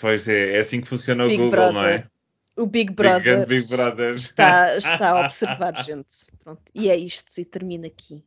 Pois 0.00 0.26
é, 0.28 0.56
é 0.56 0.60
assim 0.60 0.80
que 0.80 0.88
funciona 0.88 1.26
Big 1.26 1.34
o 1.34 1.44
Google, 1.44 1.50
Brother. 1.50 1.74
não 1.74 1.84
é? 1.84 2.06
O 2.56 2.66
Big 2.66 2.92
Brother, 2.92 3.46
Big, 3.46 3.60
Big 3.60 3.68
Brother. 3.68 4.14
Está, 4.14 4.76
está 4.76 5.10
a 5.10 5.20
observar 5.24 5.82
gente. 5.84 6.26
Pronto. 6.42 6.62
E 6.74 6.90
é 6.90 6.96
isto, 6.96 7.38
e 7.38 7.44
termina 7.44 7.86
aqui. 7.86 8.24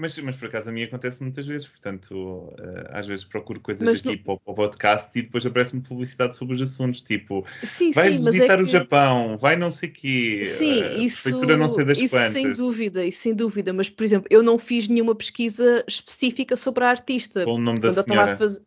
Mas, 0.00 0.16
mas 0.18 0.36
por 0.36 0.46
acaso 0.46 0.68
a 0.68 0.72
mim 0.72 0.84
acontece 0.84 1.20
muitas 1.20 1.44
vezes, 1.44 1.66
portanto, 1.66 2.14
uh, 2.14 2.54
às 2.90 3.04
vezes 3.04 3.24
procuro 3.24 3.58
coisas 3.58 3.82
mas 3.82 3.98
aqui 3.98 4.16
para, 4.16 4.34
o 4.44 4.54
podcast 4.54 5.18
e 5.18 5.22
depois 5.22 5.44
aparece-me 5.44 5.82
publicidade 5.82 6.36
sobre 6.36 6.54
os 6.54 6.62
assuntos, 6.62 7.02
tipo, 7.02 7.44
sim, 7.64 7.90
vai 7.90 8.10
sim, 8.10 8.14
é 8.14 8.30
visitar 8.30 8.54
é 8.54 8.56
que... 8.58 8.62
o 8.62 8.66
Japão, 8.66 9.36
vai 9.36 9.56
não 9.56 9.70
sei 9.70 9.88
quê, 9.88 10.44
sim, 10.44 10.84
uh, 10.84 10.98
isso, 11.00 11.30
não 11.56 11.68
sei 11.68 11.84
das 11.84 11.98
isso 11.98 12.14
quantas. 12.14 12.32
sem 12.32 12.52
dúvida, 12.52 13.04
isso 13.04 13.22
sem 13.22 13.34
dúvida, 13.34 13.72
mas 13.72 13.90
por 13.90 14.04
exemplo, 14.04 14.28
eu 14.30 14.40
não 14.40 14.56
fiz 14.56 14.86
nenhuma 14.86 15.16
pesquisa 15.16 15.84
específica 15.88 16.56
sobre 16.56 16.84
a 16.84 16.90
artista. 16.90 17.44
Com 17.44 17.54
o 17.54 17.58
nome 17.58 17.80
da 17.80 17.90
senhora. 17.90 18.36
Fazer... 18.36 18.62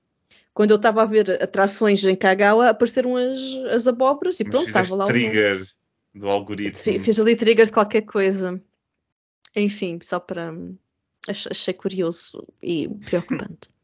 Quando 0.53 0.71
eu 0.71 0.75
estava 0.75 1.01
a 1.01 1.05
ver 1.05 1.41
atrações 1.41 2.03
em 2.03 2.13
Kagawa, 2.15 2.67
apareceram 2.67 3.15
as, 3.15 3.39
as 3.73 3.87
abóboras 3.87 4.37
e 4.41 4.43
mas 4.43 4.51
pronto, 4.51 4.67
estava 4.67 4.95
lá 4.95 5.05
o 5.05 5.07
trigger 5.07 5.65
do 6.13 6.27
algoritmo. 6.27 6.99
Fiz 6.99 7.17
ali 7.21 7.37
trigger 7.37 7.67
de 7.67 7.71
qualquer 7.71 8.01
coisa. 8.01 8.61
Enfim, 9.55 9.97
só 10.01 10.19
para 10.19 10.53
Achei 11.29 11.73
curioso 11.73 12.47
e 12.61 12.89
preocupante. 12.89 13.69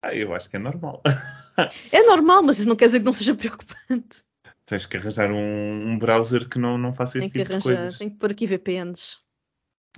Ah, 0.00 0.14
eu 0.14 0.32
acho 0.32 0.48
que 0.48 0.54
é 0.54 0.60
normal. 0.60 1.02
é 1.90 2.02
normal, 2.04 2.44
mas 2.44 2.60
isso 2.60 2.68
não 2.68 2.76
quer 2.76 2.86
dizer 2.86 3.00
que 3.00 3.04
não 3.04 3.12
seja 3.12 3.34
preocupante. 3.34 4.22
Tens 4.64 4.86
que 4.86 4.96
arranjar 4.96 5.28
um, 5.30 5.90
um 5.90 5.98
browser 5.98 6.48
que 6.48 6.56
não, 6.56 6.78
não 6.78 6.94
faça 6.94 7.18
esse 7.18 7.30
tipo 7.30 7.40
arranjar, 7.40 7.58
de 7.58 7.62
coisas. 7.62 7.98
Tem 7.98 8.08
que 8.08 8.16
pôr 8.16 8.30
aqui 8.30 8.46
VPNs. 8.46 9.16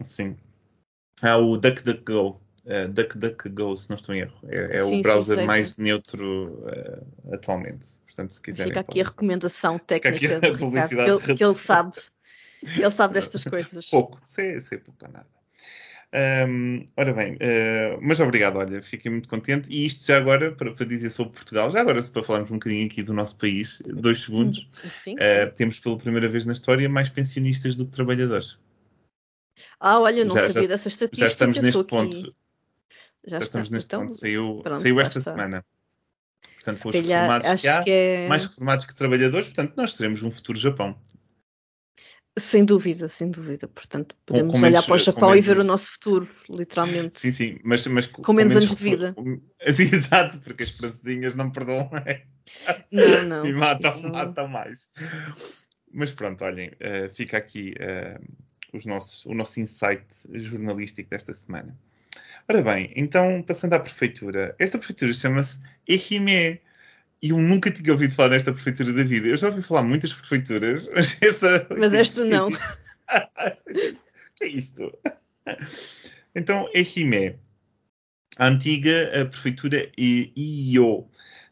Sim. 0.03 0.39
Há 1.21 1.37
o 1.37 1.59
DuckDuckGo. 1.59 2.41
Uh, 2.65 2.89
DuckDuckGo, 2.89 3.77
se 3.77 3.91
não 3.91 3.97
estou 3.97 4.15
em 4.15 4.21
erro. 4.21 4.39
É, 4.49 4.79
é 4.79 4.85
sim, 4.85 5.01
o 5.01 5.03
browser 5.03 5.39
sim, 5.41 5.45
mais 5.45 5.77
neutro 5.77 6.63
uh, 6.63 7.35
atualmente. 7.35 7.87
Portanto, 8.07 8.31
se 8.31 8.41
quiserem. 8.41 8.71
Fica 8.71 8.81
aqui 8.81 9.01
a 9.03 9.05
recomendação 9.05 9.79
técnica 9.79 10.41
do 10.41 10.53
Ricardo, 10.53 11.21
que 11.21 11.31
ele, 11.31 11.37
que 11.37 11.45
ele 11.45 11.55
sabe. 11.55 11.99
Ele 12.63 12.91
sabe 12.91 13.15
destas 13.15 13.45
coisas. 13.45 13.87
Pouco, 13.91 14.19
sei, 14.25 14.61
sei 14.61 14.79
pouco 14.79 15.03
nada. 15.11 15.27
Um, 16.13 16.85
ora 16.97 17.13
bem, 17.13 17.35
uh, 17.35 17.99
mas 18.03 18.19
obrigado, 18.19 18.57
olha, 18.57 18.83
fiquei 18.83 19.11
muito 19.11 19.29
contente. 19.29 19.71
E 19.71 19.87
isto 19.87 20.05
já 20.05 20.17
agora, 20.19 20.51
para, 20.53 20.73
para, 20.73 20.87
dizer 20.87 21.11
sobre 21.11 21.35
Portugal, 21.35 21.71
já 21.71 21.81
agora, 21.81 22.03
para 22.03 22.23
falarmos 22.23 22.51
um 22.51 22.55
bocadinho 22.55 22.87
aqui 22.87 23.03
do 23.03 23.13
nosso 23.13 23.37
país, 23.37 23.81
dois 23.87 24.25
segundos, 24.25 24.69
sim, 24.73 24.91
sim. 24.91 25.15
Uh, 25.15 25.51
temos 25.57 25.79
pela 25.79 25.97
primeira 25.97 26.29
vez 26.29 26.45
na 26.45 26.53
história 26.53 26.89
mais 26.89 27.09
pensionistas 27.09 27.77
do 27.77 27.87
que 27.87 27.93
trabalhadores. 27.93 28.59
Ah, 29.79 30.01
olha, 30.01 30.25
não 30.25 30.35
já, 30.35 30.47
sabia 30.49 30.63
já, 30.63 30.69
dessa 30.69 30.89
estatística. 30.89 31.27
Já 31.27 31.33
estamos 31.33 31.61
neste 31.61 31.85
ponto. 31.85 32.17
Já, 33.25 33.39
já 33.39 33.43
estamos 33.43 33.71
neste 33.71 33.87
então, 33.87 34.07
ponto. 34.07 34.19
Saiu, 34.19 34.61
pronto, 34.63 34.83
saiu 34.83 35.01
esta 35.01 35.21
semana. 35.21 35.65
Portanto, 36.55 36.83
com 36.83 36.89
os 36.89 36.95
reformados 36.95 37.61
que 37.61 37.69
há, 37.69 37.83
que 37.83 37.91
é... 37.91 38.29
mais 38.29 38.45
reformados 38.45 38.85
que 38.85 38.95
trabalhadores, 38.95 39.47
portanto, 39.47 39.75
nós 39.77 39.95
teremos 39.95 40.23
um 40.23 40.31
futuro 40.31 40.59
Japão. 40.59 40.99
Sem 42.39 42.65
dúvida, 42.65 43.09
sem 43.09 43.31
dúvida. 43.31 43.67
Portanto, 43.69 44.15
podemos 44.25 44.55
com, 44.55 44.61
com 44.61 44.67
olhar 44.67 44.73
menos, 44.73 44.87
para 44.87 44.95
o 44.95 44.99
Japão 44.99 45.31
menos... 45.31 45.45
e 45.45 45.49
ver 45.49 45.59
o 45.59 45.65
nosso 45.65 45.93
futuro, 45.93 46.29
literalmente. 46.49 47.19
Sim, 47.19 47.33
sim, 47.33 47.59
mas, 47.65 47.87
mas 47.87 48.07
com, 48.07 48.23
com 48.23 48.33
menos, 48.33 48.57
anos 48.57 48.75
de 48.75 48.85
vida. 48.85 49.15
Exato, 49.67 50.39
porque 50.39 50.63
as 50.63 50.71
francesinhas 50.71 51.35
não 51.35 51.51
perdoam. 51.51 51.91
Não, 52.91 53.25
não. 53.25 53.47
e 53.47 53.53
matam, 53.53 53.91
isso... 53.91 54.09
matam 54.09 54.49
mais. 54.49 54.89
Mas 55.93 56.13
pronto, 56.13 56.45
olhem, 56.45 56.69
uh, 56.69 57.11
fica 57.11 57.37
aqui 57.37 57.75
uh, 57.81 58.25
os 58.73 58.87
nossos, 58.87 59.27
o 59.27 59.35
nosso 59.35 59.59
insight 59.59 60.07
jornalístico 60.33 61.11
desta 61.11 61.33
semana. 61.33 61.77
Ora 62.49 62.63
bem, 62.63 62.93
então, 62.97 63.43
passando 63.43 63.75
à 63.75 63.81
prefeitura. 63.81 64.55
Esta 64.59 64.79
prefeitura 64.79 65.13
chama-se 65.13 65.61
Ehime 65.89 66.61
eu 67.23 67.39
nunca 67.39 67.71
tinha 67.71 67.93
ouvido 67.93 68.15
falar 68.15 68.31
nesta 68.31 68.53
prefeitura 68.53 68.93
da 68.93 69.03
vida. 69.03 69.29
Eu 69.29 69.37
já 69.37 69.49
ouvi 69.49 69.63
falar 69.63 69.83
muitas 69.83 70.13
prefeituras, 70.13 70.89
mas 70.95 71.21
esta. 71.21 71.67
Mas 71.77 71.93
esta 71.93 72.25
não. 72.25 72.51
que 74.35 74.45
é 74.45 74.47
isto? 74.47 74.93
Então, 76.35 76.69
é 76.75 76.81
Rimé. 76.81 77.37
A 78.39 78.47
antiga 78.49 79.21
a 79.21 79.27
prefeitura 79.27 79.91
Iyo. 79.97 81.07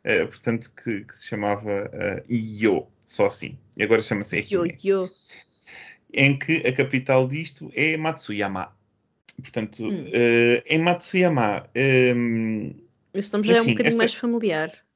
Uh, 0.04 0.26
portanto, 0.28 0.72
que, 0.82 1.04
que, 1.04 1.14
se 1.14 1.26
chamava 1.26 1.90
uh, 1.92 2.32
Iyo, 2.32 2.86
só 3.04 3.26
assim. 3.26 3.58
E 3.76 3.82
agora 3.82 4.00
chama-se 4.00 4.38
Ehime. 4.38 4.74
Em 6.14 6.38
que 6.38 6.66
a 6.66 6.72
capital 6.72 7.28
disto 7.28 7.70
é 7.74 7.96
Matsuyama. 7.98 8.72
Portanto, 9.42 9.84
hum. 9.84 10.06
uh, 10.06 10.62
em 10.66 10.78
Matsuyama. 10.78 11.68
Um, 11.76 12.74
Esse 13.12 13.32
nome 13.34 13.46
já 13.46 13.52
assim, 13.52 13.58
é 13.58 13.60
um 13.60 13.60
assim, 13.60 13.70
bocadinho 13.72 13.88
esta... 13.88 13.98
mais 13.98 14.14
familiar. 14.14 14.87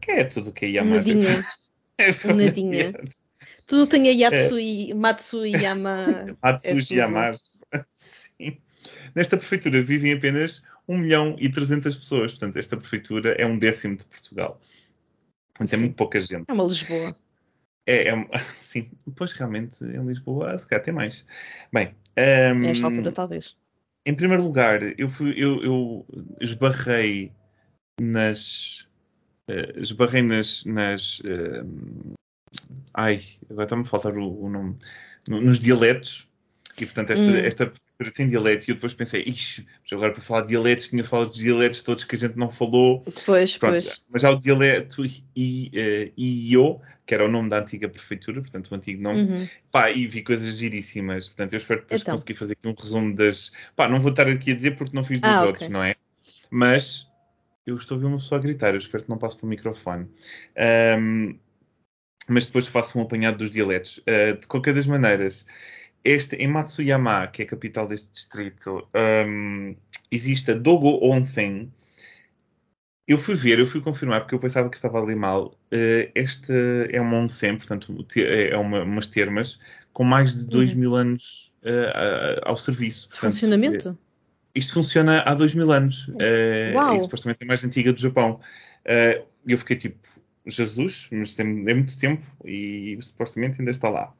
Que 0.00 0.10
é 0.10 0.24
tudo 0.24 0.52
que 0.52 0.66
é 0.66 0.70
Yamada. 0.70 0.96
Nadinha. 0.96 1.46
é 1.98 2.32
Nadinha. 2.32 2.92
Tudo 3.66 3.86
tem 3.86 4.08
a 4.08 4.12
Yatsui, 4.12 4.92
é. 4.92 4.94
Matsuyama. 4.94 6.36
Matsuyama. 6.42 7.30
É 7.72 7.84
Sim. 7.90 8.58
Nesta 9.14 9.36
prefeitura 9.36 9.82
vivem 9.82 10.12
apenas 10.12 10.62
1 10.86 10.98
milhão 10.98 11.36
e 11.38 11.48
300 11.48 11.96
pessoas. 11.96 12.32
Portanto, 12.32 12.58
esta 12.58 12.76
prefeitura 12.76 13.32
é 13.32 13.46
um 13.46 13.58
décimo 13.58 13.96
de 13.96 14.04
Portugal. 14.04 14.60
Portanto, 15.52 15.74
é 15.74 15.76
muito 15.78 15.96
pouca 15.96 16.20
gente. 16.20 16.44
É 16.46 16.52
uma 16.52 16.64
Lisboa. 16.64 17.16
É, 17.86 18.08
é, 18.08 18.28
sim, 18.56 18.90
pois 19.16 19.32
realmente 19.32 19.82
em 19.82 20.04
Lisboa 20.04 20.56
se 20.58 20.68
calhar 20.68 20.84
tem 20.84 20.92
mais. 20.92 21.24
Bem, 21.72 21.94
um, 22.54 22.58
nesta 22.60 22.86
altura 22.86 23.12
talvez. 23.12 23.56
Em 24.04 24.14
primeiro 24.14 24.42
lugar, 24.42 24.80
eu, 24.98 25.08
fui, 25.08 25.34
eu, 25.36 25.62
eu 25.62 26.06
esbarrei 26.40 27.32
nas 28.00 28.85
uh, 29.48 29.80
esbarrei 29.80 30.22
nas. 30.22 30.64
nas 30.64 31.20
uh, 31.20 32.14
ai, 32.94 33.22
agora 33.50 33.64
está-me 33.64 33.82
a 33.82 33.86
faltar 33.86 34.16
o, 34.16 34.44
o 34.44 34.48
nome. 34.48 34.76
No, 35.28 35.40
nos 35.40 35.58
dialetos. 35.58 36.28
E 36.78 36.84
portanto, 36.84 37.10
esta, 37.10 37.24
hum. 37.24 37.36
esta 37.36 37.66
professora 37.66 38.10
tem 38.12 38.26
dialeto. 38.26 38.68
E 38.68 38.70
eu 38.70 38.74
depois 38.74 38.92
pensei, 38.92 39.22
ixi, 39.22 39.66
agora 39.90 40.12
para 40.12 40.20
falar 40.20 40.42
de 40.42 40.48
dialetos, 40.48 40.90
tinha 40.90 41.02
falado 41.02 41.30
dos 41.30 41.38
dialetos 41.38 41.82
todos 41.82 42.04
que 42.04 42.14
a 42.14 42.18
gente 42.18 42.36
não 42.36 42.50
falou. 42.50 43.02
Pois, 43.24 43.56
Pronto, 43.56 43.72
pois. 43.72 44.04
Mas 44.10 44.24
há 44.24 44.30
o 44.30 44.38
dialeto 44.38 45.02
IO, 45.34 46.80
que 47.06 47.14
era 47.14 47.24
o 47.24 47.30
nome 47.30 47.48
da 47.48 47.60
antiga 47.60 47.88
prefeitura, 47.88 48.42
portanto, 48.42 48.70
o 48.70 48.74
antigo 48.74 49.02
nome. 49.02 49.22
Uhum. 49.22 49.48
Pá, 49.70 49.90
e 49.90 50.06
vi 50.06 50.22
coisas 50.22 50.58
giríssimas. 50.58 51.28
Portanto, 51.28 51.54
eu 51.54 51.58
espero 51.58 51.80
depois 51.80 52.02
então. 52.02 52.14
conseguir 52.14 52.34
fazer 52.34 52.52
aqui 52.52 52.68
um 52.68 52.74
resumo 52.74 53.14
das. 53.14 53.52
Pá, 53.74 53.88
não 53.88 54.00
vou 54.00 54.10
estar 54.10 54.28
aqui 54.28 54.52
a 54.52 54.54
dizer 54.54 54.72
porque 54.72 54.94
não 54.94 55.02
fiz 55.02 55.18
dos 55.18 55.30
ah, 55.30 55.44
outros, 55.44 55.62
okay. 55.62 55.72
não 55.72 55.82
é? 55.82 55.94
Mas 56.50 57.06
eu 57.66 57.76
estou 57.76 57.94
a 57.94 57.98
ouvir 57.98 58.06
uma 58.06 58.18
pessoa 58.18 58.38
a 58.38 58.42
gritar, 58.42 58.70
eu 58.70 58.78
espero 58.78 59.02
que 59.04 59.10
não 59.10 59.18
passe 59.18 59.36
para 59.36 59.46
o 59.46 59.48
microfone. 59.48 60.08
Um, 60.98 61.36
mas 62.28 62.46
depois 62.46 62.66
faço 62.66 62.98
um 62.98 63.02
apanhado 63.02 63.38
dos 63.38 63.50
dialetos. 63.50 63.98
Uh, 63.98 64.38
de 64.38 64.46
qualquer 64.46 64.74
das 64.74 64.86
maneiras, 64.86 65.44
este, 66.04 66.36
em 66.36 66.48
Matsuyama, 66.48 67.26
que 67.26 67.42
é 67.42 67.44
a 67.44 67.48
capital 67.48 67.88
deste 67.88 68.10
distrito, 68.12 68.88
um, 69.26 69.74
existe 70.10 70.52
a 70.52 70.54
Dogo 70.54 71.00
Onsen. 71.02 71.72
Eu 73.08 73.18
fui 73.18 73.34
ver, 73.34 73.58
eu 73.58 73.66
fui 73.66 73.80
confirmar, 73.80 74.20
porque 74.20 74.34
eu 74.34 74.40
pensava 74.40 74.68
que 74.68 74.76
estava 74.76 75.00
ali 75.00 75.14
mal. 75.14 75.58
Uh, 75.72 76.10
este 76.14 76.52
é 76.90 77.00
uma 77.00 77.16
onsen, 77.18 77.56
portanto, 77.56 78.06
é 78.16 78.56
uma, 78.56 78.82
umas 78.82 79.06
termas 79.08 79.60
com 79.92 80.04
mais 80.04 80.34
de 80.34 80.44
2 80.44 80.72
uhum. 80.72 80.78
mil 80.78 80.94
anos 80.94 81.54
uh, 81.62 82.40
ao 82.44 82.56
serviço. 82.56 83.08
Portanto, 83.08 83.32
Funcionamento? 83.32 83.98
Isto 84.56 84.72
funciona 84.72 85.20
há 85.20 85.34
dois 85.34 85.54
mil 85.54 85.70
anos. 85.70 86.08
Uh, 86.08 86.74
Uau. 86.74 86.96
E 86.96 87.00
supostamente 87.00 87.42
é 87.42 87.44
mais 87.44 87.62
antiga 87.62 87.92
do 87.92 88.00
Japão. 88.00 88.40
Uh, 88.86 89.22
eu 89.46 89.58
fiquei 89.58 89.76
tipo, 89.76 89.98
Jesus, 90.46 91.08
mas 91.12 91.34
tem, 91.34 91.46
é 91.46 91.74
muito 91.74 91.98
tempo 91.98 92.24
e 92.44 92.96
supostamente 93.00 93.60
ainda 93.60 93.70
está 93.70 93.90
lá. 93.90 94.14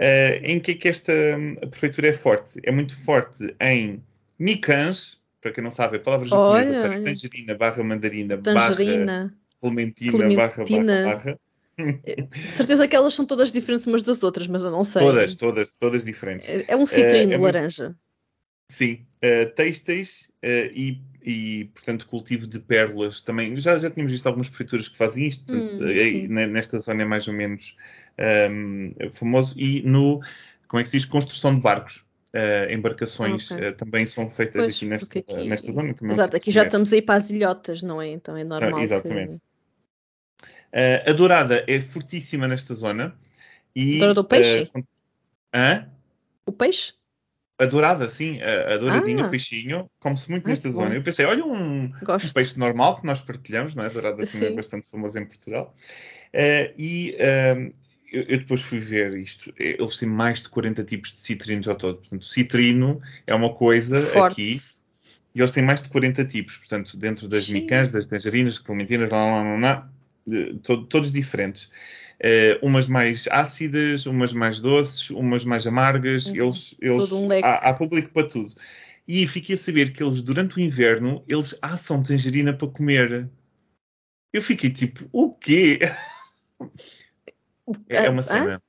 Uh, 0.00 0.40
em 0.42 0.60
que 0.60 0.72
é 0.72 0.74
que 0.74 0.88
esta 0.88 1.12
hum, 1.12 1.56
prefeitura 1.70 2.08
é 2.08 2.12
forte? 2.12 2.58
É 2.62 2.72
muito 2.72 2.96
forte 2.96 3.54
em 3.60 4.02
mikans, 4.38 5.20
para 5.40 5.52
quem 5.52 5.62
não 5.62 5.70
sabe, 5.70 5.98
a 5.98 6.00
palavra 6.00 6.26
japonesa 6.26 6.80
para 6.80 7.02
tangerina 7.02 7.54
barra 7.54 7.82
mandarina 7.82 8.38
tangerina. 8.38 9.06
barra 9.06 9.34
clementina, 9.60 10.12
clementina. 10.12 11.02
barra 11.02 11.14
barra 11.14 11.14
barra. 11.14 11.40
Certeza 12.48 12.88
que 12.88 12.96
elas 12.96 13.12
são 13.12 13.26
todas 13.26 13.52
diferentes 13.52 13.86
umas 13.86 14.02
das 14.02 14.22
outras, 14.22 14.46
mas 14.46 14.64
eu 14.64 14.70
não 14.70 14.82
sei. 14.82 15.02
Todas, 15.02 15.34
todas, 15.34 15.76
todas 15.76 16.04
diferentes. 16.04 16.48
É, 16.48 16.64
é 16.68 16.76
um 16.76 16.86
citrino 16.86 17.32
uh, 17.32 17.34
é 17.34 17.38
laranja. 17.38 17.84
Muito... 17.84 18.05
Sim, 18.68 19.06
uh, 19.24 19.54
têxteis 19.54 20.30
uh, 20.44 20.72
e, 20.74 21.00
e, 21.24 21.64
portanto, 21.72 22.06
cultivo 22.06 22.46
de 22.46 22.58
pérolas 22.58 23.22
também. 23.22 23.58
Já, 23.58 23.78
já 23.78 23.88
tínhamos 23.90 24.12
visto 24.12 24.26
algumas 24.26 24.48
prefeituras 24.48 24.88
que 24.88 24.96
fazem 24.96 25.26
isto, 25.26 25.52
hum, 25.52 25.78
aí, 25.84 26.28
nesta 26.28 26.78
zona 26.78 27.02
é 27.02 27.04
mais 27.04 27.28
ou 27.28 27.34
menos 27.34 27.76
um, 28.50 28.90
famoso. 29.10 29.54
E 29.58 29.82
no, 29.82 30.20
como 30.68 30.80
é 30.80 30.82
que 30.82 30.90
se 30.90 30.98
diz, 30.98 31.06
construção 31.06 31.54
de 31.54 31.60
barcos. 31.60 32.04
Uh, 32.34 32.70
embarcações 32.70 33.50
okay. 33.50 33.70
uh, 33.70 33.74
também 33.76 34.04
são 34.04 34.28
feitas 34.28 34.64
pois, 34.64 34.76
aqui, 34.76 34.84
nesta, 34.84 35.18
aqui 35.18 35.48
nesta 35.48 35.72
zona. 35.72 35.94
Também 35.94 36.12
Exato, 36.12 36.36
aqui 36.36 36.50
já 36.50 36.64
estamos 36.64 36.92
aí 36.92 37.00
para 37.00 37.14
as 37.14 37.30
ilhotas, 37.30 37.82
não 37.82 38.02
é? 38.02 38.08
Então 38.08 38.36
é 38.36 38.44
normal. 38.44 38.78
Ah, 38.78 38.82
exatamente. 38.82 39.38
Que... 39.38 40.46
Uh, 40.76 41.10
a 41.10 41.12
dourada 41.14 41.64
é 41.66 41.80
fortíssima 41.80 42.46
nesta 42.46 42.74
zona. 42.74 43.16
E, 43.74 44.00
dourada 44.00 44.14
do 44.14 44.24
peixe? 44.24 44.70
Hã? 45.54 45.88
O 46.44 46.52
peixe? 46.52 46.92
A 47.58 47.64
dourada, 47.64 48.10
sim, 48.10 48.40
a, 48.42 48.74
a 48.74 48.76
douradinha, 48.76 49.24
ah. 49.24 49.26
o 49.26 49.30
peixinho, 49.30 49.90
come-se 49.98 50.30
muito 50.30 50.44
Ai, 50.46 50.50
nesta 50.50 50.70
zona. 50.70 50.94
Eu 50.94 51.02
pensei, 51.02 51.24
olha, 51.24 51.44
um, 51.44 51.84
um, 51.84 51.92
peixe 52.34 52.58
normal 52.58 53.00
que 53.00 53.06
nós 53.06 53.20
partilhamos, 53.20 53.74
não 53.74 53.84
é? 53.84 53.88
Dourada 53.88 54.26
também 54.26 54.48
é 54.48 54.52
bastante 54.52 54.88
famosa 54.90 55.18
em 55.20 55.26
Portugal. 55.26 55.74
e 56.76 57.16
eu, 58.12 58.22
eu, 58.22 58.38
depois 58.38 58.62
fui 58.62 58.78
ver 58.78 59.16
isto. 59.18 59.52
Eles 59.58 59.96
têm 59.96 60.08
mais 60.08 60.42
de 60.42 60.48
40 60.48 60.84
tipos 60.84 61.12
de 61.12 61.20
citrinos 61.20 61.68
ao 61.68 61.76
todo. 61.76 61.98
Portanto, 61.98 62.24
citrino 62.24 63.00
é 63.26 63.34
uma 63.34 63.52
coisa 63.54 64.00
Forte. 64.02 64.32
aqui. 64.32 64.56
E 65.34 65.40
eles 65.40 65.52
têm 65.52 65.62
mais 65.62 65.82
de 65.82 65.88
40 65.88 66.24
tipos. 66.24 66.56
Portanto, 66.56 66.96
dentro 66.96 67.28
das 67.28 67.48
micãs, 67.48 67.90
das 67.90 68.06
tangerinas, 68.06 68.58
clementinas, 68.58 69.10
lá, 69.10 69.18
lá, 69.18 69.42
lá, 69.42 69.58
lá, 69.58 69.90
todos 70.88 71.12
diferentes. 71.12 71.70
Uh, 72.18 72.66
umas 72.66 72.88
mais 72.88 73.26
ácidas, 73.30 74.06
umas 74.06 74.32
mais 74.32 74.58
doces, 74.58 75.10
umas 75.10 75.44
mais 75.44 75.66
amargas. 75.66 76.26
Uhum. 76.26 76.36
Eles, 76.36 76.76
eles 76.80 77.12
um 77.12 77.28
há, 77.42 77.54
há 77.56 77.74
público 77.74 78.10
para 78.12 78.26
tudo. 78.26 78.54
E 79.06 79.26
fiquei 79.28 79.54
a 79.54 79.58
saber 79.58 79.92
que 79.92 80.02
eles, 80.02 80.20
durante 80.20 80.56
o 80.56 80.60
inverno, 80.60 81.22
eles 81.28 81.56
assam 81.62 82.02
tangerina 82.02 82.52
para 82.52 82.68
comer. 82.68 83.28
Eu 84.32 84.42
fiquei 84.42 84.70
tipo, 84.70 85.08
o 85.12 85.32
quê? 85.32 85.78
É, 87.88 88.06
é 88.06 88.10
uma 88.10 88.22
cena. 88.22 88.62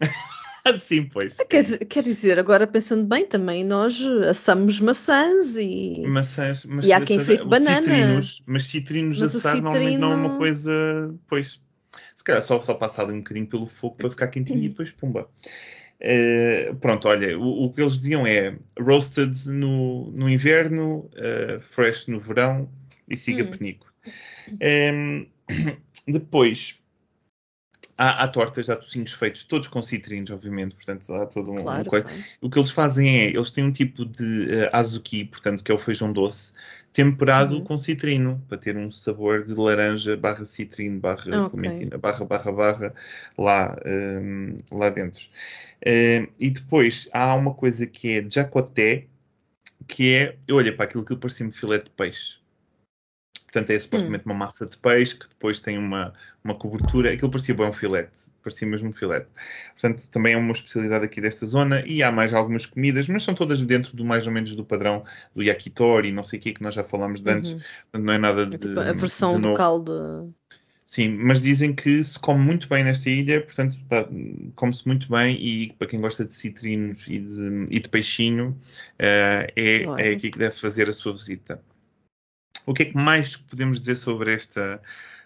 Sim, 0.84 1.04
pois. 1.04 1.36
Quer, 1.48 1.78
quer, 1.86 2.02
dizer, 2.02 2.38
agora 2.38 2.66
pensando 2.66 3.04
bem, 3.04 3.26
também 3.26 3.64
nós 3.64 4.04
assamos 4.28 4.80
maçãs 4.80 5.56
e. 5.56 6.02
Maçãs, 6.06 6.64
mas 6.64 6.84
e 6.84 6.92
há 6.92 7.00
quem 7.00 7.18
frite 7.18 7.46
banana. 7.46 7.80
Citrinos, 7.80 8.42
mas 8.46 8.66
citrinos 8.66 9.20
mas 9.20 9.36
assar 9.36 9.52
citrino... 9.52 9.70
normalmente 9.70 9.98
não 9.98 10.12
é 10.12 10.14
uma 10.14 10.36
coisa. 10.36 11.14
Pois. 11.26 11.60
Calhar 12.28 12.42
só, 12.42 12.60
só 12.60 12.74
passar 12.74 13.04
ali 13.04 13.14
um 13.14 13.18
bocadinho 13.18 13.46
pelo 13.46 13.66
fogo 13.66 13.96
para 13.96 14.10
ficar 14.10 14.28
quentinho 14.28 14.62
e 14.62 14.68
depois 14.68 14.90
pumba. 14.90 15.28
Uh, 16.00 16.76
pronto, 16.76 17.08
olha, 17.08 17.36
o, 17.38 17.64
o, 17.64 17.72
que 17.72 17.80
eles 17.80 17.94
diziam 17.94 18.26
é 18.26 18.56
roasted 18.78 19.48
no, 19.48 20.12
no 20.12 20.28
inverno, 20.28 21.10
uh, 21.16 21.58
fresh 21.58 22.06
no 22.06 22.20
verão 22.20 22.68
e 23.08 23.16
siga 23.16 23.44
hum. 23.44 23.50
penico. 23.50 23.92
Um, 24.92 25.26
depois, 26.06 26.78
Há, 28.00 28.22
há 28.22 28.28
tortas, 28.28 28.70
há 28.70 28.76
tocinhos 28.76 29.12
feitos, 29.12 29.42
todos 29.42 29.66
com 29.66 29.82
citrinos, 29.82 30.30
obviamente, 30.30 30.72
portanto 30.72 31.12
há 31.12 31.26
todo 31.26 31.50
um, 31.50 31.56
claro, 31.56 31.90
coisa. 31.90 32.06
Claro. 32.06 32.24
O 32.40 32.48
que 32.48 32.56
eles 32.56 32.70
fazem 32.70 33.22
é, 33.22 33.26
eles 33.30 33.50
têm 33.50 33.64
um 33.64 33.72
tipo 33.72 34.04
de 34.04 34.22
uh, 34.22 34.70
azuki, 34.72 35.24
portanto, 35.24 35.64
que 35.64 35.72
é 35.72 35.74
o 35.74 35.80
feijão 35.80 36.12
doce, 36.12 36.52
temperado 36.98 37.54
uhum. 37.54 37.62
com 37.62 37.78
citrino, 37.78 38.44
para 38.48 38.58
ter 38.58 38.76
um 38.76 38.90
sabor 38.90 39.46
de 39.46 39.54
laranja 39.54 40.16
barra 40.16 40.44
citrino, 40.44 40.98
barra 40.98 41.44
okay. 41.46 41.50
clementina, 41.50 41.96
barra, 41.96 42.24
barra, 42.24 42.50
barra, 42.50 42.94
lá, 43.38 43.78
um, 43.86 44.58
lá 44.72 44.90
dentro. 44.90 45.22
Uh, 45.86 46.26
e 46.40 46.50
depois 46.50 47.08
há 47.12 47.36
uma 47.36 47.54
coisa 47.54 47.86
que 47.86 48.18
é 48.18 48.26
jacoté, 48.28 49.06
que 49.86 50.12
é, 50.12 50.36
olha 50.50 50.74
para 50.74 50.86
aquilo 50.86 51.04
que 51.04 51.14
parecia-me 51.14 51.52
filé 51.52 51.78
de 51.78 51.88
peixe. 51.90 52.37
Portanto, 53.50 53.70
é 53.70 53.80
supostamente 53.80 54.24
hum. 54.26 54.32
uma 54.32 54.34
massa 54.34 54.66
de 54.66 54.76
peixe 54.76 55.16
que 55.16 55.26
depois 55.26 55.58
tem 55.58 55.78
uma, 55.78 56.12
uma 56.44 56.54
cobertura. 56.54 57.14
Aquilo 57.14 57.30
parecia 57.30 57.54
bem 57.54 57.66
um 57.66 57.72
filete. 57.72 58.26
Parecia 58.42 58.68
mesmo 58.68 58.90
um 58.90 58.92
filete. 58.92 59.26
Portanto, 59.72 60.06
também 60.08 60.34
é 60.34 60.36
uma 60.36 60.52
especialidade 60.52 61.06
aqui 61.06 61.18
desta 61.18 61.46
zona. 61.46 61.82
E 61.86 62.02
há 62.02 62.12
mais 62.12 62.34
algumas 62.34 62.66
comidas, 62.66 63.08
mas 63.08 63.22
são 63.22 63.34
todas 63.34 63.62
dentro 63.62 63.96
do 63.96 64.04
mais 64.04 64.26
ou 64.26 64.32
menos 64.32 64.54
do 64.54 64.62
padrão 64.62 65.02
do 65.34 65.42
yakitori, 65.42 66.12
não 66.12 66.22
sei 66.22 66.38
o 66.38 66.42
que, 66.42 66.52
que 66.52 66.62
nós 66.62 66.74
já 66.74 66.84
falámos 66.84 67.20
de 67.22 67.30
antes. 67.30 67.52
Uhum. 67.52 68.02
Não 68.02 68.12
é 68.12 68.18
nada 68.18 68.44
de. 68.44 68.56
É 68.56 68.58
tipo 68.58 68.80
a 68.80 68.92
versão 68.92 69.40
de 69.40 69.48
local 69.48 69.80
de. 69.80 70.28
Sim, 70.84 71.18
mas 71.18 71.40
dizem 71.40 71.74
que 71.74 72.02
se 72.04 72.18
come 72.18 72.42
muito 72.42 72.66
bem 72.66 72.82
nesta 72.82 73.10
ilha, 73.10 73.42
portanto, 73.42 73.76
come-se 74.54 74.86
muito 74.86 75.10
bem 75.10 75.36
e 75.38 75.72
para 75.74 75.86
quem 75.86 76.00
gosta 76.00 76.24
de 76.24 76.32
citrinos 76.32 77.06
e 77.06 77.18
de, 77.18 77.66
e 77.68 77.78
de 77.78 77.88
peixinho, 77.90 78.58
uh, 78.94 79.52
é, 79.54 79.82
é 79.98 80.12
aqui 80.14 80.30
que 80.30 80.38
deve 80.38 80.54
fazer 80.54 80.88
a 80.88 80.92
sua 80.92 81.12
visita. 81.12 81.60
O 82.68 82.74
que 82.74 82.82
é 82.82 82.86
que 82.86 82.96
mais 82.96 83.34
podemos 83.34 83.78
dizer 83.80 83.96
sobre 83.96 84.34
esta, 84.34 84.78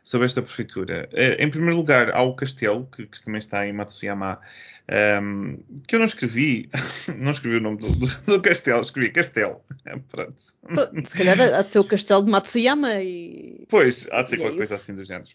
sobre 0.05 0.27
esta 0.27 0.41
prefeitura? 0.41 1.09
Eh, 1.13 1.43
em 1.43 1.51
primeiro 1.51 1.77
lugar, 1.77 2.13
há 2.13 2.23
o 2.23 2.37
castelo, 2.37 2.89
que, 2.95 3.05
que 3.05 3.21
também 3.21 3.41
está 3.41 3.67
em 3.67 3.73
Matsuyama, 3.73 4.39
um, 4.89 4.95
ehm, 4.95 5.57
que 5.89 5.97
eu 5.97 5.99
não 5.99 6.07
escrevi, 6.07 6.71
não 7.19 7.33
escrevi 7.33 7.57
o 7.57 7.61
nome 7.61 7.79
do, 7.79 7.91
do, 7.97 8.07
do 8.07 8.41
castelo, 8.41 8.81
escrevi 8.81 9.11
castelo. 9.11 9.61
Pronto. 10.13 10.37
Se 11.05 11.19
calhar 11.19 11.41
há 11.41 11.63
de 11.63 11.71
ser 11.73 11.81
o 11.81 11.85
castelo 11.85 12.25
de 12.25 12.31
Matsuyama 12.31 13.03
e. 13.03 13.67
Pois, 13.69 14.07
há 14.13 14.23
de 14.23 14.31
ser 14.31 14.37
qualquer 14.37 14.55
é 14.55 14.57
coisa 14.59 14.75
assim 14.77 14.95
do 14.95 15.03
género. 15.03 15.31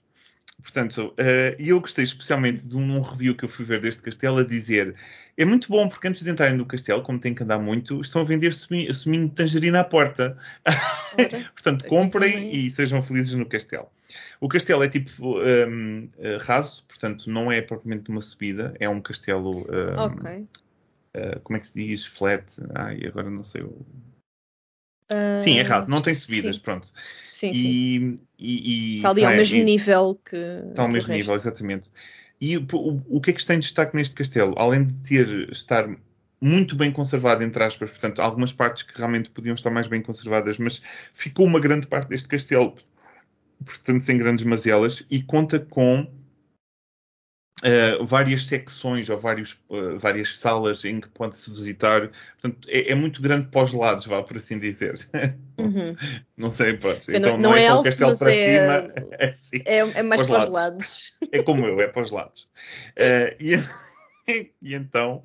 Portanto, 0.62 1.14
uh, 1.20 1.56
eu 1.60 1.80
gostei 1.80 2.04
especialmente 2.04 2.68
de 2.68 2.76
um, 2.76 3.02
review 3.02 3.36
que 3.36 3.46
eu 3.46 3.50
fui 3.50 3.64
ver 3.64 3.80
deste 3.80 4.02
castelo 4.02 4.40
a 4.40 4.44
dizer 4.44 4.96
é 5.38 5.46
muito 5.46 5.70
bom 5.70 5.88
porque 5.88 6.08
antes 6.08 6.24
de 6.24 6.32
entrarem 6.32 6.58
no 6.58 6.66
castelo, 6.66 7.04
como 7.04 7.20
tem 7.20 7.34
que 7.34 7.44
andar 7.44 7.60
muito, 7.60 8.02
estão 8.02 8.22
a 8.22 8.26
vender 8.26 8.52
suminho 8.52 9.30
de 9.30 9.36
tangerina 9.36 9.82
à 9.82 9.84
porta. 9.84 10.36
Portanto, 11.54 11.86
comprem 11.86 12.52
e 12.52 12.68
sejam 12.72 13.04
felizes 13.04 13.36
no 13.36 13.46
castelo. 13.46 13.88
O 14.42 14.50
castelo 14.50 14.84
é 14.84 14.90
tipo 14.90 15.40
um, 15.40 16.10
eh, 16.18 16.38
raso, 16.42 16.84
portanto, 16.86 17.30
não 17.30 17.52
é 17.52 17.62
propriamente 17.62 18.10
uma 18.10 18.22
subida, 18.22 18.74
é 18.80 18.90
um 18.90 19.00
castelo. 19.00 19.52
Um, 19.72 20.02
ok. 20.02 20.48
Uh, 21.16 21.40
como 21.44 21.58
é 21.58 21.60
que 21.60 21.68
se 21.68 21.76
diz? 21.76 22.06
Flat. 22.06 22.44
Ai, 22.74 23.06
agora 23.06 23.30
não 23.30 23.44
sei 23.44 23.62
o 23.62 23.86
Uh, 25.12 25.42
sim, 25.42 25.58
é 25.58 25.62
raso, 25.62 25.90
não 25.90 26.02
tem 26.02 26.14
subidas, 26.14 26.58
sim. 26.58 26.62
pronto. 26.62 26.92
Sim, 27.32 27.52
e, 27.52 27.56
sim. 27.56 28.20
E, 28.38 28.96
e, 28.96 28.98
está 28.98 29.10
ali 29.10 29.24
ao 29.24 29.32
é, 29.32 29.38
mesmo 29.38 29.64
nível 29.64 30.20
que. 30.24 30.36
Está 30.70 30.82
ao 30.82 30.90
mesmo 30.90 31.14
nível, 31.14 31.34
exatamente. 31.34 31.90
E 32.40 32.58
o, 32.58 32.68
o, 32.74 33.18
o, 33.18 33.22
que 33.22 33.32
é 33.32 33.34
que 33.34 33.40
está 33.40 33.56
em 33.56 33.60
destaque 33.60 33.96
neste 33.96 34.14
castelo? 34.14 34.54
Além 34.58 34.86
de 34.86 34.96
ter 35.02 35.50
estar 35.50 35.90
muito 36.40 36.76
bem 36.76 36.92
conservado, 36.92 37.44
entre 37.44 37.64
aspas, 37.64 37.90
portanto, 37.90 38.22
algumas 38.22 38.54
partes 38.54 38.84
que 38.84 38.96
realmente 38.98 39.30
podiam 39.30 39.56
estar 39.56 39.72
mais 39.72 39.88
bem 39.88 40.02
conservadas, 40.02 40.58
mas 40.58 40.82
ficou 41.14 41.46
uma 41.46 41.60
grande 41.60 41.88
parte 41.88 42.10
deste 42.10 42.28
castelo, 42.28 42.76
portanto, 43.66 44.04
sem 44.04 44.18
grandes 44.18 44.46
mazelas, 44.46 45.04
e 45.10 45.22
conta 45.24 45.60
com 45.60 46.08
Uh, 47.64 48.06
várias 48.06 48.46
secções 48.46 49.10
ou 49.10 49.18
vários, 49.18 49.54
uh, 49.70 49.98
várias 49.98 50.38
salas 50.38 50.86
em 50.86 51.02
que 51.02 51.10
pode-se 51.10 51.50
visitar. 51.50 52.12
Portanto, 52.40 52.68
é, 52.70 52.92
é, 52.92 52.96
muito 52.96 53.20
grande 53.20 53.48
para 53.48 53.64
os 53.64 53.74
lados, 53.74 54.06
vá 54.06 54.22
por 54.22 54.38
assim 54.38 54.60
dizer. 54.60 55.08
Uhum. 55.60 55.96
não 56.38 56.52
sei, 56.52 56.78
pode 56.78 57.04
ser. 57.04 57.16
Então, 57.16 57.32
não, 57.32 57.50
não, 57.50 57.58
é, 57.58 57.64
é 57.64 57.68
alto, 57.68 57.86
castelo 57.86 58.16
para 58.16 58.32
é, 58.32 58.60
cima. 58.60 59.08
É, 59.18 59.26
assim, 59.26 59.62
é, 59.66 59.78
é 59.78 60.04
mais 60.04 60.22
para 60.22 60.22
os, 60.22 60.28
para 60.28 60.38
os 60.38 60.50
lados. 60.50 60.54
lados. 60.54 61.14
É 61.32 61.42
como 61.42 61.66
eu, 61.66 61.82
é 61.82 61.88
para 61.88 62.04
os 62.04 62.12
lados. 62.12 62.48
Uh, 62.92 63.34
e, 63.40 64.52
e, 64.62 64.76
então, 64.76 65.24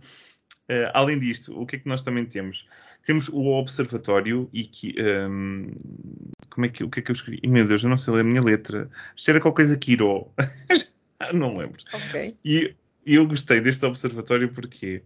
além 0.94 1.18
disto, 1.18 1.52
o 1.60 1.66
que 1.66 1.76
é 1.76 1.78
que 1.80 1.86
nós 1.86 2.02
também 2.02 2.24
temos? 2.24 2.66
Temos 3.04 3.28
o 3.28 3.44
observatório 3.48 4.48
e 4.54 4.64
que. 4.64 4.94
Um, 4.98 5.66
ehm, 5.66 5.76
como 6.48 6.66
é 6.66 6.68
que, 6.70 6.82
o 6.82 6.88
que 6.88 7.00
é 7.00 7.02
que 7.02 7.10
eu 7.10 7.14
escrevi? 7.14 7.46
Meu 7.46 7.66
Deus, 7.66 7.82
eu 7.82 7.90
não 7.90 7.96
sei 7.98 8.14
ler 8.14 8.20
a 8.20 8.24
minha 8.24 8.42
letra. 8.42 8.88
Isto 9.14 9.30
era 9.30 9.40
qualquer 9.40 9.64
coisa 9.64 9.76
que 9.76 9.92
irou. 9.92 10.34
não 11.32 11.56
lembro. 11.56 11.82
Ok. 11.92 12.36
E, 12.44 12.74
eu 13.04 13.26
gostei 13.26 13.60
deste 13.60 13.84
observatório 13.84 14.48
porque 14.52 15.02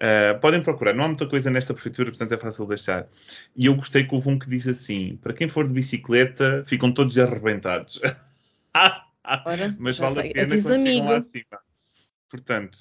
uh, 0.00 0.38
podem 0.40 0.62
procurar, 0.62 0.94
não 0.94 1.04
há 1.04 1.08
muita 1.08 1.26
coisa 1.26 1.50
nesta 1.50 1.74
prefeitura, 1.74 2.10
portanto 2.10 2.32
é 2.32 2.38
fácil 2.38 2.66
deixar. 2.66 3.08
E 3.56 3.66
eu 3.66 3.74
gostei 3.74 4.04
que 4.04 4.14
houve 4.14 4.28
um 4.28 4.38
que 4.38 4.48
diz 4.48 4.66
assim: 4.66 5.18
para 5.20 5.32
quem 5.32 5.48
for 5.48 5.66
de 5.66 5.74
bicicleta, 5.74 6.64
ficam 6.66 6.92
todos 6.92 7.18
arrebentados. 7.18 8.00
Ora, 9.44 9.76
Mas 9.78 9.98
vale 9.98 10.20
a 10.20 10.32
pena 10.32 10.62
quando 10.62 10.86
chegam 10.86 11.08
lá 11.08 11.18
acima. 11.18 11.60
Portanto, 12.28 12.78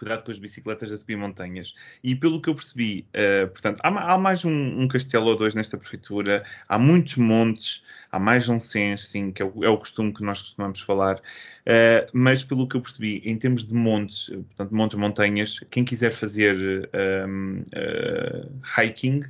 cuidado 0.00 0.24
com 0.24 0.30
as 0.30 0.38
bicicletas 0.38 0.90
a 0.90 0.96
subir 0.96 1.16
montanhas. 1.16 1.74
E 2.02 2.16
pelo 2.16 2.40
que 2.40 2.48
eu 2.48 2.54
percebi, 2.54 3.06
uh, 3.14 3.46
portanto, 3.48 3.78
há, 3.82 4.14
há 4.14 4.18
mais 4.18 4.46
um, 4.46 4.80
um, 4.80 4.88
castelo 4.88 5.26
ou 5.26 5.36
dois 5.36 5.54
nesta 5.54 5.76
prefeitura, 5.76 6.42
há 6.66 6.78
muitos 6.78 7.18
montes, 7.18 7.84
há 8.10 8.18
mais 8.18 8.48
um 8.48 8.58
sens, 8.58 9.04
sim, 9.04 9.30
que 9.30 9.42
é 9.42 9.44
o, 9.44 9.62
é 9.62 9.68
o, 9.68 9.76
costume 9.76 10.14
que 10.14 10.22
nós 10.22 10.40
costumamos 10.40 10.80
falar. 10.80 11.16
Uh, 11.16 12.08
mas 12.14 12.42
pelo 12.42 12.66
que 12.66 12.78
eu 12.78 12.80
percebi, 12.80 13.20
em 13.26 13.36
termos 13.36 13.68
de 13.68 13.74
montes, 13.74 14.30
portanto, 14.30 14.74
montes, 14.74 14.98
montanhas, 14.98 15.60
quem 15.70 15.84
quiser 15.84 16.10
fazer 16.10 16.88
um, 17.28 17.60
uh, 17.60 18.50
hiking, 18.80 19.22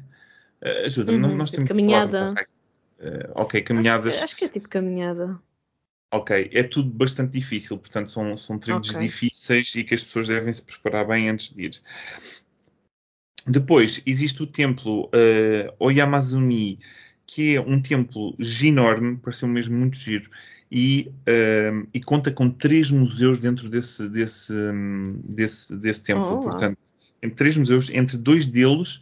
ajuda-me, 0.85 1.27
uhum, 1.27 1.37
nós 1.37 1.51
temos 1.51 1.69
caminhada. 1.69 2.35
ok, 3.35 3.61
caminhada. 3.63 4.09
Acho, 4.09 4.23
acho, 4.25 4.37
que 4.37 4.45
é 4.45 4.49
tipo 4.49 4.69
caminhada. 4.69 5.41
Ok, 6.13 6.51
é 6.53 6.63
tudo 6.65 6.91
bastante 6.91 7.33
difícil, 7.39 7.79
portanto 7.79 8.11
são, 8.11 8.37
são 8.37 8.59
trilhos 8.59 8.91
okay. 8.91 9.07
difíceis 9.07 9.73
e 9.77 9.85
que 9.85 9.95
as 9.95 10.03
pessoas 10.03 10.27
devem 10.27 10.53
se 10.53 10.61
preparar 10.61 11.07
bem 11.07 11.29
antes 11.29 11.55
de 11.55 11.67
ir. 11.67 11.81
Depois 13.47 14.03
existe 14.05 14.43
o 14.43 14.47
templo 14.47 15.05
uh, 15.07 15.75
Oyamazumi, 15.79 16.81
que 17.25 17.55
é 17.55 17.61
um 17.61 17.81
templo 17.81 18.35
ginorme, 18.41 19.19
pareceu 19.19 19.47
mesmo 19.47 19.79
muito 19.79 19.97
giro, 19.97 20.29
e, 20.71 21.13
uh, 21.29 21.89
e 21.95 22.01
conta 22.01 22.33
com 22.33 22.51
três 22.51 22.91
museus 22.91 23.39
dentro 23.39 23.69
desse, 23.69 24.09
desse, 24.09 24.53
desse, 25.25 25.77
desse 25.77 26.03
templo. 26.03 26.39
Oh, 26.39 26.41
portanto, 26.41 26.77
em 27.23 27.31
três 27.31 27.57
museus, 27.57 27.89
entre 27.89 28.17
dois 28.19 28.49
deles 28.49 28.97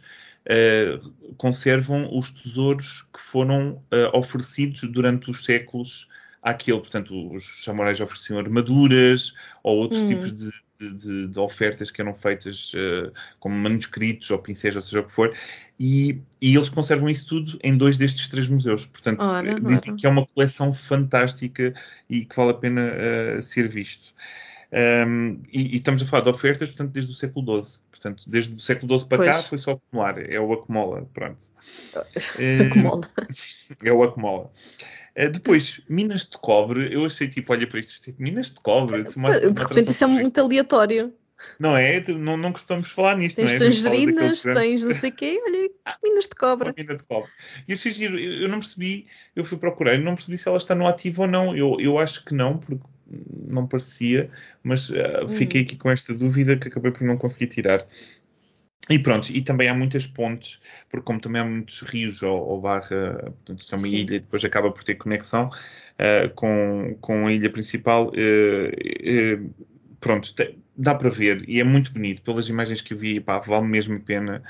uh, 0.45 1.33
conservam 1.37 2.15
os 2.15 2.29
tesouros 2.29 3.07
que 3.11 3.19
foram 3.19 3.81
oferecidos 4.13 4.81
durante 4.83 5.31
os 5.31 5.43
séculos 5.43 6.07
àquele. 6.41 6.79
Portanto, 6.79 7.33
os 7.33 7.63
samurais 7.63 7.99
ofereciam 7.99 8.39
armaduras 8.39 9.33
ou 9.63 9.77
outros 9.77 10.01
hum. 10.01 10.07
tipos 10.07 10.31
de, 10.31 10.51
de, 10.79 11.27
de, 11.27 11.39
ofertas 11.39 11.91
que 11.91 12.01
eram 12.01 12.13
feitas 12.13 12.73
uh, 12.73 13.11
como 13.39 13.55
manuscritos 13.55 14.29
ou 14.31 14.39
pincéis, 14.39 14.75
ou 14.75 14.81
seja 14.81 15.01
o 15.01 15.03
que 15.03 15.11
for, 15.11 15.35
e, 15.79 16.21
e, 16.41 16.55
eles 16.55 16.69
conservam 16.69 17.09
isso 17.09 17.27
tudo 17.27 17.59
em 17.63 17.75
dois 17.75 17.97
destes 17.97 18.27
três 18.27 18.47
museus. 18.47 18.85
Portanto, 18.85 19.21
ora, 19.21 19.59
dizem 19.59 19.91
ora. 19.91 19.99
que 19.99 20.07
é 20.07 20.09
uma 20.09 20.25
coleção 20.25 20.73
fantástica 20.73 21.73
e 22.09 22.25
que 22.25 22.35
vale 22.35 22.51
a 22.51 22.55
pena 22.55 22.93
uh, 22.93 23.41
ser 23.41 23.67
visto. 23.67 24.13
Um, 24.71 25.41
e, 25.51 25.73
e, 25.73 25.77
estamos 25.77 26.01
a 26.03 26.05
falar 26.05 26.23
de 26.23 26.29
ofertas, 26.29 26.69
portanto, 26.69 26.91
desde 26.91 27.11
o 27.11 27.15
século 27.15 27.61
XII. 27.61 27.81
Portanto, 27.89 28.23
desde 28.27 28.55
o 28.55 28.59
século 28.59 28.99
XII 28.99 29.09
para 29.09 29.17
pois. 29.17 29.29
cá 29.29 29.43
foi 29.43 29.57
só 29.57 29.71
acumular. 29.71 30.17
É 30.19 30.39
o 30.39 30.53
acumula, 30.53 31.07
pronto. 31.13 31.45
acumula. 32.69 33.09
é 33.83 33.91
o 33.91 34.03
acumula. 34.03 34.51
Uh, 35.19 35.29
depois, 35.29 35.81
minas 35.89 36.27
de 36.27 36.37
cobre, 36.37 36.93
eu 36.93 37.05
achei 37.05 37.27
tipo, 37.27 37.51
olha 37.51 37.67
para 37.67 37.79
isto, 37.79 38.01
tipo, 38.01 38.21
minas 38.21 38.51
de 38.51 38.59
cobre. 38.61 39.03
Uma, 39.15 39.37
de 39.39 39.47
uma 39.47 39.67
repente 39.67 39.91
isso 39.91 40.03
é 40.03 40.07
muito 40.07 40.39
aleatório. 40.39 41.13
Não 41.59 41.75
é? 41.75 42.03
Não, 42.07 42.37
não 42.37 42.51
costumamos 42.51 42.89
falar 42.89 43.15
nisto, 43.15 43.37
tens 43.37 43.51
não 43.51 43.55
é? 43.55 43.59
Tangerinas, 43.59 44.43
tens 44.43 44.83
não 44.83 44.91
sei 44.91 45.09
o 45.09 45.13
quê, 45.13 45.41
olha, 45.45 45.69
minas 46.03 46.25
de 46.25 46.35
cobre. 46.35 46.73
mina 46.77 46.95
de 46.95 47.03
cobre. 47.03 47.29
E 47.67 47.73
achei 47.73 47.91
giro, 47.91 48.19
eu, 48.19 48.41
eu 48.41 48.49
não 48.49 48.59
percebi, 48.59 49.07
eu 49.35 49.45
fui 49.45 49.57
procurar, 49.57 49.95
eu 49.95 50.01
não 50.01 50.15
percebi 50.15 50.37
se 50.37 50.47
ela 50.47 50.57
está 50.57 50.75
no 50.75 50.87
ativo 50.87 51.23
ou 51.23 51.27
não. 51.27 51.55
Eu, 51.55 51.79
eu 51.79 51.97
acho 51.97 52.25
que 52.25 52.33
não, 52.33 52.57
porque 52.57 52.83
não 53.47 53.67
parecia, 53.67 54.29
mas 54.61 54.89
uh, 54.89 55.27
fiquei 55.29 55.61
hum. 55.61 55.65
aqui 55.65 55.75
com 55.77 55.89
esta 55.89 56.13
dúvida 56.13 56.57
que 56.57 56.67
acabei 56.67 56.91
por 56.91 57.03
não 57.03 57.17
conseguir 57.17 57.47
tirar. 57.47 57.85
E 58.89 58.97
pronto, 58.97 59.29
e 59.29 59.41
também 59.41 59.69
há 59.69 59.73
muitas 59.73 60.07
pontes, 60.07 60.59
porque 60.89 61.05
como 61.05 61.19
também 61.19 61.41
há 61.41 61.45
muitos 61.45 61.81
rios 61.83 62.23
ou, 62.23 62.39
ou 62.39 62.59
barra, 62.59 63.19
portanto 63.21 63.59
isto 63.59 63.75
é 63.75 63.77
uma 63.77 63.87
Sim. 63.87 63.95
ilha 63.95 64.15
e 64.15 64.19
depois 64.19 64.43
acaba 64.43 64.71
por 64.71 64.83
ter 64.83 64.95
conexão 64.95 65.47
uh, 65.47 66.29
com, 66.33 66.97
com 66.99 67.27
a 67.27 67.31
ilha 67.33 67.51
principal, 67.51 68.07
uh, 68.07 68.11
uh, 68.11 69.65
pronto, 69.99 70.33
dá 70.75 70.95
para 70.95 71.09
ver 71.09 71.47
e 71.47 71.59
é 71.59 71.63
muito 71.63 71.93
bonito. 71.93 72.23
Pelas 72.23 72.49
imagens 72.49 72.81
que 72.81 72.93
eu 72.93 72.97
vi, 72.97 73.19
pá, 73.19 73.37
vale 73.37 73.67
mesmo 73.67 73.97
a 73.97 73.99
pena. 73.99 74.41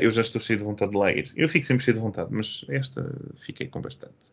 eu 0.00 0.10
já 0.10 0.20
estou 0.20 0.40
cheio 0.40 0.58
de 0.58 0.64
vontade 0.64 0.92
de 0.92 0.98
ler. 0.98 1.32
Eu 1.34 1.48
fico 1.48 1.64
sempre 1.64 1.82
cheio 1.82 1.96
de 1.96 2.02
vontade, 2.02 2.28
mas 2.30 2.64
esta 2.68 3.10
fiquei 3.34 3.66
com 3.66 3.80
bastante. 3.80 4.30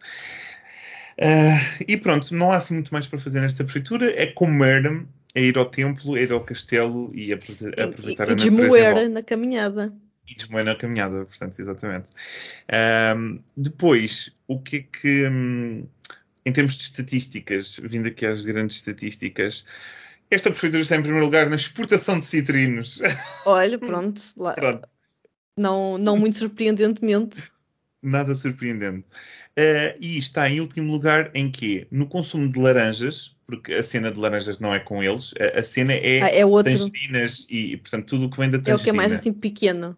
e 1.87 1.97
pronto, 1.97 2.35
não 2.35 2.51
há 2.51 2.57
assim 2.57 2.75
muito 2.75 2.93
mais 2.93 3.07
para 3.07 3.17
fazer 3.17 3.39
nesta 3.39 3.63
prefeitura, 3.63 4.11
é 4.11 4.27
comer 4.27 5.05
é 5.33 5.41
ir 5.41 5.57
ao 5.57 5.65
templo, 5.65 6.17
é 6.17 6.23
ir 6.23 6.31
ao 6.31 6.43
castelo 6.43 7.11
e 7.13 7.31
aproveitar 7.31 7.77
e, 7.77 7.81
a 7.81 7.87
natureza. 7.87 8.31
E 8.31 8.35
desmoer 8.35 9.09
na 9.09 9.23
caminhada. 9.23 9.93
E 10.27 10.35
desmoer 10.35 10.65
na 10.65 10.75
caminhada, 10.75 11.25
portanto, 11.25 11.59
exatamente. 11.59 12.09
Um, 13.15 13.39
depois, 13.55 14.35
o 14.47 14.59
que 14.59 14.77
é 14.77 14.79
que, 14.81 15.27
um, 15.27 15.87
em 16.45 16.51
termos 16.51 16.75
de 16.75 16.83
estatísticas, 16.83 17.79
vindo 17.81 18.07
aqui 18.07 18.25
às 18.25 18.45
grandes 18.45 18.77
estatísticas, 18.77 19.65
esta 20.29 20.49
prefeitura 20.49 20.81
está 20.81 20.95
em 20.95 21.01
primeiro 21.01 21.25
lugar 21.25 21.49
na 21.49 21.55
exportação 21.55 22.19
de 22.19 22.25
citrinos. 22.25 23.01
Olha, 23.45 23.77
pronto. 23.79 24.21
Lá. 24.37 24.53
pronto. 24.53 24.87
Não, 25.57 25.97
não 25.97 26.17
muito 26.17 26.37
surpreendentemente. 26.37 27.49
Nada 28.01 28.33
surpreendente. 28.33 29.05
Uh, 29.57 29.97
e 29.99 30.17
está 30.17 30.49
em 30.49 30.61
último 30.61 30.91
lugar 30.91 31.29
em 31.33 31.51
quê? 31.51 31.85
No 31.91 32.07
consumo 32.07 32.49
de 32.49 32.57
laranjas, 32.57 33.35
porque 33.45 33.73
a 33.73 33.83
cena 33.83 34.11
de 34.11 34.17
laranjas 34.17 34.59
não 34.59 34.73
é 34.73 34.79
com 34.79 35.03
eles, 35.03 35.33
a, 35.37 35.59
a 35.59 35.63
cena 35.63 35.93
é, 35.93 36.21
ah, 36.21 36.29
é 36.29 36.45
outro. 36.45 36.71
tangerinas 36.71 37.45
e, 37.49 37.75
portanto, 37.77 38.05
tudo 38.05 38.27
o 38.27 38.29
que 38.29 38.37
vem 38.37 38.49
da 38.49 38.57
tangerina. 38.59 38.77
É 38.77 38.81
o 38.81 38.83
que 38.83 38.89
é 38.89 38.93
mais 38.93 39.11
assim 39.11 39.33
pequeno. 39.33 39.97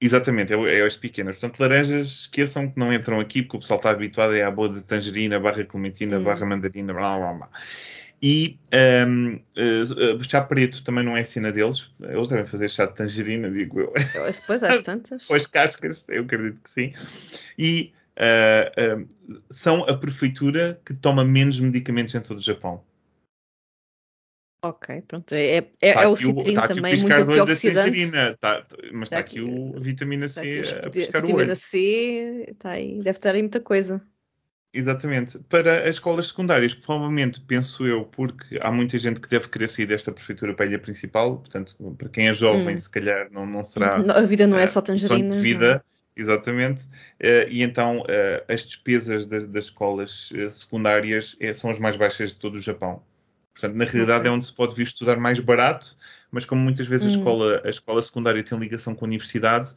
Exatamente, 0.00 0.52
é, 0.52 0.78
é 0.78 0.82
as 0.82 0.96
pequenas. 0.96 1.36
Portanto, 1.36 1.60
laranjas 1.60 2.06
esqueçam 2.20 2.70
que 2.70 2.78
não 2.78 2.92
entram 2.92 3.20
aqui, 3.20 3.42
porque 3.42 3.58
o 3.58 3.60
pessoal 3.60 3.78
está 3.78 3.90
habituado 3.90 4.34
é 4.34 4.42
à 4.42 4.50
boa 4.50 4.68
de 4.68 4.80
tangerina, 4.82 5.38
barra 5.38 5.64
clementina, 5.64 6.18
hum. 6.18 6.24
barra 6.24 6.46
mandarina, 6.46 6.92
blá 6.92 7.18
blá 7.18 7.32
blá. 7.32 7.48
E 8.22 8.58
um, 9.06 9.34
uh, 9.34 10.16
uh, 10.16 10.24
chá 10.24 10.40
preto 10.40 10.82
também 10.82 11.04
não 11.04 11.16
é 11.16 11.22
cena 11.22 11.52
deles. 11.52 11.92
Eles 12.00 12.28
devem 12.28 12.46
fazer 12.46 12.70
chá 12.70 12.86
de 12.86 12.94
tangerina, 12.94 13.50
digo 13.50 13.80
eu. 13.80 13.92
Pois, 14.46 14.62
às 14.62 14.80
tantas. 14.82 15.28
Ou 15.28 15.36
as 15.36 15.46
cascas, 15.46 16.04
eu 16.08 16.22
acredito 16.22 16.60
que 16.62 16.70
sim. 16.70 16.92
E 17.58 17.92
uh, 18.18 19.02
uh, 19.02 19.42
são 19.50 19.84
a 19.84 19.96
prefeitura 19.96 20.80
que 20.84 20.94
toma 20.94 21.24
menos 21.24 21.60
medicamentos 21.60 22.14
em 22.14 22.20
todo 22.20 22.38
o 22.38 22.42
Japão. 22.42 22.82
Ok, 24.64 25.02
pronto. 25.06 25.32
É, 25.32 25.58
é, 25.58 25.72
é 25.80 25.92
tá 25.92 26.08
o 26.08 26.16
citrino 26.16 26.60
tá 26.60 26.66
também, 26.66 26.96
muito 26.96 27.14
antioxidante. 27.14 28.10
Tá, 28.40 28.66
mas 28.92 29.06
está 29.06 29.16
tá 29.16 29.20
aqui, 29.20 29.40
o 29.40 29.78
vitamina 29.80 30.28
C 30.28 30.62
a 30.84 30.90
piscar 30.90 31.22
o 31.22 31.26
olho. 31.26 31.36
Vitamina 31.36 31.54
C, 31.54 32.54
tá 32.58 32.70
aí, 32.70 32.96
deve 32.96 33.10
estar 33.10 33.34
aí 33.34 33.42
muita 33.42 33.60
coisa. 33.60 34.02
Exatamente. 34.72 35.38
Para 35.48 35.84
as 35.84 35.96
escolas 35.96 36.28
secundárias, 36.28 36.74
provavelmente, 36.74 37.40
penso 37.40 37.86
eu, 37.86 38.04
porque 38.04 38.58
há 38.60 38.70
muita 38.70 38.98
gente 38.98 39.20
que 39.20 39.28
deve 39.28 39.48
querer 39.48 39.68
sair 39.68 39.86
desta 39.86 40.12
prefeitura 40.12 40.52
para 40.54 40.66
a 40.66 40.68
ilha 40.68 40.78
principal, 40.78 41.38
portanto, 41.38 41.76
para 41.96 42.08
quem 42.08 42.28
é 42.28 42.32
jovem, 42.32 42.74
hum. 42.74 42.78
se 42.78 42.90
calhar 42.90 43.28
não, 43.30 43.46
não 43.46 43.64
será. 43.64 43.96
A 43.96 44.22
vida 44.22 44.46
não 44.46 44.58
é 44.58 44.66
só 44.66 44.82
tangerinas. 44.82 45.42
Vida, 45.42 45.74
não. 45.74 45.95
Exatamente. 46.16 46.84
Uh, 47.20 47.46
e 47.48 47.62
então 47.62 48.00
uh, 48.00 48.52
as 48.52 48.62
despesas 48.62 49.26
das, 49.26 49.46
das 49.46 49.66
escolas 49.66 50.30
uh, 50.30 50.50
secundárias 50.50 51.36
são 51.54 51.68
as 51.68 51.78
mais 51.78 51.96
baixas 51.96 52.30
de 52.30 52.36
todo 52.36 52.54
o 52.54 52.58
Japão. 52.58 53.02
Portanto, 53.52 53.74
na 53.74 53.84
realidade 53.84 54.20
okay. 54.20 54.30
é 54.30 54.34
onde 54.34 54.46
se 54.46 54.52
pode 54.52 54.74
vir 54.74 54.84
estudar 54.84 55.16
mais 55.18 55.40
barato, 55.40 55.96
mas 56.30 56.44
como 56.44 56.60
muitas 56.60 56.86
vezes 56.86 57.06
hum. 57.06 57.08
a, 57.08 57.18
escola, 57.18 57.62
a 57.64 57.70
escola 57.70 58.02
secundária 58.02 58.42
tem 58.42 58.58
ligação 58.58 58.94
com 58.94 59.06
a 59.06 59.08
universidade, 59.08 59.74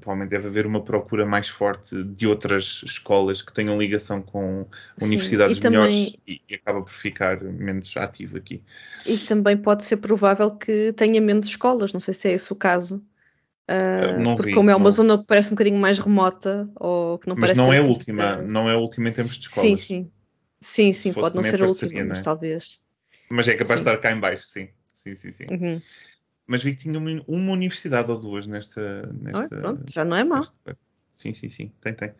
provavelmente 0.00 0.30
deve 0.30 0.48
haver 0.48 0.66
uma 0.66 0.82
procura 0.82 1.24
mais 1.24 1.48
forte 1.48 2.02
de 2.02 2.26
outras 2.26 2.82
escolas 2.84 3.42
que 3.42 3.52
tenham 3.52 3.78
ligação 3.78 4.20
com 4.20 4.66
Sim, 4.98 5.06
universidades 5.06 5.56
e 5.58 5.70
melhores 5.70 5.94
também, 5.94 6.20
e, 6.26 6.42
e, 6.48 6.54
acaba 6.56 6.82
por 6.82 6.90
ficar 6.90 7.40
menos 7.40 7.96
ativo 7.96 8.38
aqui. 8.38 8.60
E 9.04 9.18
também 9.18 9.56
pode 9.56 9.84
ser 9.84 9.98
provável 9.98 10.50
que 10.50 10.92
tenha 10.92 11.20
menos 11.20 11.46
escolas, 11.46 11.92
não 11.92 12.00
sei 12.00 12.12
se 12.12 12.28
é 12.28 12.32
esse 12.32 12.52
o 12.52 12.56
caso. 12.56 13.00
Uh, 13.68 14.20
não 14.20 14.36
porque 14.36 14.50
vi, 14.50 14.54
como 14.54 14.70
é 14.70 14.76
uma 14.76 14.84
não... 14.84 14.90
zona 14.92 15.18
que 15.18 15.24
parece 15.24 15.48
um 15.48 15.56
bocadinho 15.56 15.78
mais 15.78 15.98
remota 15.98 16.70
ou 16.76 17.18
que 17.18 17.28
não 17.28 17.34
mas 17.34 17.50
parece 17.50 17.60
não 17.60 17.72
é 17.72 17.78
a 17.78 17.82
última, 17.82 18.36
não 18.36 18.70
é 18.70 18.74
a 18.74 18.78
última 18.78 19.08
em 19.08 19.12
termos 19.12 19.36
de 19.36 19.46
escolas. 19.46 19.68
Sim, 19.70 19.76
sim. 19.76 20.10
Sim, 20.60 20.92
sim, 20.92 21.12
pode 21.12 21.34
não 21.34 21.42
ser 21.42 21.62
a 21.62 21.66
última, 21.66 22.04
mas 22.04 22.20
é? 22.20 22.22
talvez. 22.22 22.80
Mas 23.28 23.48
é 23.48 23.54
capaz 23.54 23.80
sim. 23.80 23.84
de 23.84 23.90
estar 23.90 24.00
cá 24.00 24.12
em 24.12 24.20
baixo, 24.20 24.46
sim. 24.46 24.68
Sim, 24.94 25.14
sim, 25.14 25.32
sim. 25.32 25.46
Uhum. 25.50 25.80
Mas 26.46 26.62
vi 26.62 26.74
que 26.74 26.82
tinha 26.82 26.98
uma, 26.98 27.24
uma, 27.26 27.52
universidade 27.52 28.10
ou 28.10 28.18
duas 28.18 28.46
nesta. 28.46 29.12
nesta 29.20 29.48
pronto, 29.48 29.84
já 29.90 30.04
não 30.04 30.16
é 30.16 30.24
mal. 30.24 30.44
Sim, 31.16 31.32
sim, 31.32 31.48
sim, 31.48 31.72
tem, 31.80 31.94
tem. 31.94 32.12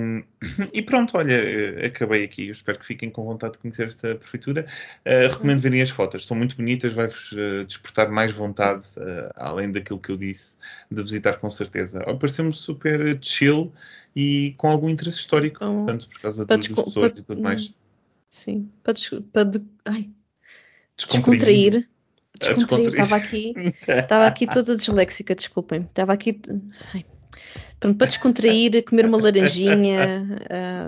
Um, 0.00 0.24
e 0.72 0.80
pronto, 0.80 1.18
olha, 1.18 1.34
eh, 1.34 1.86
acabei 1.88 2.24
aqui. 2.24 2.46
Eu 2.46 2.52
espero 2.52 2.78
que 2.78 2.86
fiquem 2.86 3.10
com 3.10 3.22
vontade 3.24 3.52
de 3.52 3.58
conhecer 3.58 3.88
esta 3.88 4.14
prefeitura. 4.14 4.66
Uh, 5.04 5.28
recomendo 5.30 5.60
verem 5.60 5.82
as 5.82 5.90
fotos, 5.90 6.24
são 6.24 6.34
muito 6.34 6.56
bonitas, 6.56 6.94
vai-vos 6.94 7.30
uh, 7.32 7.62
despertar 7.66 8.10
mais 8.10 8.32
vontade, 8.32 8.86
uh, 8.96 9.30
além 9.36 9.70
daquilo 9.70 9.98
que 9.98 10.10
eu 10.10 10.16
disse, 10.16 10.56
de 10.90 11.02
visitar 11.02 11.36
com 11.40 11.50
certeza. 11.50 12.00
Pareceu-me 12.18 12.54
super 12.54 13.18
chill 13.20 13.70
e 14.16 14.54
com 14.56 14.70
algum 14.70 14.88
interesse 14.88 15.18
histórico, 15.18 15.56
então, 15.56 15.84
tanto 15.84 16.08
por 16.08 16.20
causa 16.22 16.46
dos, 16.46 16.68
dos 16.68 16.84
pessoas 16.84 17.18
e 17.18 17.22
tudo 17.22 17.42
mais. 17.42 17.74
Sim, 18.30 18.70
para, 18.82 18.94
des 18.94 19.10
para 19.30 19.44
de 19.44 19.62
ai, 19.84 20.08
descontrair. 20.96 21.86
Descontrair, 22.40 22.94
estava 22.94 23.16
aqui, 23.16 23.52
estava 23.86 24.26
aqui 24.26 24.46
toda 24.46 24.74
disléxica, 24.74 25.34
desculpem. 25.34 25.82
Estava 25.82 26.14
aqui. 26.14 26.40
Ai 26.94 27.04
Pronto, 27.78 27.96
para 27.96 28.06
descontrair, 28.06 28.84
comer 28.84 29.06
uma 29.06 29.20
laranjinha, 29.20 30.26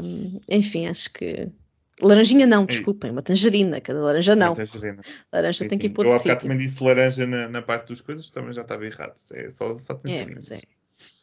um, 0.03 0.41
enfim, 0.51 0.87
acho 0.87 1.13
que. 1.13 1.49
Laranjinha 2.01 2.47
não, 2.47 2.67
desculpem, 2.67 3.11
uma 3.11 3.23
tangerina, 3.23 3.81
cada 3.81 4.01
laranja 4.01 4.35
não. 4.35 4.55
Tangerina. 4.55 5.03
Laranja 5.33 5.59
sim, 5.59 5.69
tem 5.69 5.79
que 5.79 5.87
ir 5.87 5.91
outro 5.91 6.09
Eu 6.09 6.13
há 6.15 6.19
bocado 6.19 6.41
também 6.41 6.59
disse 6.59 6.83
laranja 6.83 7.27
na, 7.27 7.49
na, 7.49 7.63
parte 7.63 7.91
das 7.91 8.01
coisas, 8.01 8.29
também 8.31 8.53
já 8.53 8.63
estava 8.63 8.85
errado. 8.85 9.15
É 9.33 9.49
só, 9.51 9.77
só 9.79 9.95
tangerina. 9.95 10.41
É, 10.51 10.55
é. 10.55 10.63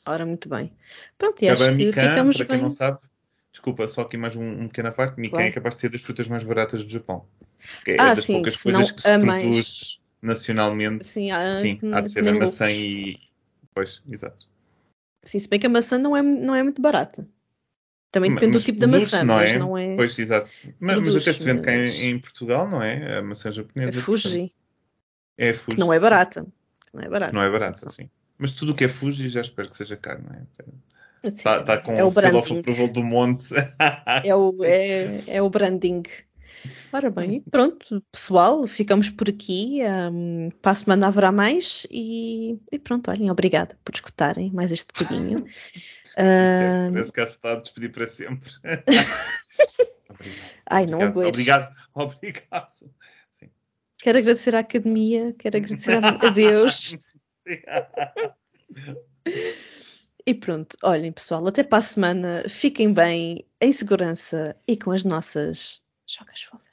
Ora, 0.05 0.25
muito 0.25 0.47
bem. 0.47 0.71
Pronto, 1.17 1.43
e 1.43 1.49
acho 1.49 1.75
que 1.75 1.91
ficamos 1.91 2.37
para 2.37 2.45
quem 2.45 2.55
bem. 2.55 2.63
não 2.63 2.69
sabe, 2.69 2.97
desculpa, 3.51 3.87
só 3.87 4.01
aqui 4.01 4.17
mais 4.17 4.35
um, 4.35 4.63
um 4.63 4.67
pequena 4.67 4.91
parte, 4.91 5.19
Mikan 5.19 5.31
claro. 5.31 5.47
é 5.47 5.51
capaz 5.51 5.75
de 5.75 5.81
ser 5.81 5.89
das 5.89 6.01
frutas 6.01 6.27
mais 6.27 6.43
baratas 6.43 6.83
do 6.83 6.89
Japão. 6.89 7.25
É 7.85 7.95
ah, 7.99 8.13
das 8.13 8.23
sim, 8.23 8.33
poucas 8.33 8.57
coisas 8.57 8.91
que 8.91 9.01
se 9.01 9.07
produz 9.07 9.25
mais... 9.25 10.01
nacionalmente. 10.21 11.05
Sim, 11.05 11.31
há, 11.31 11.59
sim, 11.59 11.79
há 11.91 12.01
de 12.01 12.09
ser 12.09 12.27
a 12.27 12.33
maçã 12.33 12.71
e... 12.71 13.19
Pois, 13.73 14.01
exato. 14.09 14.47
Sim, 15.23 15.39
se 15.39 15.49
bem 15.49 15.59
que 15.59 15.67
a 15.67 15.69
maçã 15.69 15.97
não 15.97 16.15
é, 16.15 16.21
não 16.21 16.55
é 16.55 16.63
muito 16.63 16.81
barata. 16.81 17.27
Também 18.11 18.33
depende 18.33 18.53
mas, 18.55 18.63
do 18.63 18.65
tipo 18.65 18.79
da 18.79 18.87
maçã, 18.87 19.23
não 19.23 19.35
mas 19.35 19.51
é? 19.51 19.59
não 19.59 19.77
é. 19.77 19.95
Pois, 19.95 20.17
exato. 20.17 20.51
Mas, 20.79 20.99
mas 20.99 21.15
até 21.15 21.33
se 21.33 21.43
vende 21.43 21.61
cá 21.61 21.75
em, 21.75 22.05
em, 22.09 22.19
Portugal, 22.19 22.67
não 22.67 22.81
é? 22.81 23.19
A 23.19 23.21
maçã 23.21 23.51
japonesa. 23.51 23.99
É 23.99 24.01
Fuji. 24.01 24.53
É 25.37 25.53
Fuji. 25.53 25.75
Que 25.75 25.79
não 25.79 25.93
é 25.93 25.99
barata. 25.99 26.45
Não 26.91 27.03
é 27.03 27.09
barata. 27.09 27.33
Não 27.33 27.43
é 27.43 27.49
barata, 27.51 27.87
sim. 27.89 28.09
Mas 28.37 28.53
tudo 28.53 28.71
o 28.71 28.75
que 28.75 28.85
é 28.85 28.87
Fuji 28.87 29.29
já 29.29 29.41
espero 29.41 29.69
que 29.69 29.75
seja 29.75 29.95
caro, 29.95 30.23
não 30.23 30.33
é? 30.33 30.41
Está 31.23 31.61
tá 31.61 31.77
com 31.77 31.91
é 31.91 32.03
o 32.03 32.07
of 32.07 32.19
approval 32.19 32.87
do 32.87 33.03
monte. 33.03 33.53
é, 34.23 34.33
o, 34.33 34.55
é, 34.63 35.23
é 35.27 35.41
o 35.41 35.49
branding. 35.49 36.03
Ora 36.91 37.09
bem, 37.09 37.41
pronto, 37.41 38.03
pessoal, 38.11 38.65
ficamos 38.67 39.09
por 39.09 39.29
aqui. 39.29 39.79
Um, 40.11 40.49
para 40.61 40.71
a 40.71 40.75
semana 40.75 41.07
haverá 41.07 41.31
mais 41.31 41.85
e, 41.89 42.59
e, 42.71 42.79
pronto, 42.79 43.11
olhem, 43.11 43.29
obrigada 43.29 43.77
por 43.83 43.93
escutarem 43.93 44.51
mais 44.51 44.71
este 44.71 44.93
bocadinho. 44.93 45.45
Uh... 46.17 46.91
Parece 46.91 47.13
que 47.13 47.21
está 47.21 47.51
a 47.53 47.55
despedir 47.55 47.93
para 47.93 48.05
sempre. 48.05 48.51
obrigado. 50.09 50.49
Ai, 50.69 50.85
não 50.85 50.99
obrigado, 50.99 51.27
obrigado, 51.27 51.75
obrigado. 51.93 52.69
Sim. 53.29 53.49
Quero 53.97 54.17
agradecer 54.17 54.53
à 54.53 54.59
academia, 54.59 55.33
quero 55.37 55.57
agradecer 55.57 56.03
a 56.03 56.29
Deus. 56.29 56.97
e 60.25 60.33
pronto, 60.33 60.75
olhem 60.83 61.13
pessoal, 61.13 61.47
até 61.47 61.63
para 61.63 61.77
a 61.77 61.81
semana. 61.81 62.43
Fiquem 62.49 62.91
bem, 62.91 63.45
em 63.61 63.71
segurança 63.71 64.57
e 64.67 64.75
com 64.75 64.91
as 64.91 65.05
nossas 65.05 65.81
Joga 66.09 66.33
chuva. 66.33 66.68